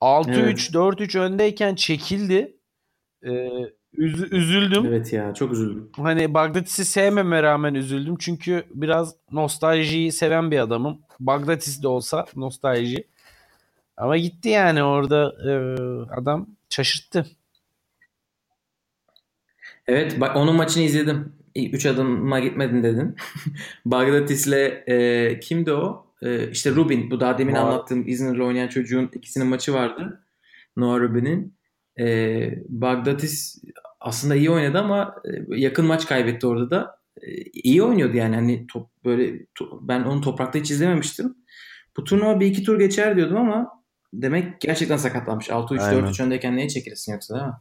[0.01, 0.59] 6-3 evet.
[0.59, 2.57] 4-3 öndeyken çekildi.
[3.23, 3.29] Ee,
[3.97, 4.85] üz- üzüldüm.
[4.85, 5.89] Evet ya çok üzüldüm.
[5.97, 8.15] Hani Bagdatis'i sevmeme rağmen üzüldüm.
[8.19, 11.01] Çünkü biraz nostaljiyi seven bir adamım.
[11.19, 13.10] Bagdatis de olsa nostalji.
[13.97, 15.51] Ama gitti yani orada e,
[16.13, 17.25] adam şaşırttı.
[19.87, 21.33] Evet bak onun maçını izledim.
[21.55, 23.15] Üç adıma gitmedin dedin.
[23.85, 24.53] Bagdatis'le
[24.87, 26.07] e, kimdi o?
[26.21, 27.11] E, işte Rubin.
[27.11, 27.63] Bu daha demin Noah.
[27.63, 30.23] anlattığım İzmir'le oynayan çocuğun ikisinin maçı vardı.
[30.77, 31.55] Noah Rubin'in.
[31.99, 33.63] E, Bagdatis
[33.99, 36.99] aslında iyi oynadı ama e, yakın maç kaybetti orada da.
[37.21, 41.35] e, iyi oynuyordu yani hani top böyle to, ben onu toprakta hiç izlememiştim.
[41.97, 43.80] Bu turnuva bir iki tur geçer diyordum ama
[44.13, 45.49] demek gerçekten sakatlanmış.
[45.49, 47.53] 6-3 4-3 öndeyken neye çekilirsin yoksa değil mi?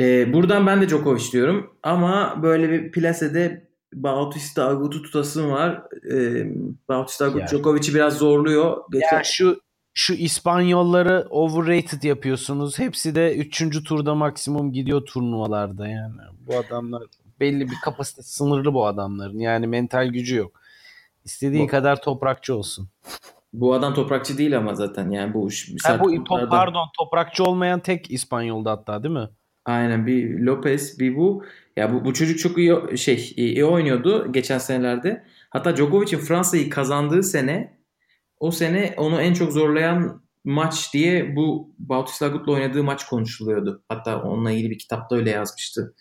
[0.00, 5.82] Ee, buradan ben de Djokovic diyorum ama böyle bir plasede Bautista Agut'u tutasım var.
[6.12, 6.46] Ee,
[6.88, 7.48] Bautista Agut yani.
[7.50, 8.76] Djokovic'i biraz zorluyor.
[8.92, 9.16] Geçen...
[9.16, 9.60] Ya şu
[9.94, 12.78] şu İspanyolları overrated yapıyorsunuz.
[12.78, 13.84] Hepsi de 3.
[13.84, 16.20] turda maksimum gidiyor turnuvalarda yani.
[16.46, 17.02] Bu adamlar
[17.40, 19.38] belli bir kapasite sınırlı bu adamların.
[19.38, 20.60] Yani mental gücü yok.
[21.24, 22.88] İstediği bu, kadar toprakçı olsun.
[23.60, 25.48] Bu adam toprakçı değil ama zaten yani bu
[25.84, 29.28] ha, bu top, pardon toprakçı olmayan tek İspanyol'da hatta değil mi?
[29.64, 31.44] Aynen bir Lopez bir bu.
[31.76, 35.24] Ya bu, bu çocuk çok iyi şey iyi oynuyordu geçen senelerde.
[35.50, 37.78] Hatta Djokovic'in Fransa'yı kazandığı sene
[38.40, 43.82] o sene onu en çok zorlayan maç diye bu Bautista Agut'la oynadığı maç konuşuluyordu.
[43.88, 45.94] Hatta onunla ilgili bir kitapta öyle yazmıştı.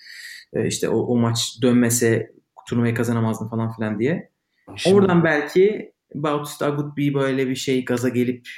[0.53, 2.32] Ee, işte o, o maç dönmese
[2.68, 4.32] turnuvayı kazanamazdım falan filan diye.
[4.76, 4.95] Şimdi...
[4.95, 8.49] Oradan belki Bautista Agut bir böyle bir şey gaza gelip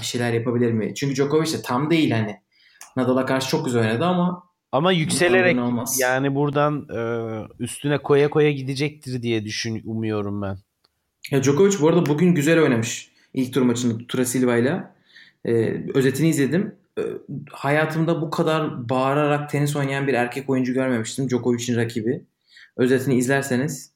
[0.00, 0.94] bir şeyler yapabilir mi?
[0.94, 2.36] Çünkü Djokovic de tam değil hani.
[2.96, 5.58] Nadal'a karşı çok güzel oynadı ama ama yükselerek
[6.00, 7.00] yani buradan e,
[7.58, 10.58] üstüne koya koya gidecektir diye düşün umuyorum ben.
[11.30, 13.10] Ya Djokovic bu arada bugün güzel oynamış.
[13.34, 14.84] İlk tur maçını Tura Silva ile.
[15.94, 16.74] özetini izledim.
[16.98, 17.02] E,
[17.50, 21.28] hayatımda bu kadar bağırarak tenis oynayan bir erkek oyuncu görmemiştim.
[21.28, 22.24] Djokovic'in rakibi.
[22.76, 23.93] Özetini izlerseniz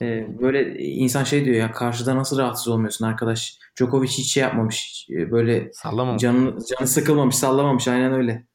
[0.00, 3.58] e, böyle insan şey diyor ya karşıda nasıl rahatsız olmuyorsun arkadaş.
[3.78, 5.06] Djokovic hiç şey yapmamış.
[5.10, 6.22] Böyle Sallamamış.
[6.22, 8.46] canı, canı sıkılmamış sallamamış aynen öyle.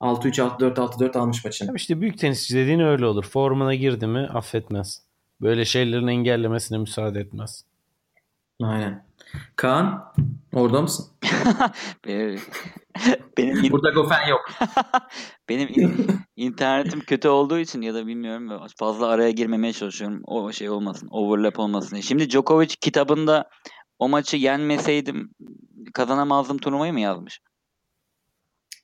[0.00, 1.76] 6-3, 6-4, 6-4 almış maçını.
[1.76, 3.24] İşte büyük tenisçi dediğin öyle olur.
[3.24, 5.02] Formuna girdi mi affetmez.
[5.40, 7.64] Böyle şeylerin engellemesine müsaade etmez.
[8.62, 9.07] Aynen.
[9.56, 10.12] Kaan
[10.52, 11.06] orada mısın?
[12.06, 12.40] benim,
[13.38, 14.50] benim Burada gofen yok.
[15.48, 15.68] benim
[16.36, 20.20] internetim kötü olduğu için ya da bilmiyorum fazla araya girmemeye çalışıyorum.
[20.24, 22.00] O şey olmasın, overlap olmasın.
[22.00, 23.48] Şimdi Djokovic kitabında
[23.98, 25.30] o maçı yenmeseydim
[25.94, 27.40] kazanamazdım turnuvayı mı yazmış?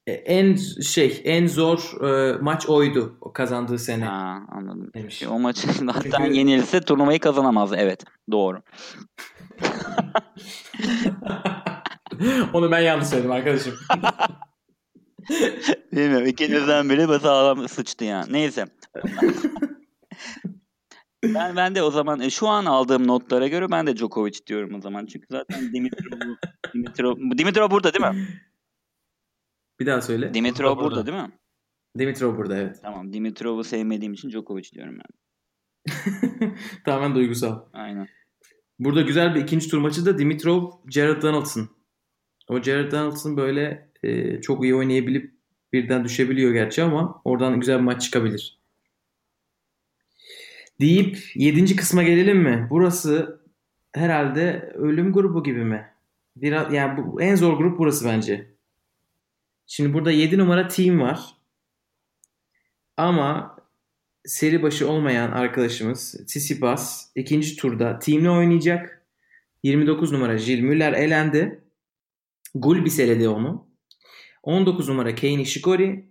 [0.06, 4.04] E, en şey en zor e, maç oydu o kazandığı sene.
[4.04, 4.90] Ha, anladım.
[4.94, 5.22] Demiş.
[5.30, 6.38] O maçı zaten Çünkü...
[6.38, 7.72] yenilse turnuvayı kazanamaz.
[7.72, 8.62] Evet doğru.
[12.52, 13.74] Onu ben yanlış söyledim arkadaşım.
[15.92, 16.26] Bilmiyorum.
[16.26, 18.32] İkinizden biri sağlam sıçtı yani.
[18.32, 18.66] Neyse.
[21.24, 24.74] ben ben de o zaman e, şu an aldığım notlara göre ben de Djokovic diyorum
[24.74, 25.06] o zaman.
[25.06, 26.18] Çünkü zaten Dimitrov
[26.74, 28.28] Dimitrov Dimitrov burada değil mi?
[29.80, 30.34] Bir daha söyle.
[30.34, 31.32] Dimitrov burada, burada değil mi?
[31.98, 32.78] Dimitrov burada evet.
[32.82, 33.12] Tamam.
[33.12, 35.06] Dimitrov'u sevmediğim için Djokovic diyorum ben.
[36.84, 37.60] Tamamen duygusal.
[37.72, 38.08] Aynen.
[38.78, 41.68] Burada güzel bir ikinci tur maçı da Dimitrov, Jared Donaldson.
[42.48, 45.34] O Jared Donaldson böyle e, çok iyi oynayabilip
[45.72, 48.58] birden düşebiliyor gerçi ama oradan güzel bir maç çıkabilir.
[50.80, 52.66] Deyip yedinci kısma gelelim mi?
[52.70, 53.40] Burası
[53.92, 55.90] herhalde ölüm grubu gibi mi?
[56.36, 58.54] Biraz yani bu en zor grup burası bence.
[59.66, 61.34] Şimdi burada 7 numara team var.
[62.96, 63.53] Ama
[64.24, 69.04] seri başı olmayan arkadaşımız Tsitsipas ikinci turda teamle oynayacak.
[69.62, 71.60] 29 numara Jill Müller elendi.
[72.54, 73.66] Gulbis eledi onu.
[74.42, 76.04] 19 numara Kei Nishikori.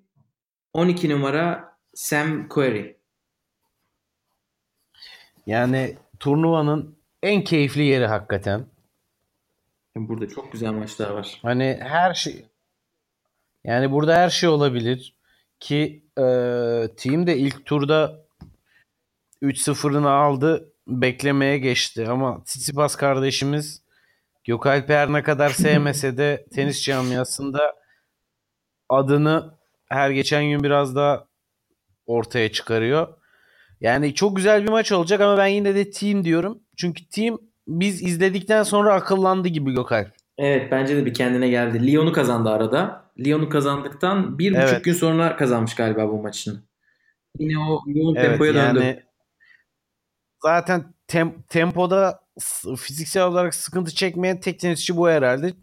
[0.74, 2.97] 12 numara Sam Querrey.
[5.45, 8.66] Yani turnuvanın en keyifli yeri hakikaten.
[9.95, 11.39] Burada çok güzel maçlar var.
[11.41, 12.45] Hani her şey
[13.64, 15.16] yani burada her şey olabilir
[15.64, 16.24] ki e,
[16.97, 18.26] team de ilk turda
[19.41, 23.84] 3-0'ını aldı beklemeye geçti ama Tsitsipas kardeşimiz
[24.43, 27.76] Gökalp ne kadar sevmese de tenis camiasında
[28.89, 29.53] adını
[29.89, 31.28] her geçen gün biraz daha
[32.05, 33.07] ortaya çıkarıyor.
[33.82, 36.59] Yani çok güzel bir maç olacak ama ben yine de team diyorum.
[36.78, 37.38] Çünkü team
[37.68, 40.11] biz izledikten sonra akıllandı gibi Gökalp.
[40.38, 41.88] Evet bence de bir kendine geldi.
[41.88, 43.03] Lyon'u kazandı arada.
[43.20, 44.70] Lyon'u kazandıktan bir evet.
[44.70, 46.64] buçuk gün sonra kazanmış galiba bu maçını.
[47.39, 49.03] Yine o yoğun evet, tempoya yani, döndü.
[50.41, 52.20] Zaten tem, tempoda
[52.78, 55.53] fiziksel olarak sıkıntı çekmeyen tek tenisçi bu herhalde.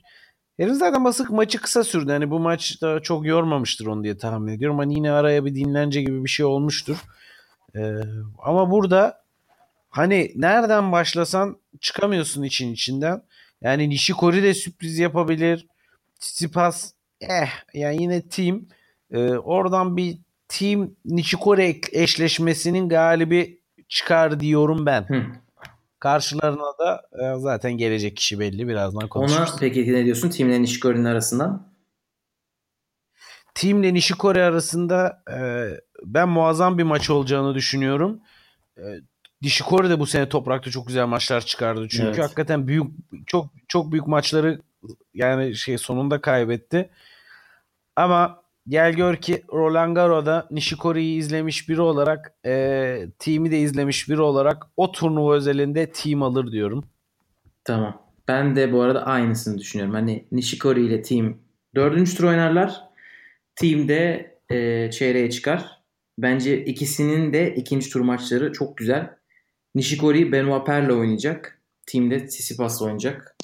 [0.57, 2.13] Herif zaten basık maçı kısa sürdü.
[2.13, 4.79] Hani bu maç da çok yormamıştır onu diye tahmin ediyorum.
[4.79, 7.05] Hani yine araya bir dinlence gibi bir şey olmuştur.
[7.77, 7.95] Ee,
[8.39, 9.23] ama burada
[9.91, 13.23] hani nereden başlasan çıkamıyorsun için içinden.
[13.61, 15.67] Yani Nishikori de sürpriz yapabilir.
[16.21, 18.67] Tsitsipas eh yani yine team
[19.11, 20.19] e, oradan bir
[20.49, 25.03] team Nishikori eşleşmesinin galibi çıkar diyorum ben.
[25.09, 25.23] Hı.
[25.99, 28.69] Karşılarına da e, zaten gelecek kişi belli.
[28.69, 29.51] Birazdan konuşuruz.
[29.51, 31.71] Ona peki ne diyorsun teamle Nishikori'nin arasından?
[33.55, 35.41] Team ile Nishikori arasında e,
[36.05, 38.21] ben muazzam bir maç olacağını düşünüyorum.
[38.79, 38.83] E,
[39.43, 41.89] Nishikori de bu sene toprakta çok güzel maçlar çıkardı.
[41.89, 42.19] Çünkü Evet.
[42.19, 42.87] hakikaten büyük
[43.27, 44.61] çok çok büyük maçları
[45.15, 46.91] yani şey sonunda kaybetti.
[47.97, 54.21] Ama gel gör ki Roland Garros'da Nishikori'yi izlemiş biri olarak e, team'i de izlemiş biri
[54.21, 56.85] olarak o turnuva özelinde team alır diyorum.
[57.65, 58.03] Tamam.
[58.29, 59.95] Ben de bu arada aynısını düşünüyorum.
[59.95, 61.39] Hani Nishikori ile team
[61.75, 62.81] dördüncü tur oynarlar.
[63.57, 65.81] Team de e, çeyreğe çıkar.
[66.19, 69.11] Bence ikisinin de ikinci tur maçları çok güzel.
[69.75, 71.63] Nishikori Benoit Paire oynayacak.
[71.87, 73.37] Team'de Tsitsipas'la oynayacak.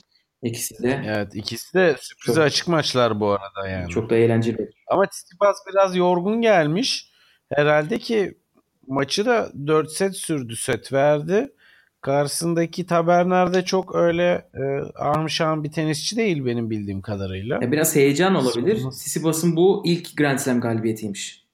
[0.47, 3.89] İkisi de Evet ikisi de sürprize Çok- açık maçlar bu arada yani.
[3.89, 4.71] çok da eğlenceli.
[4.91, 7.11] Ama Tsitsipas biraz yorgun gelmiş.
[7.55, 8.39] Herhalde ki
[8.87, 10.57] maçı da 4 set sürdü.
[10.57, 11.53] Set verdi.
[12.01, 14.63] Karşısındaki Taberner de çok öyle e,
[14.99, 17.59] ahım bir tenisçi değil benim bildiğim kadarıyla.
[17.63, 18.77] Ya biraz heyecan olabilir.
[18.77, 18.91] Sorun.
[18.91, 21.47] Tsitsipas'ın bu ilk Grand Slam galibiyetiymiş.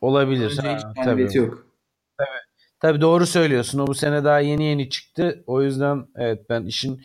[0.00, 0.44] Olabilir.
[0.50, 1.04] Önce Ha, hiç tabii.
[1.04, 1.66] galibiyeti yok.
[2.80, 3.78] Tabii doğru söylüyorsun.
[3.78, 5.44] O bu sene daha yeni yeni çıktı.
[5.46, 7.02] O yüzden evet ben işin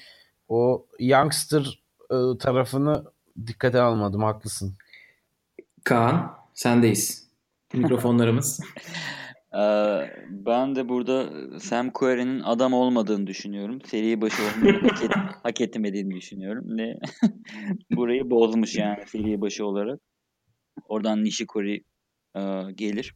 [0.47, 3.03] o youngster e, tarafını
[3.47, 4.23] dikkate almadım.
[4.23, 4.73] Haklısın.
[5.83, 7.29] Kaan sendeyiz.
[7.73, 8.59] Mikrofonlarımız.
[9.55, 13.81] Ee, ben de burada Sam Querrey'nin adam olmadığını düşünüyorum.
[13.81, 15.11] Seri başı olmayı hak, et,
[15.43, 16.65] hak etmediğini düşünüyorum.
[16.67, 16.99] Ne
[17.91, 19.99] burayı bozmuş yani seri başı olarak.
[20.87, 21.83] Oradan Nishikori
[22.35, 22.41] e,
[22.75, 23.15] gelir.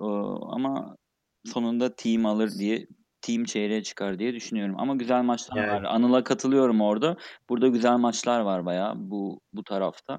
[0.00, 0.04] E,
[0.50, 0.96] ama
[1.44, 2.86] sonunda team alır diye
[3.20, 4.74] team çeyreğe çıkar diye düşünüyorum.
[4.78, 5.72] Ama güzel maçlar Yani.
[5.72, 5.82] var.
[5.82, 7.16] Anıl'a katılıyorum orada.
[7.48, 10.18] Burada güzel maçlar var bayağı bu bu tarafta.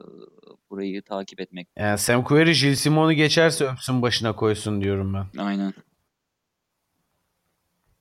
[0.00, 0.04] E,
[0.70, 5.42] burayı takip etmek Yani Sam Querrey Gilles Simon'u geçerse öpsün başına koysun diyorum ben.
[5.42, 5.72] aynen.
[5.72, 5.78] Ki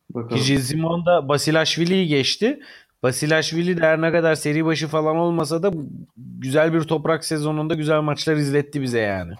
[0.09, 0.43] Bakalım.
[0.43, 2.59] Gilles Simon da Basilashvili'yi geçti.
[3.03, 5.71] Basilashvili de her ne kadar seri başı falan olmasa da
[6.17, 9.33] güzel bir toprak sezonunda güzel maçlar izletti bize yani.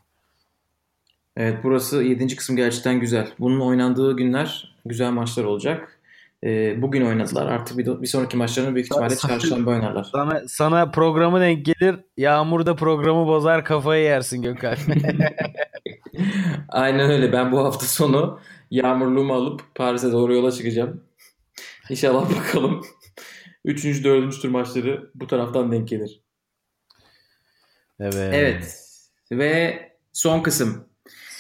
[1.37, 2.35] Evet burası 7.
[2.35, 3.27] kısım gerçekten güzel.
[3.39, 5.99] Bunun oynandığı günler güzel maçlar olacak.
[6.43, 7.47] Ee, bugün oynadılar.
[7.47, 10.03] Artık bir, bir sonraki maçlarını büyük ihtimalle çarşamba oynarlar.
[10.03, 11.95] Sana, sana programı denk gelir.
[12.17, 14.75] Yağmur da programı bozar kafayı yersin Gökhan.
[16.69, 17.31] Aynen öyle.
[17.31, 18.39] Ben bu hafta sonu
[18.71, 21.03] yağmurluğumu alıp Paris'e doğru yola çıkacağım.
[21.89, 22.81] İnşallah bakalım.
[23.65, 26.21] Üçüncü, dördüncü tur maçları bu taraftan denk gelir.
[27.99, 28.33] evet.
[28.33, 28.89] Evet.
[29.31, 29.79] Ve
[30.13, 30.85] son kısım.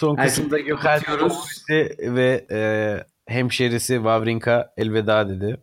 [0.03, 1.01] Son kısımda Gökhan
[1.99, 2.59] ve e,
[3.33, 5.57] hemşerisi Wawrinka elveda dedi.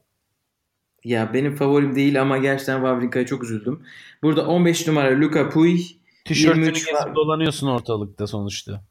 [1.04, 3.82] Ya benim favorim değil ama gerçekten Wawrinka'ya çok üzüldüm.
[4.22, 5.80] Burada 15 numara Luka Puy.
[6.24, 7.14] Tişörtünü 23 kesip var.
[7.14, 8.84] dolanıyorsun ortalıkta sonuçta.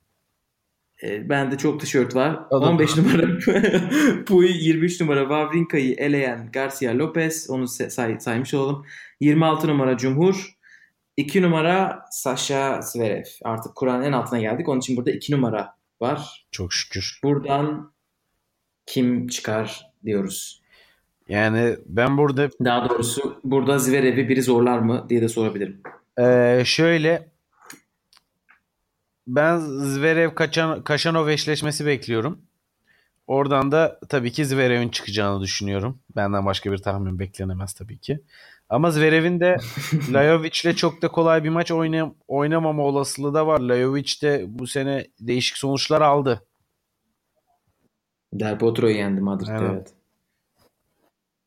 [1.03, 2.39] E, bende çok tişört var.
[2.49, 3.27] O da 15 numara
[4.25, 7.49] Puy, 23 numara Wawrinka'yı eleyen Garcia Lopez.
[7.49, 8.85] Onu say- saymış olalım.
[9.19, 10.58] 26 numara Cumhur.
[11.19, 13.23] 2 numara Sasha Zverev.
[13.43, 14.69] Artık Kur'an'ın en altına geldik.
[14.69, 16.47] Onun için burada 2 numara var.
[16.51, 17.19] Çok şükür.
[17.23, 17.91] Buradan
[18.85, 20.61] kim çıkar diyoruz.
[21.29, 25.81] Yani ben burada Daha doğrusu burada Zverev'i biri zorlar mı diye de sorabilirim.
[26.19, 27.29] Ee, şöyle
[29.27, 32.41] ben Zverev Kaçan, Kaşanov eşleşmesi bekliyorum.
[33.29, 35.99] Oradan da tabii ki Zverev'in çıkacağını düşünüyorum.
[36.15, 38.19] Benden başka bir tahmin beklenemez tabii ki.
[38.69, 39.57] Ama Zverev'in de
[40.13, 43.59] Lajovic'le çok da kolay bir maç oynay- oynamama olasılığı da var.
[43.59, 46.45] Lajovic de bu sene değişik sonuçlar aldı.
[48.33, 49.73] Del Potro'yu yendi Madrid'de Aynen.
[49.73, 49.93] evet.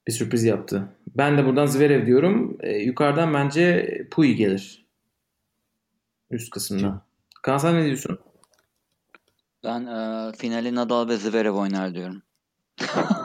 [0.09, 0.89] Bir sürpriz yaptı.
[1.17, 2.57] Ben de buradan Zverev diyorum.
[2.61, 4.87] Ee, yukarıdan bence Puy gelir.
[6.31, 7.07] Üst kısımda.
[7.43, 8.19] Kaan sen ne diyorsun?
[9.65, 12.23] Ben e, finali Nadal ve Zverev oynar diyorum.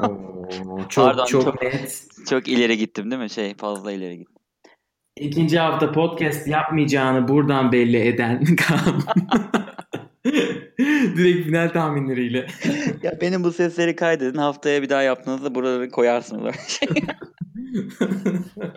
[0.04, 2.04] Oo, çok Pardon, çok, çok- net.
[2.30, 3.30] Çok ileri gittim değil mi?
[3.30, 4.36] Şey fazla ileri gittim.
[5.20, 9.02] İkinci hafta podcast yapmayacağını buradan belli eden Kaan.
[11.18, 12.48] Direkt final tahminleriyle.
[13.04, 14.38] ya benim bu sesleri kaydedin.
[14.38, 16.56] Haftaya bir daha yaptığınızda buraları koyarsınız.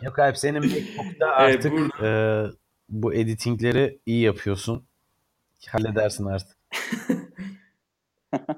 [0.02, 2.42] Yok Alp senin MacBook'ta Evet, artık e,
[2.88, 4.84] bu editingleri iyi yapıyorsun.
[5.68, 6.56] Halledersin artık.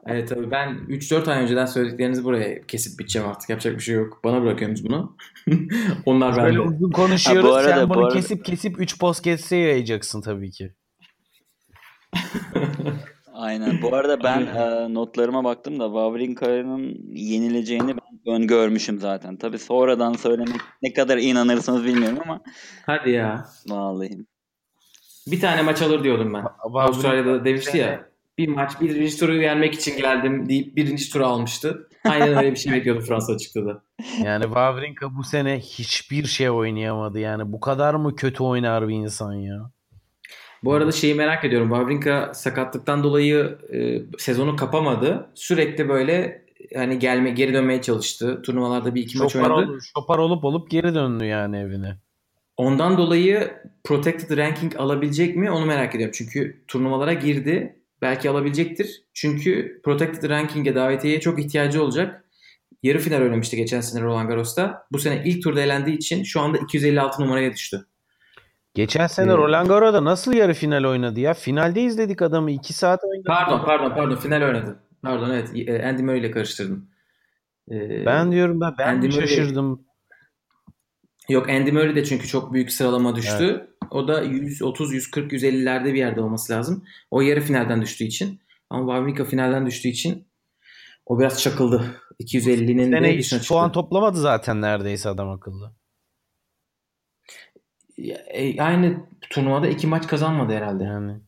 [0.07, 3.51] Evet tabii ben 3-4 ay önceden söylediklerinizi buraya kesip biteceğim artık.
[3.51, 4.21] Yapacak bir şey yok.
[4.25, 5.17] Bana bırakıyorsunuz bunu.
[6.07, 6.61] Onlar Böyle bende.
[6.61, 7.45] uzun konuşuyoruz.
[7.45, 10.73] Ha, bu arada- Sen bu bunu arada- kesip kesip 3 podcast'e yayacaksın tabii ki.
[13.35, 13.83] Aynen.
[13.83, 19.37] Bu arada ben e, notlarıma baktım da Wawrinka'nın yenileceğini ben öngörmüşüm zaten.
[19.37, 22.41] Tabii sonradan söylemek ne kadar inanırsınız bilmiyorum ama
[22.87, 23.47] Hadi ya.
[23.69, 24.19] vallahi.
[25.27, 26.45] Bir tane maç alır diyordum ben.
[26.75, 28.12] Avustralya'da demişti ya.
[28.39, 31.89] Bir maç birinci turu yenmek için geldim deyip birinci turu almıştı.
[32.05, 33.83] Aynen öyle bir şey bekliyordum Fransa açıkta da.
[34.25, 37.21] Yani Wawrinka bu sene hiçbir şey oynayamadı.
[37.21, 39.71] Yani bu kadar mı kötü oynar bir insan ya?
[40.65, 41.69] Bu arada şeyi merak ediyorum.
[41.69, 45.31] Wawrinka sakatlıktan dolayı e, sezonu kapamadı.
[45.35, 46.45] Sürekli böyle
[46.77, 48.43] hani gelme geri dönmeye çalıştı.
[48.43, 49.73] Turnuvalarda bir iki maç Şopar, oynadı.
[49.73, 51.97] ol- şopar olup olup geri döndü yani evine.
[52.57, 53.53] Ondan dolayı
[53.85, 56.15] protected ranking alabilecek mi onu merak ediyorum.
[56.19, 57.82] Çünkü turnuvalara girdi.
[58.03, 59.03] Belki alabilecektir.
[59.15, 62.25] Çünkü protected ranking'e davetiyeye çok ihtiyacı olacak.
[62.83, 64.87] Yarı final oynamıştı geçen sene Roland Garros'ta.
[64.93, 67.87] Bu sene ilk turda elendiği için şu anda 256 numaraya düştü.
[68.75, 69.39] Geçen sene Evet.
[69.39, 71.35] Roland Garros'da nasıl yarı final oynadı ya?
[71.35, 72.51] Finalde izledik adamı.
[72.51, 73.25] 2 saat oynadı.
[73.27, 74.79] Pardon pardon pardon final oynadı.
[75.03, 76.87] Pardon evet e, Andy Murray ile karıştırdım.
[77.71, 79.85] Ee, Ben diyorum ben, ben Andy mi Murray- şaşırdım.
[81.29, 83.69] Yok Andy Murray de çünkü çok büyük sıralama düştü.
[83.93, 86.85] O da 130, 140, 150'lerde bir yerde olması lazım.
[87.11, 88.41] O yarı finalden düştüğü için.
[88.71, 90.29] Ama Wawrinka finalden düştüğü için
[91.07, 92.01] o biraz çakıldı.
[92.21, 93.55] 250'nin de dışına çıktı.
[93.55, 95.73] puan toplamadı zaten neredeyse adam akıllı.
[98.27, 100.85] E, aynı turnuvada iki maç kazanmadı herhalde.
[100.85, 101.21] Yani.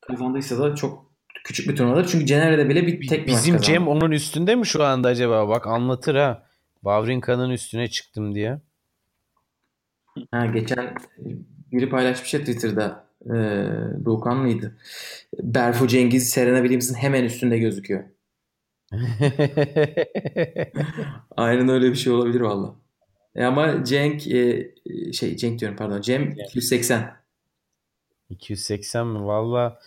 [0.00, 1.12] Kazandıysa da çok
[1.44, 2.08] küçük bir turnuvadır.
[2.08, 3.60] Çünkü Cenere'de bile bir tek bir Bizim.
[3.60, 5.48] Cem onun üstünde mi şu anda acaba?
[5.48, 6.46] Bak anlatır ha.
[6.74, 8.60] Wawrinka'nın üstüne çıktım diye.
[10.30, 10.94] Ha, geçen
[11.72, 13.08] biri paylaşmış ya Twitter'da.
[13.26, 13.30] Ee,
[14.04, 14.76] Doğukan mıydı?
[15.42, 18.04] Berfu Cengiz Serena Williams'ın hemen üstünde gözüküyor.
[21.36, 22.74] Aynen öyle bir şey olabilir valla.
[23.34, 24.72] E ama Cenk e,
[25.12, 26.00] şey Cenk diyorum pardon.
[26.00, 27.16] Cem 280.
[28.30, 29.24] 280 mi?
[29.26, 29.78] Valla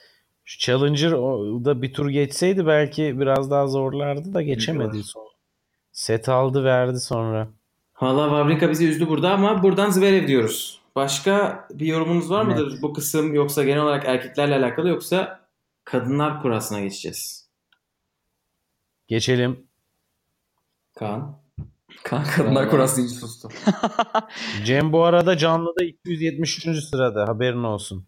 [0.46, 5.04] şu Challenger o da bir tur geçseydi belki biraz daha zorlardı da geçemedi.
[5.04, 5.28] Son.
[5.92, 7.48] Set aldı verdi sonra.
[8.02, 10.81] Valla Wawrinka bizi üzdü burada ama buradan Zverev diyoruz.
[10.96, 15.48] Başka bir yorumunuz var mıdır bu kısım yoksa genel olarak erkeklerle alakalı yoksa
[15.84, 17.50] kadınlar kurasına geçeceğiz?
[19.08, 19.68] Geçelim.
[20.96, 21.42] Kaan.
[22.04, 23.50] Kaan kadınlar kurası deyince sustu.
[24.66, 26.84] Cem bu arada canlıda 273.
[26.84, 28.08] sırada haberin olsun.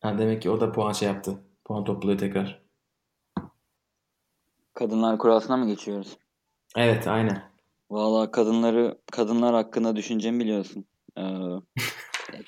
[0.00, 1.38] Ha, demek ki o da puan şey yaptı.
[1.64, 2.62] Puan topluyor tekrar.
[4.74, 6.18] Kadınlar kurasına mı geçiyoruz?
[6.76, 7.42] Evet aynen.
[7.90, 10.84] Valla kadınları kadınlar hakkında düşüncemi biliyorsun.
[11.18, 11.22] Ee,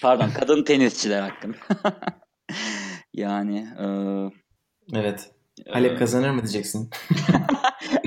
[0.02, 1.56] pardon kadın tenisçiler hakkında.
[3.14, 3.86] yani e,
[4.98, 5.30] Evet.
[5.66, 6.90] e, Halep kazanır mı diyeceksin?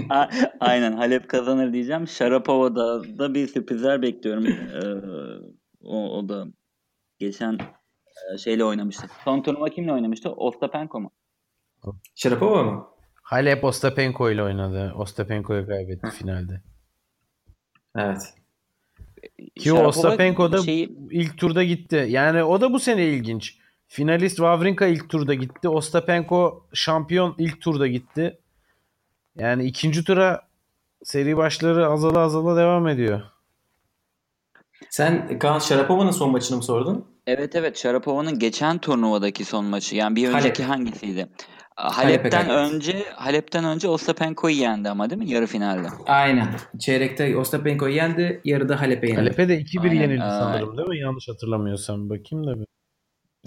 [0.60, 2.08] aynen Halep kazanır diyeceğim.
[2.08, 4.46] Sharapova'da da bir sürprizler bekliyorum.
[4.48, 4.80] Ee,
[5.84, 6.46] o, o da
[7.20, 7.58] geçen
[8.34, 9.08] e, şeyle oynamıştı.
[9.24, 10.32] Son turnuva kimle oynamıştı?
[10.32, 11.12] Ostapenko mu?
[12.16, 12.88] Sharapova mı?
[13.24, 14.94] Halep Ostapenko ile oynadı.
[14.96, 16.62] Ostapenko'yu kaybetti finalde.
[17.96, 18.34] Evet.
[19.60, 22.06] Ki Ostapenko da şeyi- ilk turda gitti.
[22.10, 23.58] Yani o da bu sene ilginç.
[23.88, 25.70] Finalist Wawrinka ilk turda gitti.
[25.70, 28.40] Ostapenko şampiyon ilk turda gitti.
[29.36, 30.42] Yani ikinci tura
[31.04, 33.22] seri başları azala azala devam ediyor.
[34.90, 37.06] Sen Kaan Sharapova'nın son maçını mı sordun?
[37.28, 39.96] Evet evet Sharapova'nın geçen turnuvadaki son maçı.
[39.96, 40.40] Yani bir Halep.
[40.40, 41.30] önceki hangisiydi?
[41.76, 42.76] Halep'e Halep'ten kaybetti.
[42.76, 45.88] önce Halep'ten önce Ostapenko'yu yendi ama değil mi yarı finalde?
[46.08, 46.48] Aynen.
[46.80, 48.42] Çeyrekte Ostapenko'yu yendi.
[48.46, 49.20] Yarıda Halep'e yendi.
[49.20, 51.00] Halep'e de 2-1 Aynen, yenildi sanırım değil mi?
[51.00, 52.10] Yanlış hatırlamıyorsam.
[52.10, 52.66] Bakayım da bir.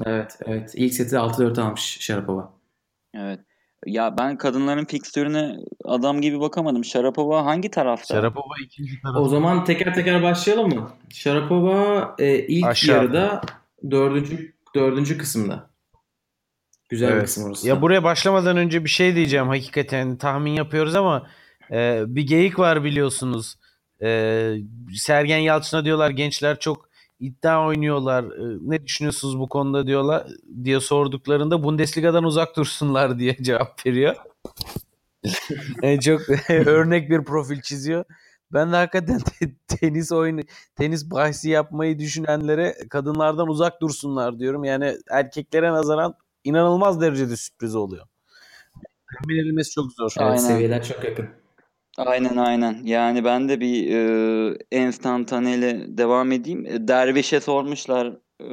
[0.07, 0.39] Evet.
[0.47, 0.73] Evet.
[0.75, 2.53] İlk seti 6-4 almış Sharapova.
[3.15, 3.41] Evet.
[3.87, 6.85] Ya ben kadınların fikstürüne adam gibi bakamadım.
[6.85, 8.15] Sharapova hangi tarafta?
[8.15, 9.17] Sharapova ikinci taraf.
[9.21, 10.91] O zaman teker teker başlayalım mı?
[11.11, 13.03] Sharapova e, ilk Aşağıda.
[13.03, 13.41] yarıda
[13.91, 15.71] dördüncü, dördüncü kısımda.
[16.89, 17.25] Güzel bir Evet.
[17.25, 17.69] kısım orası.
[17.69, 21.27] Ya buraya başlamadan önce bir şey diyeceğim hakikaten tahmin yapıyoruz ama
[21.71, 23.57] e, bir geyik var biliyorsunuz.
[24.03, 24.53] E,
[24.95, 26.89] Sergen Yalçın'a diyorlar gençler çok
[27.21, 28.25] iddia oynuyorlar.
[28.25, 30.27] E, ne düşünüyorsunuz bu konuda diyorlar
[30.65, 34.17] diye sorduklarında Bundesliga'dan uzak dursunlar diye cevap veriyor.
[35.83, 36.21] Yani çok
[36.51, 38.05] örnek bir profil çiziyor.
[38.53, 40.41] Ben de hakikaten te- tenis oyunu
[40.77, 44.65] tenis bahsi yapmayı düşünenlere kadınlardan uzak dursunlar diyorum.
[44.65, 46.15] Yani erkeklere nazaran
[46.47, 48.07] inanılmaz derecede sürpriz oluyor.
[49.15, 50.15] Tahmin edilmesi çok zor.
[50.19, 50.37] Evet, Aynen.
[50.37, 51.29] seviyeler çok yakın.
[51.99, 52.81] Aynen aynen.
[52.85, 56.67] Yani ben de bir e, enstantaneyle devam edeyim.
[56.67, 58.07] E, Derviş'e sormuşlar
[58.41, 58.49] e,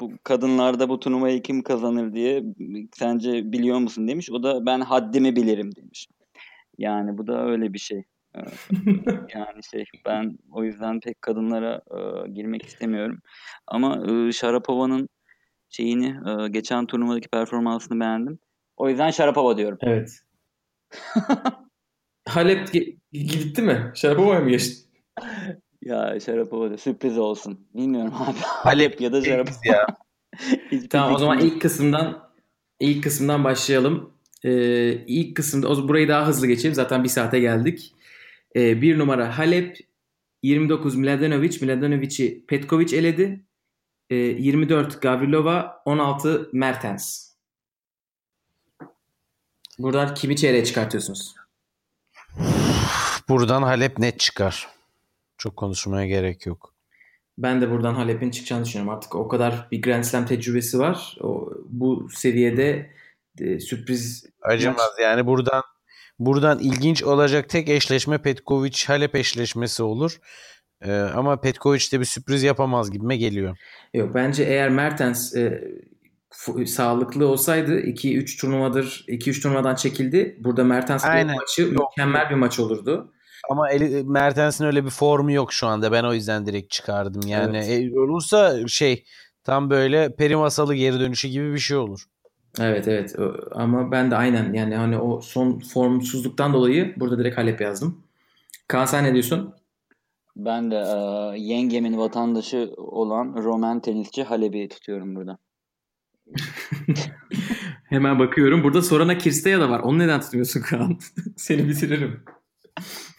[0.00, 2.42] bu kadınlarda bu turnuvayı kim kazanır diye.
[2.94, 4.30] Sence biliyor musun demiş.
[4.30, 6.08] O da ben haddimi bilirim demiş.
[6.78, 8.04] Yani bu da öyle bir şey.
[8.34, 8.40] E,
[9.34, 13.18] yani şey ben o yüzden pek kadınlara e, girmek istemiyorum.
[13.66, 15.08] Ama e, Sharapova'nın
[15.70, 18.38] şeyini e, geçen turnuvadaki performansını beğendim.
[18.76, 19.78] O yüzden Sharapova diyorum.
[19.82, 20.20] Evet.
[22.28, 23.92] Halep ge- gitti mi?
[23.94, 24.88] Sharapova'ya mı geçti?
[25.82, 27.66] Ya Sharapova da sürpriz olsun.
[27.74, 28.36] Bilmiyorum abi.
[28.42, 29.56] Halep ya da Sharapova.
[29.64, 29.86] ya.
[30.90, 32.30] Tamam o zaman ilk kısımdan
[32.80, 34.12] ilk kısımdan başlayalım.
[34.44, 36.74] Ee, ilk kısımda o burayı daha hızlı geçelim.
[36.74, 37.94] Zaten bir saate geldik.
[38.56, 39.76] Ee, bir numara Halep
[40.42, 41.58] 29 Mladenovic.
[41.62, 43.44] Mladenovic'i Petkovic eledi.
[44.10, 47.30] Ee, 24 Gavrilova 16 Mertens.
[49.78, 51.34] Buradan kimi çeyreğe çıkartıyorsunuz?
[53.28, 54.68] Buradan Halep net çıkar.
[55.38, 56.74] Çok konuşmaya gerek yok.
[57.38, 58.94] Ben de buradan Halep'in çıkacağını düşünüyorum.
[58.94, 61.16] Artık o kadar bir Grand Slam tecrübesi var.
[61.20, 62.90] O, bu seviyede
[63.40, 65.62] e, sürpriz Acımaz yani buradan
[66.18, 70.20] buradan ilginç olacak tek eşleşme Petkovic Halep eşleşmesi olur.
[70.82, 73.56] Ee, ama Petkovic de bir sürpriz yapamaz gibime geliyor.
[73.94, 75.64] Yok bence eğer Mertens e,
[76.66, 80.36] sağlıklı olsaydı 2-3 turnuvadır 2-3 turnuvadan çekildi.
[80.40, 81.36] Burada Mertens Aynen.
[81.36, 83.12] maçı mükemmel bir maç olurdu.
[83.50, 85.92] Ama Eli, Mertens'in öyle bir formu yok şu anda.
[85.92, 87.22] Ben o yüzden direkt çıkardım.
[87.26, 89.04] Yani e, olursa şey
[89.44, 92.04] tam böyle peri masalı geri dönüşü gibi bir şey olur.
[92.60, 93.14] Evet evet
[93.52, 98.02] ama ben de aynen yani hani o son formsuzluktan dolayı burada direkt Halep yazdım.
[98.68, 99.54] Kaan sen ne diyorsun?
[100.36, 105.38] Ben de e, yengemin vatandaşı olan Roman tenisçi Halep'i tutuyorum burada.
[107.88, 108.64] Hemen bakıyorum.
[108.64, 109.80] Burada Sorana Kirsteya da var.
[109.80, 110.98] Onu neden tutmuyorsun Kaan?
[111.36, 112.24] Seni bitiririm.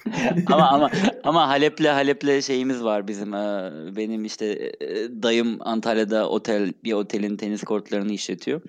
[0.47, 0.89] ama ama
[1.23, 3.33] ama Halep'le Halep'le şeyimiz var bizim.
[3.33, 4.45] e, benim işte
[4.81, 4.87] e,
[5.23, 8.61] dayım Antalya'da otel bir otelin tenis kortlarını işletiyor.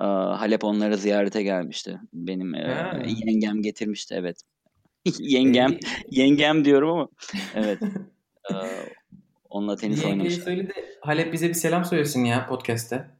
[0.00, 0.04] E,
[0.36, 2.00] Halep onları ziyarete gelmişti.
[2.12, 2.98] Benim Ha.
[3.06, 4.36] yengem getirmişti evet.
[5.18, 5.78] yengem Ee,
[6.10, 7.08] yengem diyorum ama
[7.54, 7.78] evet.
[8.50, 8.54] E,
[9.50, 10.34] onunla tenis Yengeyi oynamış.
[10.34, 13.10] söyle de Halep bize bir selam söylesin ya podcast'te.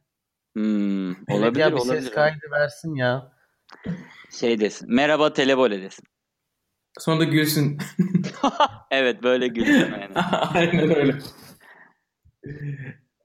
[0.53, 2.01] Hmm, olabilir ya bir olabilir.
[2.01, 3.31] ses kaydı versin ya.
[4.39, 4.87] Şey desin.
[4.95, 6.05] Merhaba telebole desin.
[6.99, 7.77] Sonra da gülsün.
[8.91, 10.13] Evet böyle gülüyorum yani.
[10.53, 11.15] Aynen öyle.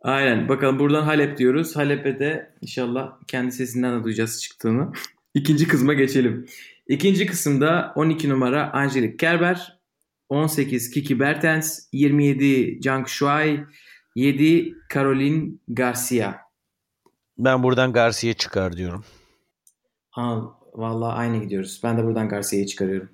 [0.02, 0.48] Aynen.
[0.48, 1.76] Bakalım buradan Halep diyoruz.
[1.76, 4.92] Halep'e de inşallah kendi sesinden de duyacağız çıktığını.
[5.34, 6.46] İkinci kısma geçelim.
[6.90, 9.80] İkinci kısımda 12 numara Angelique Kerber,
[10.28, 13.64] 18 Kiki Bertens, 27 Zhang Shuai,
[14.16, 16.34] 7 Caroline Garcia.
[17.38, 19.04] Ben buradan Garcia çıkar diyorum.
[20.10, 20.42] Ha,
[20.74, 21.80] vallahi aynı gidiyoruz.
[21.84, 23.10] Ben de buradan Garcia'yı çıkarıyorum.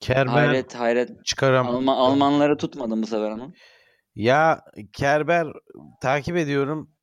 [0.00, 1.24] Kerber Hayret hayret.
[1.24, 1.68] çıkaram.
[1.68, 3.52] Alman, Almanları tutmadım bu sefer ama.
[4.14, 5.46] Ya Kerber
[6.02, 6.93] takip ediyorum.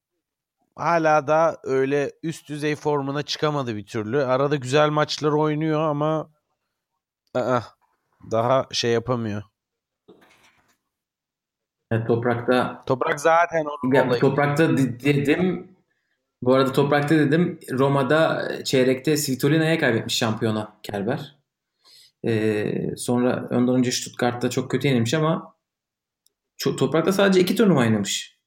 [0.76, 4.24] Hala da öyle üst düzey formuna çıkamadı bir türlü.
[4.24, 6.30] Arada güzel maçlar oynuyor ama
[7.38, 7.62] ı-ı,
[8.32, 9.44] daha şey yapamıyor.
[11.92, 14.22] Evet, toprakta Toprak zaten onun Ya, olayı.
[14.22, 15.72] toprakta de- dedim.
[16.42, 17.60] Bu arada toprakta dedim.
[17.72, 21.36] Roma'da çeyrekte Svitolina'ya kaybetmiş şampiyona Kerber.
[22.28, 25.56] Ee, sonra ondan önce Stuttgart'ta çok kötü yenilmiş ama
[26.58, 28.41] çok, toprakta sadece iki turnuva oynamış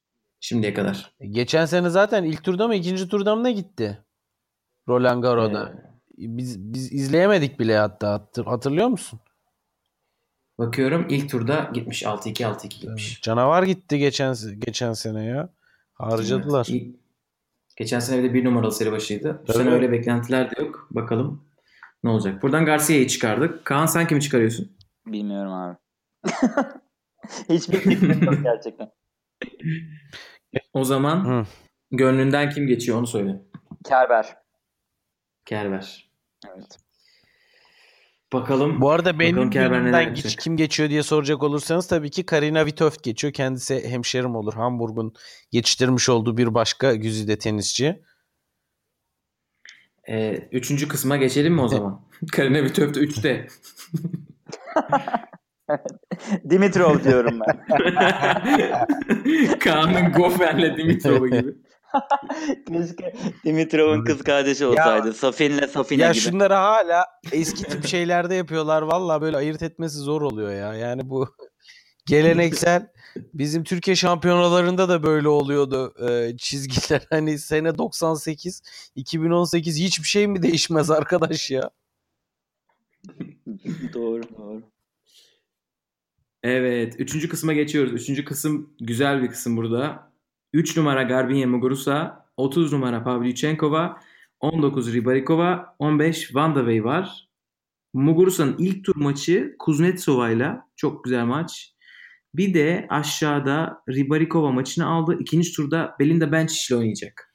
[0.45, 1.13] şimdiye kadar.
[1.31, 3.99] Geçen sene zaten ilk turda mı ikinci turda mı ne gitti?
[4.89, 5.73] Roland Garros'da.
[5.73, 8.13] Ee, Biz biz izleyemedik bile hatta.
[8.13, 9.21] Hatır- Hatırlıyor musun?
[10.59, 13.23] bakıyorum ilk turda gitmiş 6-2 6-2 gitmiş.
[13.23, 15.49] Canavar gitti geçen geçen sene ya.
[15.95, 16.67] Harcadılar.
[16.71, 16.97] Evet, ilk-
[17.77, 19.43] geçen sene bir de bir numaralı seri başıydı.
[19.49, 20.89] Bu sene öyle beklentiler de yok.
[20.91, 21.45] Bakalım
[22.05, 22.43] ne olacak.
[22.43, 23.65] Buradan Garcia'yı çıkardık.
[23.65, 24.77] Kaan sen kimi çıkarıyorsun?
[25.07, 25.77] Bilmiyorum abi.
[27.49, 28.91] Hiçbir fikrim yok gerçekten.
[30.73, 31.47] O zaman Hı.
[31.91, 33.43] gönlünden kim geçiyor onu söyle.
[33.85, 34.37] Kerber.
[35.45, 36.11] Kerber.
[36.55, 36.79] Evet.
[38.33, 38.81] Bakalım.
[38.81, 43.33] Bu arada benim gönlümden geç, kim geçiyor diye soracak olursanız tabii ki Karina Vitoft geçiyor.
[43.33, 44.55] Kendisi hemşerim olur.
[44.55, 45.15] Hamburg'un
[45.51, 48.03] geçiştirmiş olduğu bir başka güzide tenisçi.
[50.09, 52.01] Ee, üçüncü kısma geçelim mi o zaman?
[52.33, 53.47] Karine Vitöf'te 3'te.
[56.51, 57.67] Dimitrov diyorum ben.
[59.59, 61.55] Kaan'ın Goffer'le Dimitrov'u gibi.
[62.69, 65.13] Keşke Dimitrov'un kız kardeşi olsaydı.
[65.13, 66.21] Safin'le Safine ya gibi.
[66.21, 68.83] şunları hala eski tip şeylerde yapıyorlar.
[68.83, 70.75] Valla böyle ayırt etmesi zor oluyor ya.
[70.75, 71.29] Yani bu
[72.07, 72.89] geleneksel
[73.35, 77.07] bizim Türkiye şampiyonalarında da böyle oluyordu e, çizgiler.
[77.11, 78.63] Hani sene 98,
[78.95, 81.71] 2018 hiçbir şey mi değişmez arkadaş ya?
[83.95, 84.74] doğru doğru.
[86.45, 86.95] Evet.
[86.99, 87.93] Üçüncü kısma geçiyoruz.
[87.93, 90.13] Üçüncü kısım güzel bir kısım burada.
[90.53, 94.01] 3 numara Garbiñe Muguruza, 30 numara Pavlyuchenkova,
[94.41, 97.29] 19 Ribarikova, 15 Van de Wey var.
[97.95, 101.75] Muguruza'nın ilk tur maçı Kuznetsova'yla çok güzel maç.
[102.35, 105.17] Bir de aşağıda Ribarikova maçını aldı.
[105.21, 107.34] İkinci turda Belinda Bencic ile oynayacak.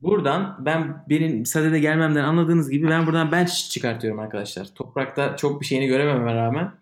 [0.00, 4.74] Buradan ben benim sadede gelmemden anladığınız gibi ben buradan Bencic çıkartıyorum arkadaşlar.
[4.74, 6.72] Toprakta çok bir şeyini görememe rağmen.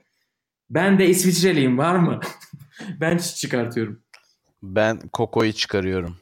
[0.70, 2.20] Ben de İsviçreliyim var mı?
[3.00, 4.02] Bencic çıkartıyorum.
[4.62, 6.16] Ben Koko'yu çıkarıyorum.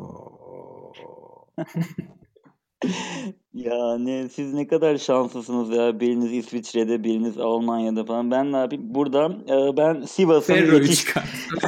[3.55, 6.01] Yani siz ne kadar şanslısınız ya.
[6.01, 8.31] Biriniz İsviçre'de, biriniz Almanya'da falan.
[8.31, 8.95] Ben ne yapayım?
[8.95, 11.05] Burada e, ben Sivas'ın yetiş.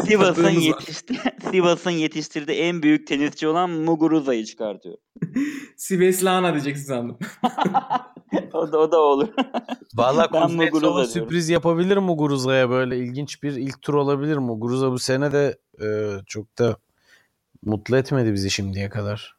[0.07, 1.15] Sivas'ın yetişti
[1.53, 4.97] Sivas'ın yetiştirdiği en büyük tenisçi olan Muguruza'yı çıkartıyor.
[5.77, 7.19] Siveslana diyeceksin sandım.
[8.53, 9.29] o da o da olur.
[9.95, 14.37] Valla Kuznetsova sürpriz yapabilir Muguruza'ya böyle ilginç bir ilk tur olabilir.
[14.37, 15.87] Muguruza bu sene de e,
[16.27, 16.77] çok da
[17.63, 19.37] mutlu etmedi bizi şimdiye kadar.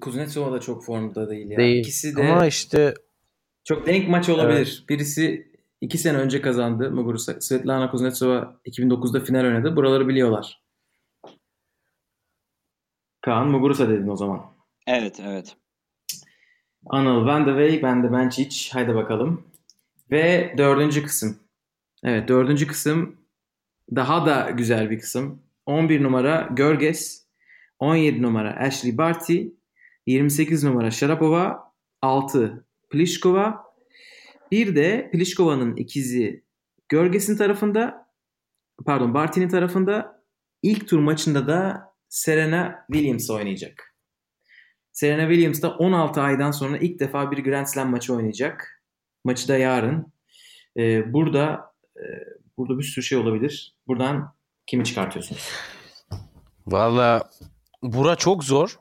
[0.00, 1.58] Kuznetsova da çok formda değil ya.
[1.58, 1.80] Değil.
[1.80, 2.94] İkisi de Ama işte
[3.64, 4.84] çok denk maç olabilir.
[4.88, 5.51] Birisi
[5.82, 7.40] iki sene önce kazandı Muguruza.
[7.40, 9.76] Svetlana Kuznetsova 2009'da final oynadı.
[9.76, 10.62] Buraları biliyorlar.
[13.20, 14.42] Kaan Muguruza dedin o zaman.
[14.86, 15.56] Evet evet.
[16.86, 18.72] Anıl Van de Wey, ben de Benčić.
[18.72, 19.44] Haydi bakalım.
[20.10, 21.38] Ve dördüncü kısım.
[22.04, 23.16] Evet dördüncü kısım
[23.96, 25.42] daha da güzel bir kısım.
[25.66, 27.26] 11 numara Görges,
[27.78, 29.42] 17 numara Ashley Barty,
[30.06, 31.72] 28 numara Sharapova,
[32.02, 33.71] 6 Pliskova.
[34.52, 36.44] Bir de Pliskova'nın ikizi
[36.88, 38.08] Görges'in tarafında,
[38.86, 40.22] pardon Barty'nin tarafında
[40.62, 43.96] ilk tur maçında da Serena Williams oynayacak.
[44.92, 48.82] Serena Williams da 16 aydan sonra ilk defa bir Grand Slam maçı oynayacak.
[49.24, 50.12] Maçı da yarın.
[50.78, 51.60] Ee, burada
[51.96, 52.04] e,
[52.56, 53.76] burada bir sürü şey olabilir.
[53.86, 54.34] Buradan
[54.66, 55.48] kimi çıkartıyorsunuz?
[56.66, 57.30] valla
[57.82, 58.80] bura çok zor.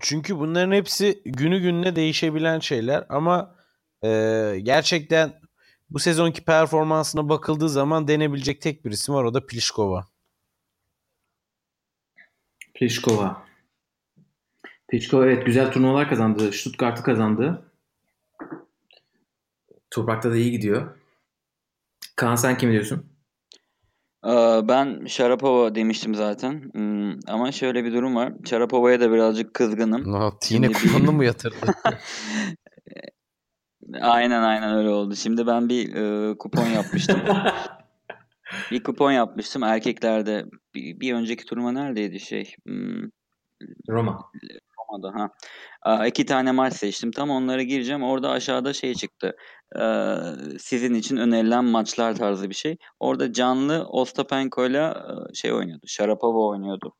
[0.00, 3.61] Çünkü bunların hepsi günü gününe değişebilen şeyler ama
[4.04, 4.08] e,
[4.62, 5.40] gerçekten
[5.90, 10.06] bu sezonki performansına bakıldığı zaman denebilecek tek bir isim var o da Pliskova.
[12.74, 13.46] Pliskova.
[14.90, 16.52] Pliskova evet güzel turnuvalar kazandı.
[16.52, 17.72] Stuttgart'ı kazandı.
[19.90, 20.98] Toprakta da iyi gidiyor.
[22.16, 23.06] Kaan sen kim diyorsun?
[24.26, 26.70] Ee, Ben Sharapova demiştim zaten.
[26.72, 28.32] Hmm, Ama şöyle bir durum var.
[28.44, 30.04] Sharapova'ya da birazcık kızgınım.
[30.06, 31.56] Yine Şimdi bir- kuponunu mu yatırdı?
[34.00, 35.16] Aynen aynen öyle oldu.
[35.16, 37.20] Şimdi ben bir e, kupon yapmıştım.
[38.70, 39.62] bir kupon yapmıştım.
[39.62, 42.54] Erkeklerde bir, bir önceki turuma neredeydi şey?
[42.66, 43.02] Hmm,
[43.88, 44.30] Roma.
[44.78, 45.30] Roma'da ha.
[45.82, 47.10] Aa, iki tane maç seçtim.
[47.10, 48.02] Tam onlara gireceğim.
[48.02, 49.36] Orada aşağıda şey çıktı.
[49.80, 50.14] Ee,
[50.58, 52.76] sizin için önerilen maçlar tarzı bir şey.
[53.00, 55.86] Orada canlı Ostapenko'yla e, şey oynuyordu.
[55.86, 56.94] Sharapova oynuyordu.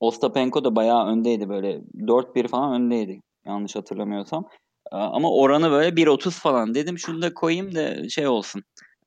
[0.00, 1.80] Ostapenko da bayağı öndeydi böyle.
[1.94, 3.20] 4-1 falan öndeydi.
[3.46, 4.44] Yanlış hatırlamıyorsam.
[4.92, 6.74] Ee, Ama oranı böyle 1.30 falan.
[6.74, 8.62] Dedim şunu da koyayım da şey olsun.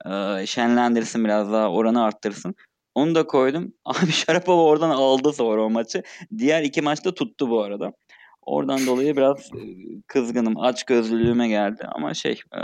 [0.05, 2.55] Ee, Şenlendirsin biraz daha oranı arttırsın.
[2.95, 3.73] Onu da koydum.
[3.85, 6.03] Abi Sharapova oradan aldı sonra o maçı.
[6.37, 7.93] Diğer iki maçta tuttu bu arada.
[8.41, 9.61] Oradan dolayı biraz e,
[10.07, 10.59] kızgınım.
[10.59, 11.87] Aç gözlülüğüme geldi.
[11.95, 12.59] Ama şey e,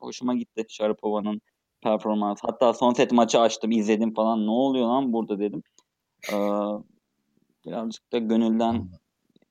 [0.00, 1.40] hoşuma gitti Sharapova'nın
[1.82, 2.40] performansı.
[2.46, 4.46] Hatta son set maçı açtım izledim falan.
[4.46, 5.62] Ne oluyor lan burada dedim.
[6.32, 6.36] E,
[7.66, 8.90] birazcık da gönülden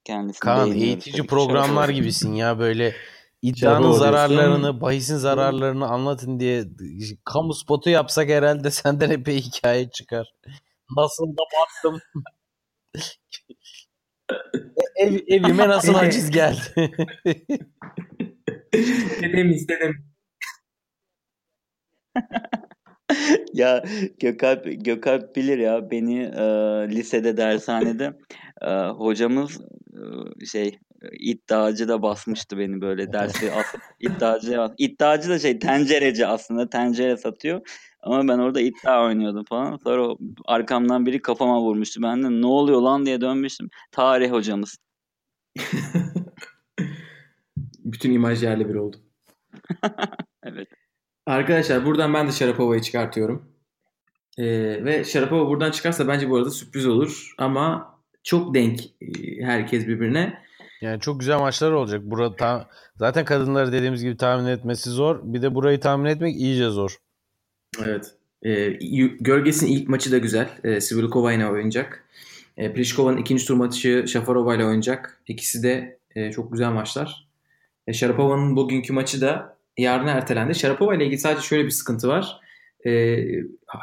[0.10, 1.92] kendisini Kaan eğitici programlar Sharapova.
[1.92, 2.96] gibisin ya böyle
[3.42, 6.64] iddianın zararlarını, bahisin zararlarını anlatın diye
[7.26, 10.34] kamu spotu yapsak herhalde senden epey hikaye çıkar.
[10.98, 12.02] Nasıl da baktım.
[14.96, 16.92] Ev, evime nasıl haciz geldi.
[19.22, 20.06] Dedem istedim.
[23.54, 23.84] Ya
[24.20, 26.44] Gökalp, Gökalp bilir ya beni e,
[26.96, 28.14] lisede dershanede
[28.62, 29.62] e, hocamız
[30.42, 30.80] e, şey
[31.20, 33.52] iddiacı da basmıştı beni böyle dersi
[34.00, 37.62] iddiacı iddiacı da şey tencereci aslında tencere satıyor.
[38.02, 39.78] Ama ben orada iddia oynuyordum falan.
[39.78, 42.02] Sonra arkamdan biri kafama vurmuştu.
[42.04, 43.06] Ben de ne oluyor lan?
[43.06, 43.70] diye dönmüştüm.
[43.92, 44.78] Tarih hocamız.
[47.80, 48.98] Bütün imaj yerle bir oldu.
[50.44, 50.68] evet.
[51.26, 53.52] Arkadaşlar buradan ben de Sharapova'yı çıkartıyorum.
[54.38, 54.46] Ee,
[54.86, 57.34] ve Sharapova buradan çıkarsa bence bu arada sürpriz olur.
[57.38, 60.34] Ama çok denk e, herkes birbirine.
[60.82, 62.02] Yani çok güzel maçlar olacak.
[62.04, 65.20] Burada ta- zaten kadınları dediğimiz gibi tahmin etmesi zor.
[65.24, 66.98] Bir de burayı tahmin etmek iyice zor.
[67.86, 68.14] Evet.
[68.82, 70.50] Y- Görges'in ilk maçı da güzel.
[70.64, 72.04] Ee, Sivrilkova ile oynayacak.
[72.58, 75.22] Ee, Pliškova'nın ikinci tur maçı Shafarova ile oynayacak.
[75.28, 77.28] İkisi de e, çok güzel maçlar.
[77.88, 80.56] E, Sharapova'nın bugünkü maçı da yarına ertelendi.
[80.56, 82.40] Sharapova ile ilgili sadece şöyle bir sıkıntı var.
[82.86, 83.18] Ee,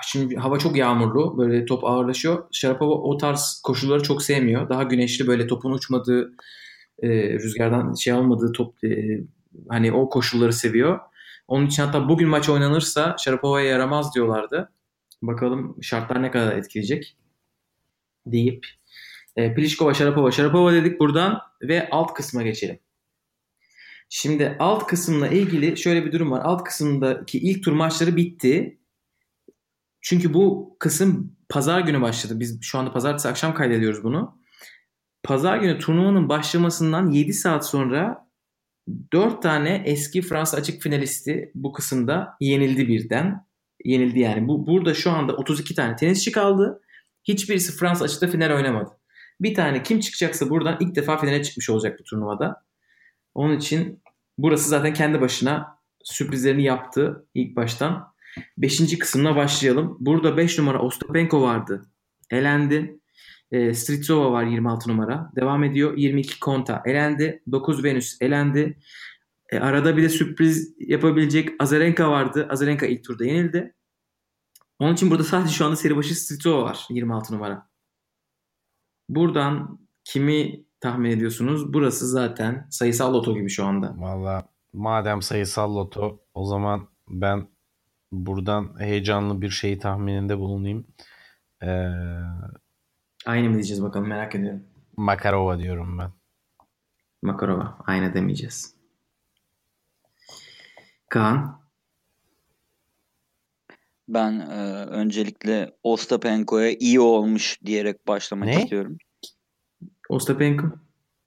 [0.07, 1.39] şimdi hava çok yağmurlu.
[1.39, 2.45] Böyle top ağırlaşıyor.
[2.53, 4.69] Sharapova o tarz koşulları çok sevmiyor.
[4.69, 6.33] Daha güneşli böyle topun uçmadığı
[7.03, 9.21] e, rüzgardan şey almadığı top e,
[9.69, 10.99] hani o koşulları seviyor.
[11.49, 14.73] Onun için hatta bugün maç oynanırsa Sharapova'ya yaramaz diyorlardı.
[15.23, 17.17] Bakalım şartlar ne kadar etkileyecek
[18.27, 18.67] deyip
[19.37, 22.79] e, Pliskova, Sharapova, Sharapova dedik buradan ve alt kısma geçelim.
[24.09, 26.41] Şimdi alt kısımla ilgili şöyle bir durum var.
[26.45, 28.79] Alt kısımdaki ilk tur maçları bitti.
[30.09, 32.41] Çünkü bu kısım pazar günü başladı.
[32.41, 34.39] Biz şu anda pazartesi akşam kaydediyoruz bunu.
[35.23, 38.29] pazar günü turnuvanın başlamasından 7 saat sonra
[39.13, 43.47] 4 tane eski Fransa açık finalisti bu kısımda yenildi birden.
[43.85, 44.49] Yenildi yani.
[44.49, 46.83] Bu burada şu anda 32 tane tenisçi kaldı.
[47.25, 48.91] Hiçbirisi Fransa açıkta final oynamadı.
[49.41, 52.65] Bir tane kim çıkacaksa buradan ilk defa finale çıkmış olacak bu turnuvada.
[53.35, 54.03] Onun için
[54.39, 58.16] burası zaten kendi başına sürprizlerini yaptı ilk baştan.
[58.59, 59.97] Beşinci kısımla başlayalım.
[60.01, 61.87] Burada 5 numara Ostapenko vardı.
[62.31, 63.01] Elendi.
[63.51, 65.31] E, Stritsova var 26 numara.
[65.37, 65.97] Devam ediyor.
[65.97, 67.43] 22 Konta elendi.
[67.53, 68.79] 9 Venus elendi.
[69.53, 72.47] E, arada bir de sürpriz yapabilecek Azarenka vardı.
[72.51, 73.75] Azarenka ilk turda yenildi.
[74.79, 77.69] Onun için burada sadece şu anda seri başı Stritsova var 26 numara.
[79.09, 81.73] Buradan kimi tahmin ediyorsunuz?
[81.73, 83.95] Burası zaten sayısal loto gibi şu anda.
[83.97, 87.49] Valla madem sayısal loto o zaman ben
[88.13, 90.87] buradan heyecanlı bir şey tahmininde bulunayım.
[91.63, 91.91] Ee,
[93.27, 94.63] Aynı mı diyeceğiz bakalım merak ediyorum.
[94.97, 96.13] Makarova diyorum ben.
[97.23, 97.79] Makarova.
[97.87, 98.77] Aynı demeyeceğiz.
[101.09, 101.61] Kaan.
[104.09, 108.63] Ben e, öncelikle Ostapenko'ya iyi olmuş diyerek başlamak Ne?
[108.63, 108.99] istiyorum.
[110.09, 110.67] Ostapenko.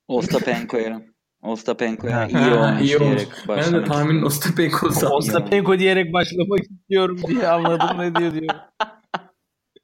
[0.08, 1.02] Ostapenko'ya
[1.42, 3.08] Ostapenko'ya iyi Ha, olmuş iyi olmuş.
[3.10, 5.18] diyerek Ben de başlamak tahmin Ostapenko sandım.
[5.18, 8.56] Ostapenko diyerek başlamak istiyorum diye anladım ne diyor diyor.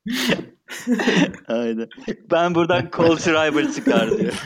[1.48, 1.88] Aynen.
[2.32, 4.38] Ben buradan Cole Schreiber çıkar diyorum.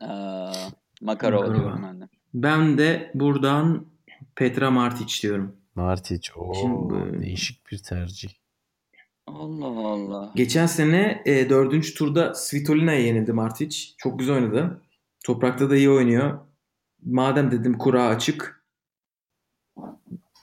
[0.00, 0.52] Aa,
[1.00, 1.46] Makarova.
[1.54, 2.08] diyorum ben de.
[2.34, 3.86] Ben de buradan
[4.36, 5.56] Petra Martic diyorum.
[5.74, 6.30] Martic.
[6.60, 8.28] Şimdi- değişik bir tercih.
[9.26, 10.32] Allah Allah.
[10.36, 13.76] Geçen sene e, dördüncü turda Svitolina'ya yenildi Martic.
[13.98, 14.82] Çok güzel oynadı.
[15.24, 16.38] Toprakta da iyi oynuyor.
[17.04, 18.62] Madem dedim kura açık.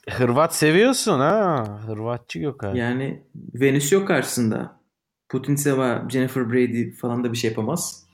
[0.09, 1.65] Hırvat seviyorsun ha.
[1.87, 2.77] Hırvatçı yok abi.
[2.77, 4.79] Yani Venüs yok karşısında.
[5.29, 8.05] Putintseva, Jennifer Brady falan da bir şey yapamaz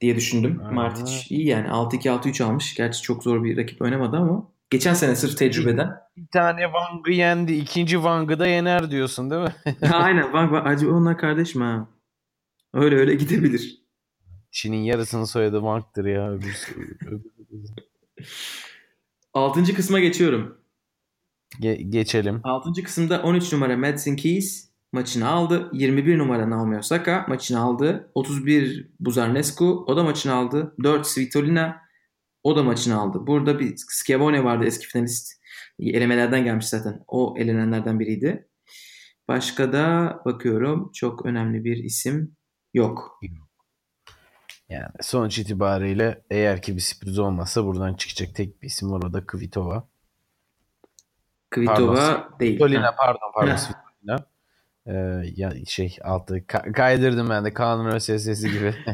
[0.00, 0.60] diye düşündüm.
[0.64, 0.70] Aha.
[0.70, 2.74] Martic iyi yani 6-2 6-3 almış.
[2.74, 5.90] Gerçi çok zor bir rakip oynamadı ama geçen sene sırf tecrübeden.
[6.16, 7.52] Bir tane Wang'ı yendi.
[7.52, 9.54] ikinci Wang'ı da yener diyorsun değil mi?
[9.92, 11.88] aynen bak bak acaba onlar kardeş mi ha?
[12.74, 13.81] Öyle öyle gidebilir.
[14.52, 16.30] Çin'in yarısının soyadı Wang'dır ya.
[16.32, 17.22] Öbür, öbür-
[19.34, 20.58] Altıncı kısma geçiyorum.
[21.60, 22.40] Ge- geçelim.
[22.44, 25.70] Altıncı kısımda 13 numara Madison Keys maçını aldı.
[25.72, 28.10] 21 numara Naomi Osaka maçını aldı.
[28.14, 30.74] 31 Buzarnescu o da maçını aldı.
[30.82, 31.82] 4 Svitolina
[32.42, 33.26] o da maçını aldı.
[33.26, 35.32] Burada bir Schiavone vardı eski finalist.
[35.80, 37.04] Elemelerden gelmiş zaten.
[37.08, 38.48] O elenenlerden biriydi.
[39.28, 42.36] Başka da bakıyorum çok önemli bir isim
[42.74, 43.20] yok.
[44.72, 49.12] Yani sonuç itibariyle eğer ki bir sürpriz olmazsa buradan çıkacak tek bir isim var o
[49.12, 49.88] da Kvitova.
[51.50, 52.52] Kvitova değil.
[52.52, 52.94] Svitolina Ha.
[52.98, 53.56] pardon pardon.
[53.56, 54.26] Svitolina.
[54.86, 54.92] Ee,
[55.36, 58.74] ya şey altı ka- kaydırdım ben de kanun ÖSS'si gibi.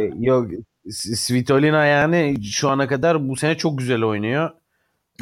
[0.00, 0.50] Ee, yok
[0.90, 4.50] Svitolina yani şu ana kadar bu sene çok güzel oynuyor.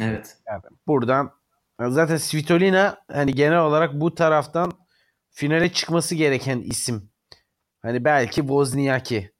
[0.01, 0.37] evet.
[0.47, 1.31] Yani buradan
[1.79, 4.71] zaten Svitolina hani genel olarak bu taraftan
[5.29, 7.09] finale çıkması gereken isim.
[7.87, 9.31] Hani belki Wozniacki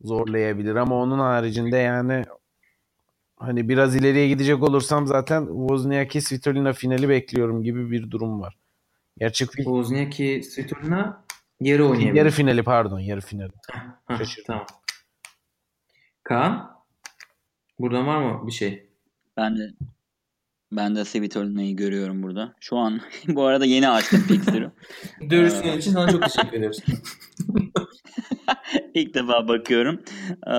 [0.00, 2.24] zorlayabilir ama onun haricinde yani
[3.36, 8.56] hani biraz ileriye gidecek olursam zaten Wozniacki Svitolina finali bekliyorum gibi bir durum var.
[9.16, 11.24] Gerçi fi- Wozniacki, Svitolina
[11.60, 12.14] yarı oynayabilir.
[12.14, 13.52] yarı finali pardon yarı finali.
[14.18, 14.44] Şaşırdım.
[14.46, 14.66] tamam.
[16.22, 16.70] Kaan?
[17.78, 18.88] Buradan var mı bir şey?
[19.36, 19.70] Ben de
[20.72, 22.54] ben de Svitolina'yı görüyorum burada.
[22.60, 24.72] Şu an bu arada yeni açtım Pixar'ı.
[25.30, 26.78] Dürüstlüğün için sana çok teşekkür ederiz.
[28.94, 30.00] İlk defa bakıyorum.
[30.46, 30.52] Ee,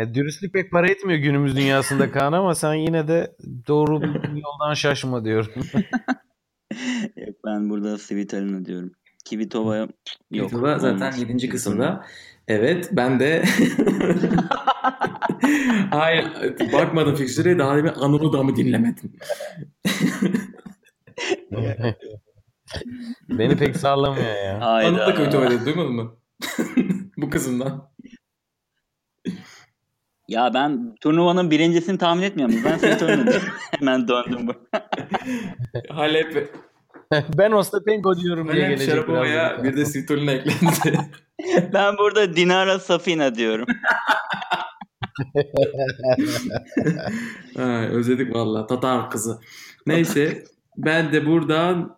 [0.00, 3.36] Ya dürüstlük pek para etmiyor günümüz dünyasında Kaan ama sen yine de
[3.68, 4.00] doğru
[4.34, 5.52] yoldan şaşma diyorum.
[7.16, 8.92] yok, ben burada Svitolina diyorum.
[9.24, 9.88] Kivitova'ya
[10.30, 10.50] yok.
[10.50, 11.18] Kvitova zaten olmaz.
[11.18, 11.48] 7.
[11.48, 12.04] kısımda.
[12.48, 13.42] Evet ben de
[15.90, 16.26] Hayır
[16.72, 19.12] bakmadım fikstüre daha demin Anıl'ı da mı dinlemedim?
[23.28, 24.60] Beni pek sallamıyor ya.
[24.60, 25.14] Anıl da Hayda.
[25.14, 26.19] Kvitova dedi duymadın mı?
[27.16, 27.90] Bu kısımdan.
[30.28, 32.56] Ya ben turnuvanın birincisini tahmin etmiyorum.
[32.64, 33.48] Ben Svitolina diyorum.
[33.78, 34.52] Hemen döndüm bu.
[35.94, 36.54] Halep,
[37.38, 41.00] ben Ostapenko diyorum diye Halep gelecek Şarapova'ya bir de Svitolina eklendi.
[41.72, 43.66] ben burada Dinara Safina diyorum.
[47.56, 48.66] Ha, özledik valla.
[48.66, 49.40] Tatar kızı.
[49.86, 50.44] Neyse
[50.76, 51.96] ben de buradan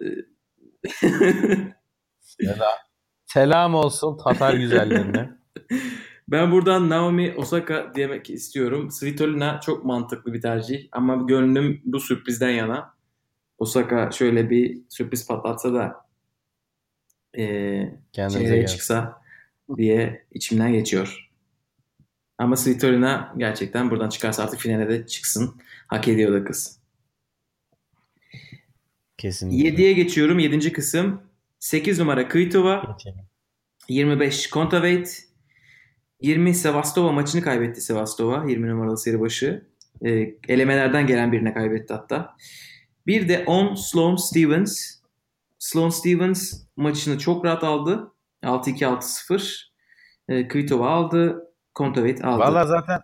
[3.33, 5.31] Selam olsun Tatar güzellerine.
[6.29, 8.91] ben buradan Naomi Osaka demek istiyorum.
[8.91, 12.95] Svitolina çok mantıklı bir tercih ama gönlüm bu sürprizden yana.
[13.59, 16.07] Osaka şöyle bir sürpriz patlatsa da
[17.35, 18.67] şeye gel.
[18.67, 19.23] çıksa
[19.77, 21.31] diye içimden geçiyor.
[22.39, 25.61] Ama Svitolina gerçekten buradan çıkarsa artık finale de çıksın.
[25.87, 26.79] Hak ediyor da kız.
[29.19, 29.69] Kesinlikle.
[29.69, 30.39] 7'ye geçiyorum.
[30.39, 30.73] 7.
[30.73, 31.32] kısım.
[31.63, 32.97] 8 numara Kvitova.
[33.89, 35.29] 25 Kontaveit.
[36.21, 38.45] 20 Sevastova maçını kaybetti Sevastova.
[38.49, 39.67] 20 numaralı seri başı.
[40.05, 40.11] E,
[40.49, 42.37] elemelerden gelen birine kaybetti hatta.
[43.07, 45.01] Bir de 10 Sloane Stevens.
[45.59, 48.13] Sloane Stevens maçını çok rahat aldı.
[48.43, 49.63] 6-2-6-0.
[50.29, 51.53] E, Kvitova aldı.
[51.75, 52.39] Kontaveit aldı.
[52.41, 53.01] Valla zaten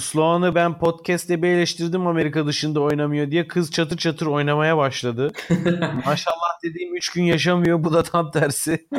[0.00, 3.48] Sloan'ı ben podcast'te bir eleştirdim Amerika dışında oynamıyor diye.
[3.48, 5.32] Kız çatır çatır oynamaya başladı.
[6.06, 7.84] Maşallah dediğim 3 gün yaşamıyor.
[7.84, 8.88] Bu da tam tersi.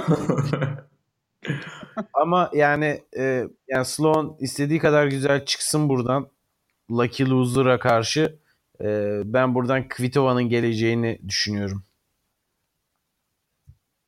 [2.14, 6.28] Ama yani e, yani Sloan istediği kadar güzel çıksın buradan.
[6.92, 8.40] Lucky Loser'a karşı
[8.82, 11.84] e, ben buradan Kvitova'nın geleceğini düşünüyorum.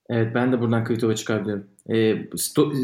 [0.09, 1.67] Evet ben de buradan Kvitova çıkartıyorum.
[1.89, 2.27] E,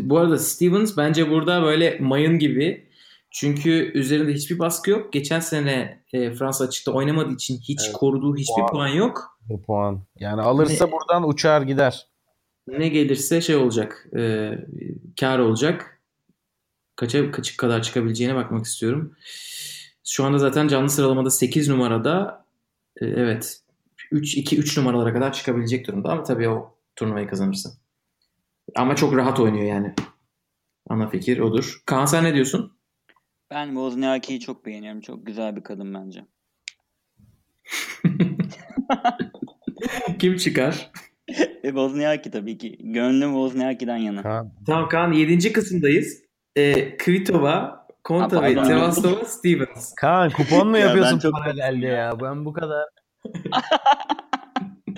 [0.09, 2.88] bu arada Stevens bence burada böyle mayın gibi.
[3.31, 5.13] Çünkü üzerinde hiçbir baskı yok.
[5.13, 7.93] Geçen sene e, Fransa açıkta oynamadığı için hiç evet.
[7.93, 9.37] koruduğu hiçbir puan, puan yok.
[9.49, 10.03] Bir puan.
[10.19, 12.07] Yani alırsa ne, buradan uçar gider.
[12.67, 14.07] Ne gelirse şey olacak.
[14.17, 14.51] E,
[15.19, 16.01] kar olacak.
[16.95, 19.15] Kaça kaçık kadar çıkabileceğine bakmak istiyorum.
[20.05, 22.45] Şu anda zaten canlı sıralamada 8 numarada
[23.01, 23.61] e, evet
[24.11, 27.69] 3 2 3 numaralara kadar çıkabilecek durumda ama tabii o turnuvayı kazanırsa.
[28.75, 29.93] Ama çok rahat oynuyor yani.
[30.89, 31.81] Ana fikir odur.
[31.85, 32.78] Kaan sen ne diyorsun?
[33.51, 35.01] Ben Wozniacki'yi çok beğeniyorum.
[35.01, 36.25] Çok güzel bir kadın bence.
[40.19, 40.91] Kim çıkar?
[41.63, 42.77] e, Wozniacki tabii ki.
[42.79, 44.23] Gönlüm Wozniacki'den yana.
[44.23, 44.53] Kaan.
[44.65, 45.53] Tamam Kaan 7.
[45.53, 46.23] kısımdayız.
[46.55, 49.95] E, Kvitova, Konta ve Sevastova, Stevens.
[49.95, 51.33] Kaan kupon mu yapıyorsun ya çok...
[51.33, 52.19] paralelde ya?
[52.21, 52.85] Ben bu kadar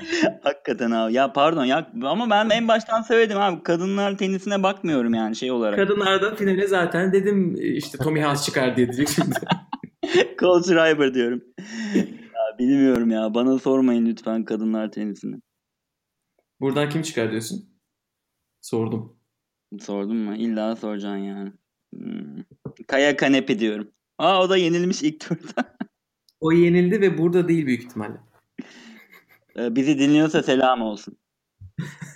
[0.43, 1.13] Hakikaten abi.
[1.13, 3.63] Ya pardon ya ama ben en baştan söyledim abi.
[3.63, 5.75] Kadınlar tenisine bakmıyorum yani şey olarak.
[5.79, 9.35] Kadınlarda finale zaten dedim işte Tommy Haas çıkar diye diyecek şimdi.
[10.39, 11.41] Cole Schreiber diyorum.
[11.95, 13.33] ya bilmiyorum ya.
[13.33, 15.35] Bana sormayın lütfen kadınlar tenisini.
[16.61, 17.69] Buradan kim çıkar diyorsun?
[18.61, 19.17] Sordum.
[19.79, 20.35] Sordum mu?
[20.35, 21.51] İlla soracaksın yani.
[21.95, 22.43] Hmm.
[22.87, 23.91] Kaya Kanepi diyorum.
[24.17, 25.75] Aa o da yenilmiş ilk turda.
[26.39, 28.17] o yenildi ve burada değil büyük ihtimalle.
[29.57, 31.17] Ee, bizi dinliyorsa selam olsun.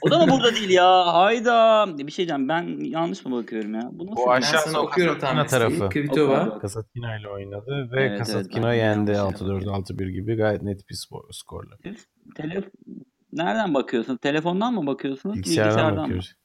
[0.01, 1.13] O da mı burada değil ya?
[1.13, 1.85] Hayda.
[1.97, 2.49] Bir şey diyeceğim.
[2.49, 3.89] Ben yanlış mı bakıyorum ya?
[3.91, 4.15] Bu nasıl?
[4.15, 5.89] Bu aşağısına okuyorum tam tarafı.
[5.89, 6.59] Kvitova.
[6.59, 11.23] Kasatkina ile oynadı ve evet, Kasatkina evet, yendi 6-4 6-1 gibi gayet net bir skor,
[11.31, 11.77] skorla.
[12.35, 12.65] Telef
[13.35, 14.17] Nereden bakıyorsun?
[14.17, 15.35] Telefondan mı bakıyorsunuz?
[15.35, 16.29] Bilgisayardan, Bilgisayardan bakıyoruz.
[16.29, 16.35] Mı?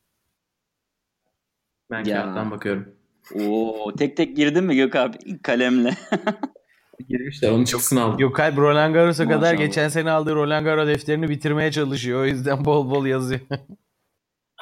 [1.90, 2.22] Ben ya.
[2.22, 2.94] kağıttan bakıyorum.
[3.34, 5.90] Oo, tek tek girdin mi Gök abi kalemle?
[7.08, 7.50] girmişler.
[7.50, 8.18] Onun çıktısını aldım.
[8.18, 12.20] Yok Alp Roland Garros'a kadar geçen sene aldığı Roland Garros defterini bitirmeye çalışıyor.
[12.20, 13.40] O yüzden bol bol yazıyor.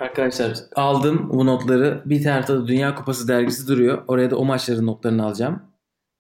[0.01, 2.03] Arkadaşlar aldım bu notları.
[2.05, 4.03] Bir tarafta da Dünya Kupası dergisi duruyor.
[4.09, 5.63] Oraya da o maçların notlarını alacağım.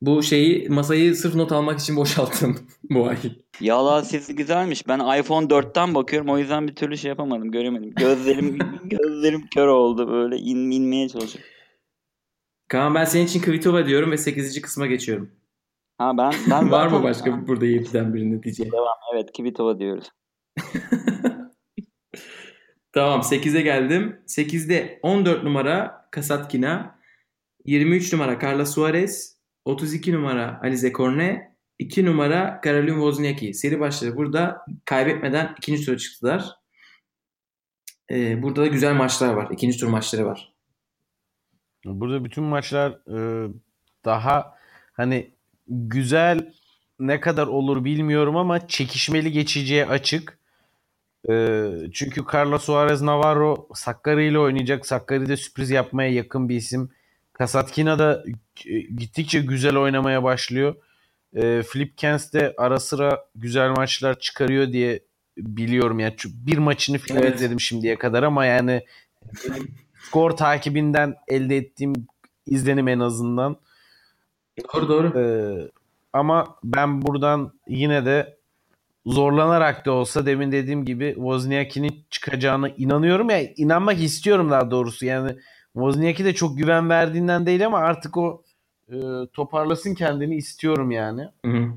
[0.00, 2.58] Bu şeyi masayı sırf not almak için boşalttım
[2.90, 3.16] bu ay.
[3.60, 4.88] Yala sesi güzelmiş.
[4.88, 6.28] Ben iPhone 4'ten bakıyorum.
[6.28, 7.50] O yüzden bir türlü şey yapamadım.
[7.50, 7.94] Göremedim.
[7.96, 10.08] Gözlerim gözlerim kör oldu.
[10.08, 11.50] Böyle in, inmeye çalışıyorum.
[12.68, 14.62] Kaan ben senin için Kvitova diyorum ve 8.
[14.62, 15.30] kısma geçiyorum.
[15.98, 17.46] Ha ben ben var mı başka ha.
[17.46, 18.72] burada 7'den birinin diyeceğim?
[18.72, 18.96] Devam.
[19.14, 20.10] Evet Kvitova diyoruz.
[22.92, 24.22] tamam 8'e geldim.
[24.26, 26.98] 8'de 14 numara Kasatkina,
[27.64, 31.42] 23 numara Carla Suarez, 32 numara Alize Cornet,
[31.78, 33.54] 2 numara Karolin Wozniacki.
[33.54, 34.16] Seri başladı.
[34.16, 36.44] Burada kaybetmeden ikinci tura çıktılar.
[38.10, 39.48] Ee, burada da güzel maçlar var.
[39.50, 40.54] İkinci tur maçları var.
[41.84, 43.48] Burada bütün maçlar e,
[44.04, 44.54] daha
[44.92, 45.37] hani
[45.68, 46.52] güzel
[47.00, 50.38] ne kadar olur bilmiyorum ama çekişmeli geçeceği açık.
[51.30, 54.86] Ee, çünkü Carlos Suarez Navarro Sakkari ile oynayacak.
[54.86, 56.90] Sakkari de sürpriz yapmaya yakın bir isim.
[57.32, 58.24] Kasatkina da
[58.96, 60.74] gittikçe güzel oynamaya başlıyor.
[61.36, 65.00] Ee, Flip Kens de ara sıra güzel maçlar çıkarıyor diye
[65.36, 65.98] biliyorum.
[65.98, 67.36] Yani bir maçını falan evet.
[67.36, 68.82] izledim şimdiye kadar ama yani
[70.08, 71.92] skor takibinden elde ettiğim
[72.46, 73.56] izlenim en azından
[74.74, 75.18] Doğru doğru.
[75.18, 75.70] Ee,
[76.12, 78.38] ama ben buradan yine de
[79.06, 85.36] zorlanarak da olsa demin dediğim gibi Wozniacki'nin çıkacağına inanıyorum ya inanmak istiyorum daha doğrusu yani
[85.72, 88.42] Wozniacki de çok güven verdiğinden değil ama artık o
[88.88, 88.96] e,
[89.32, 91.28] toparlasın kendini istiyorum yani.
[91.44, 91.68] Hı hı.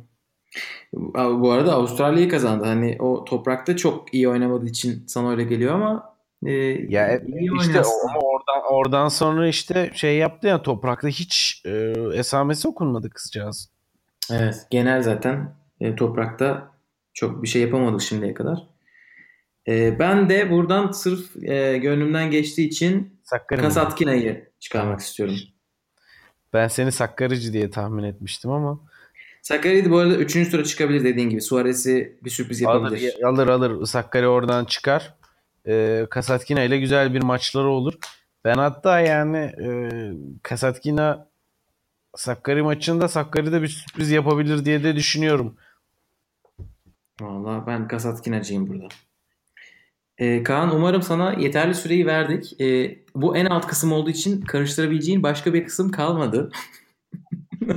[1.13, 2.65] Bu arada Avustralya'yı kazandı.
[2.65, 6.10] Hani o toprakta çok iyi oynamadığı için sana öyle geliyor ama
[6.45, 6.51] e,
[6.89, 7.21] ya e,
[7.59, 13.69] işte ama oradan oradan sonra işte şey yaptı ya toprakta hiç e, esamesi okunmadı kızcağız.
[14.31, 16.71] Evet genel zaten e, toprakta
[17.13, 18.71] çok bir şey yapamadık şimdiye kadar.
[19.67, 23.65] Ee, ben de buradan sırf e, gönlümden geçtiği için Sakkari mi?
[23.65, 25.35] Kasatkina'yı çıkarmak istiyorum.
[26.53, 28.79] Ben seni Sakkarici diye tahmin etmiştim ama
[29.41, 30.51] Sakkari'de bu arada 3.
[30.51, 31.41] tura çıkabilir dediğin gibi.
[31.41, 33.13] Suarez'i bir sürpriz yapabilir.
[33.23, 35.13] alır alır alır Sakkari oradan çıkar.
[35.67, 37.93] Ee, Kasatkina ile güzel bir maçları olur.
[38.45, 39.89] Ben hatta yani e,
[40.43, 41.27] Kasatkina
[42.15, 45.57] Sakkari maçında Sakkari'de bir sürpriz yapabilir diye de düşünüyorum.
[47.21, 48.87] Valla ben Kasatkina'cıyım burada.
[50.17, 52.61] Ee, Kaan umarım sana yeterli süreyi verdik.
[52.61, 56.51] Ee, bu en alt kısım olduğu için karıştırabileceğin başka bir kısım kalmadı.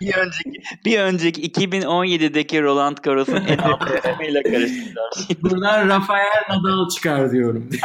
[0.00, 5.10] Bir önceki bir önceki 2017'deki Roland Garros'un kısmıyla karıştırdılar.
[5.42, 7.70] Buradan Rafael Nadal çıkar diyorum.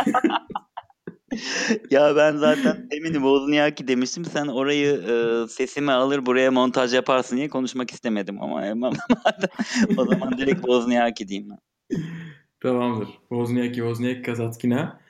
[1.91, 4.25] ya ben zaten eminim Wozniacki demiştim.
[4.25, 8.91] Sen orayı e, sesime alır buraya montaj yaparsın diye konuşmak istemedim ama ama
[9.97, 11.59] o zaman direkt Wozniacki diyeyim ben.
[12.59, 13.07] Tamamdır.
[13.29, 15.04] Wozniacki, Wozniacki, Kasatkina.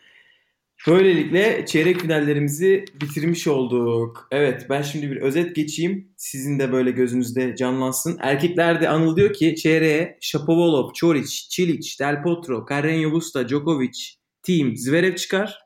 [0.87, 4.27] Böylelikle çeyrek finallerimizi bitirmiş olduk.
[4.31, 6.09] Evet ben şimdi bir özet geçeyim.
[6.17, 8.17] Sizin de böyle gözünüzde canlansın.
[8.21, 13.99] Erkeklerde Anıl diyor ki çeyreğe Shapovalov, Çoric, Çilic, Del Potro, Carreño Busta, Djokovic,
[14.43, 15.59] Team, Zverev çıkar.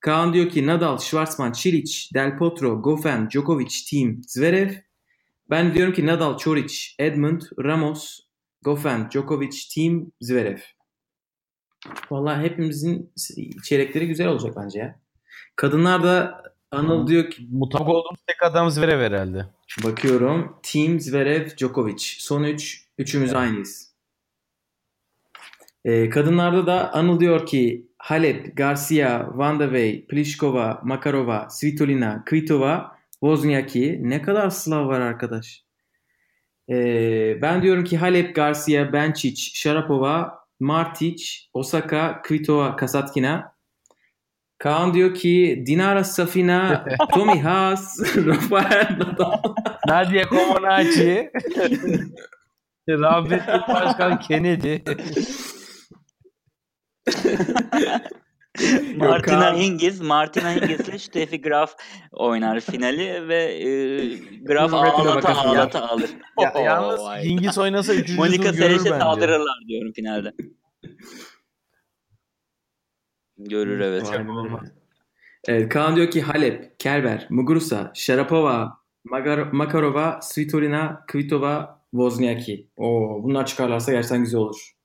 [0.00, 4.70] Kaan diyor ki Nadal, Schwarzman, Çilic, Del Potro, Goffin, Djokovic, Team, Zverev.
[5.50, 8.20] Ben diyorum ki Nadal, Çoric, Edmund, Ramos,
[8.62, 10.58] Goffin, Djokovic, Team, Zverev.
[12.10, 13.12] Vallahi hepimizin
[13.64, 15.00] çeyrekleri güzel olacak bence ya.
[15.56, 19.46] Kadınlar da Anıl diyor ki Mutabık olduğumuz tek adam Zverev herhalde.
[19.84, 20.56] bakıyorum.
[20.62, 21.98] Team Zverev, Djokovic.
[22.18, 22.86] Son üç.
[22.98, 23.40] Üçümüz Evet.
[23.40, 23.92] aynıyız.
[25.84, 32.96] Ee, kadınlarda da Anıl diyor ki Halep, Garcia, Van de Wey, Pliskova, Makarova, Svitolina, Kvitova,
[33.10, 34.00] Wozniacki.
[34.02, 35.62] Ne kadar Slav var arkadaş.
[36.70, 43.56] Ee, ben diyorum ki Halep, Garcia, Benčić, Sharapova, Martic, Osaka, Kvitova, Kasatkina.
[44.58, 46.84] Kaan diyor ki Dinara Safina,
[47.14, 49.54] Tommy Haas, Rafael Nadal.
[49.88, 51.30] Nadia Comaneci.
[52.88, 54.82] Rahmetli Başkan Kennedy.
[58.96, 61.74] Martina Hingis, Martina Hingis ile Steffi Graf
[62.12, 63.68] oynar finali ve e,
[64.42, 66.10] Graf ağlata ağlata alır.
[66.40, 67.24] Ya, Oo, yalnız vay.
[67.24, 68.10] Hingis oynasa 3.
[68.16, 68.78] Monika bence.
[68.78, 70.32] saldırırlar diyorum finalde.
[73.38, 74.12] Görür evet.
[75.48, 78.72] Evet, Kaan diyor ki Halep, Kerber, Muguruza, Sharapova,
[79.04, 82.68] Magar- Makarova, Svitolina, Kvitova, Wozniacki.
[82.76, 84.75] Oo, bunlar çıkarlarsa gerçekten güzel olur.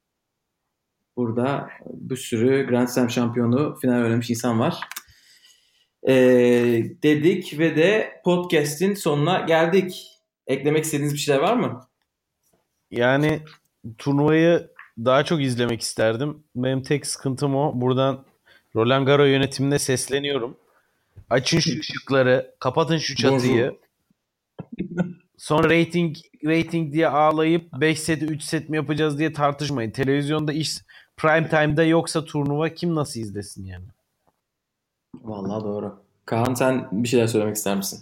[1.22, 4.80] Burada bir sürü Grand Slam şampiyonu final oynamış insan var.
[6.07, 6.14] Ee,
[7.03, 10.07] dedik ve de podcast'in sonuna geldik.
[10.48, 11.88] Eklemek istediğiniz bir şeyler var mı?
[12.91, 13.39] Yani
[13.98, 16.43] turnuvayı daha çok izlemek isterdim.
[16.56, 17.72] Benim tek sıkıntım o.
[17.81, 18.26] Buradan
[18.76, 20.57] Roland Garo yönetimine sesleniyorum.
[21.30, 23.80] Açın şu ışıkları, kapatın şu çatıyı.
[25.38, 29.91] Sonra rating rating diye ağlayıp 5 set 3 set mi yapacağız diye tartışmayın.
[29.91, 30.77] Televizyonda iş
[31.22, 33.85] prime time'da yoksa turnuva kim nasıl izlesin yani?
[35.23, 36.03] Vallahi doğru.
[36.26, 37.99] Kaan sen bir şeyler söylemek ister misin?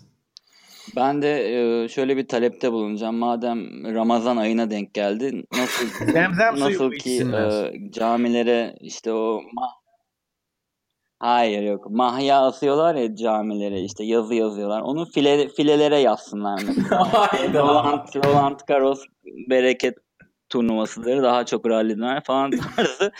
[0.95, 1.29] Ben de
[1.83, 3.15] e, şöyle bir talepte bulunacağım.
[3.15, 3.59] Madem
[3.95, 7.65] Ramazan ayına denk geldi, nasıl Zemzem suyu nasıl ki içsinler?
[7.65, 9.79] e, camilere işte o ma-
[11.19, 11.89] Hayır yok.
[11.89, 14.81] Mahya asıyorlar ya camilere işte yazı yazıyorlar.
[14.81, 17.03] Onu file, filelere yazsınlar mesela.
[17.53, 19.01] Roland, Roland Garros
[19.49, 19.97] bereket
[20.49, 21.23] turnuvasıdır.
[21.23, 23.11] Daha çok ralliler falan tarzı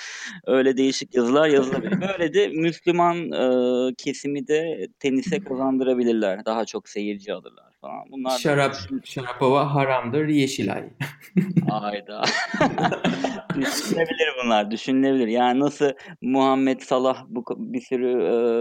[0.48, 2.02] öyle değişik yazılar yazılabilir.
[2.02, 6.46] Böyle de Müslüman e, kesimi de tenise kazandırabilirler.
[6.46, 8.04] Daha çok seyirci alırlar falan.
[8.12, 10.84] Bunlar da- Şarap, Şarapova haramdır, Yeşilay.
[11.72, 12.22] Ayda.
[13.56, 15.28] düşünülebilir bunlar, düşünülebilir.
[15.28, 15.92] Yani nasıl
[16.22, 18.08] Muhammed Salah bu bir sürü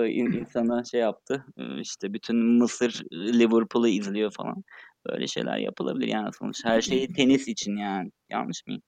[0.07, 1.45] e, in- insana şey yaptı.
[1.59, 4.65] E, işte bütün Mısır Liverpool'u izliyor falan.
[5.13, 6.65] Böyle şeyler yapılabilir yani sonuç.
[6.65, 8.11] Her şey tenis için yani.
[8.31, 8.83] Yanlış mıyım?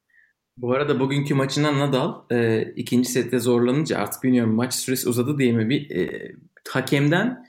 [0.56, 5.52] Bu arada bugünkü maçından Nadal e, ikinci sette zorlanınca artık bilmiyorum maç süresi uzadı diye
[5.52, 6.32] mi bir e,
[6.68, 7.46] hakemden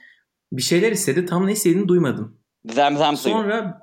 [0.52, 1.26] bir şeyler istedi.
[1.26, 2.38] Tam ne istediğini duymadım.
[2.64, 3.34] Zemzem suyu.
[3.34, 3.82] Sonra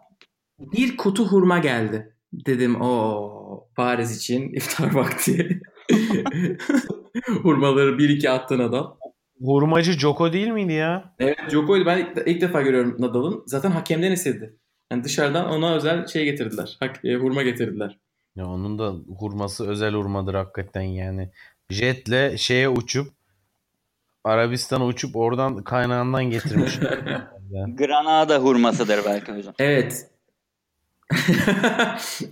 [0.60, 2.16] bir kutu hurma geldi.
[2.34, 5.62] Dedim o Paris için iftar vakti.
[7.42, 8.86] Hurmaları bir iki attı Nadal.
[9.42, 11.16] Hurmacı Joko değil miydi ya?
[11.20, 13.44] Evet Djokovic ben ilk, ilk defa görüyorum Nadal'ın.
[13.46, 14.58] Zaten hakemden istedi.
[14.92, 16.78] Yani dışarıdan ona özel şey getirdiler.
[16.80, 17.98] Hak, e, hurma getirdiler.
[18.36, 21.30] Ya onun da hurması özel hurmadır hakikaten yani.
[21.70, 23.08] Jetle şeye uçup
[24.24, 26.80] Arabistan'a uçup oradan kaynağından getirmiş.
[27.78, 29.54] Granada hurmasıdır belki hocam.
[29.60, 30.10] Evet.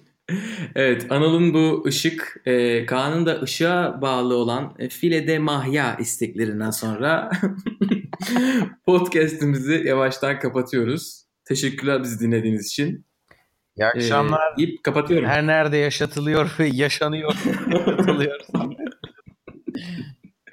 [0.75, 7.31] Evet Anıl'ın bu ışık e, Kaan'ın da ışığa bağlı olan e, filede mahya isteklerinden sonra
[8.85, 11.26] podcast'imizi yavaştan kapatıyoruz.
[11.47, 13.05] Teşekkürler bizi dinlediğiniz için.
[13.77, 14.53] İyi akşamlar.
[14.53, 15.27] Ee, deyip kapatıyorum.
[15.29, 17.33] Her nerede yaşatılıyor ve yaşanıyor.
[17.71, 18.39] Kapatılıyor.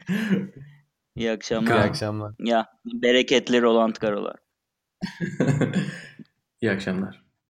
[0.09, 1.89] İyi İyi akşamlar.
[1.89, 2.35] akşamlar.
[2.39, 4.37] Ya bereketli Roland Garos'lar.
[6.61, 7.24] İyi akşamlar.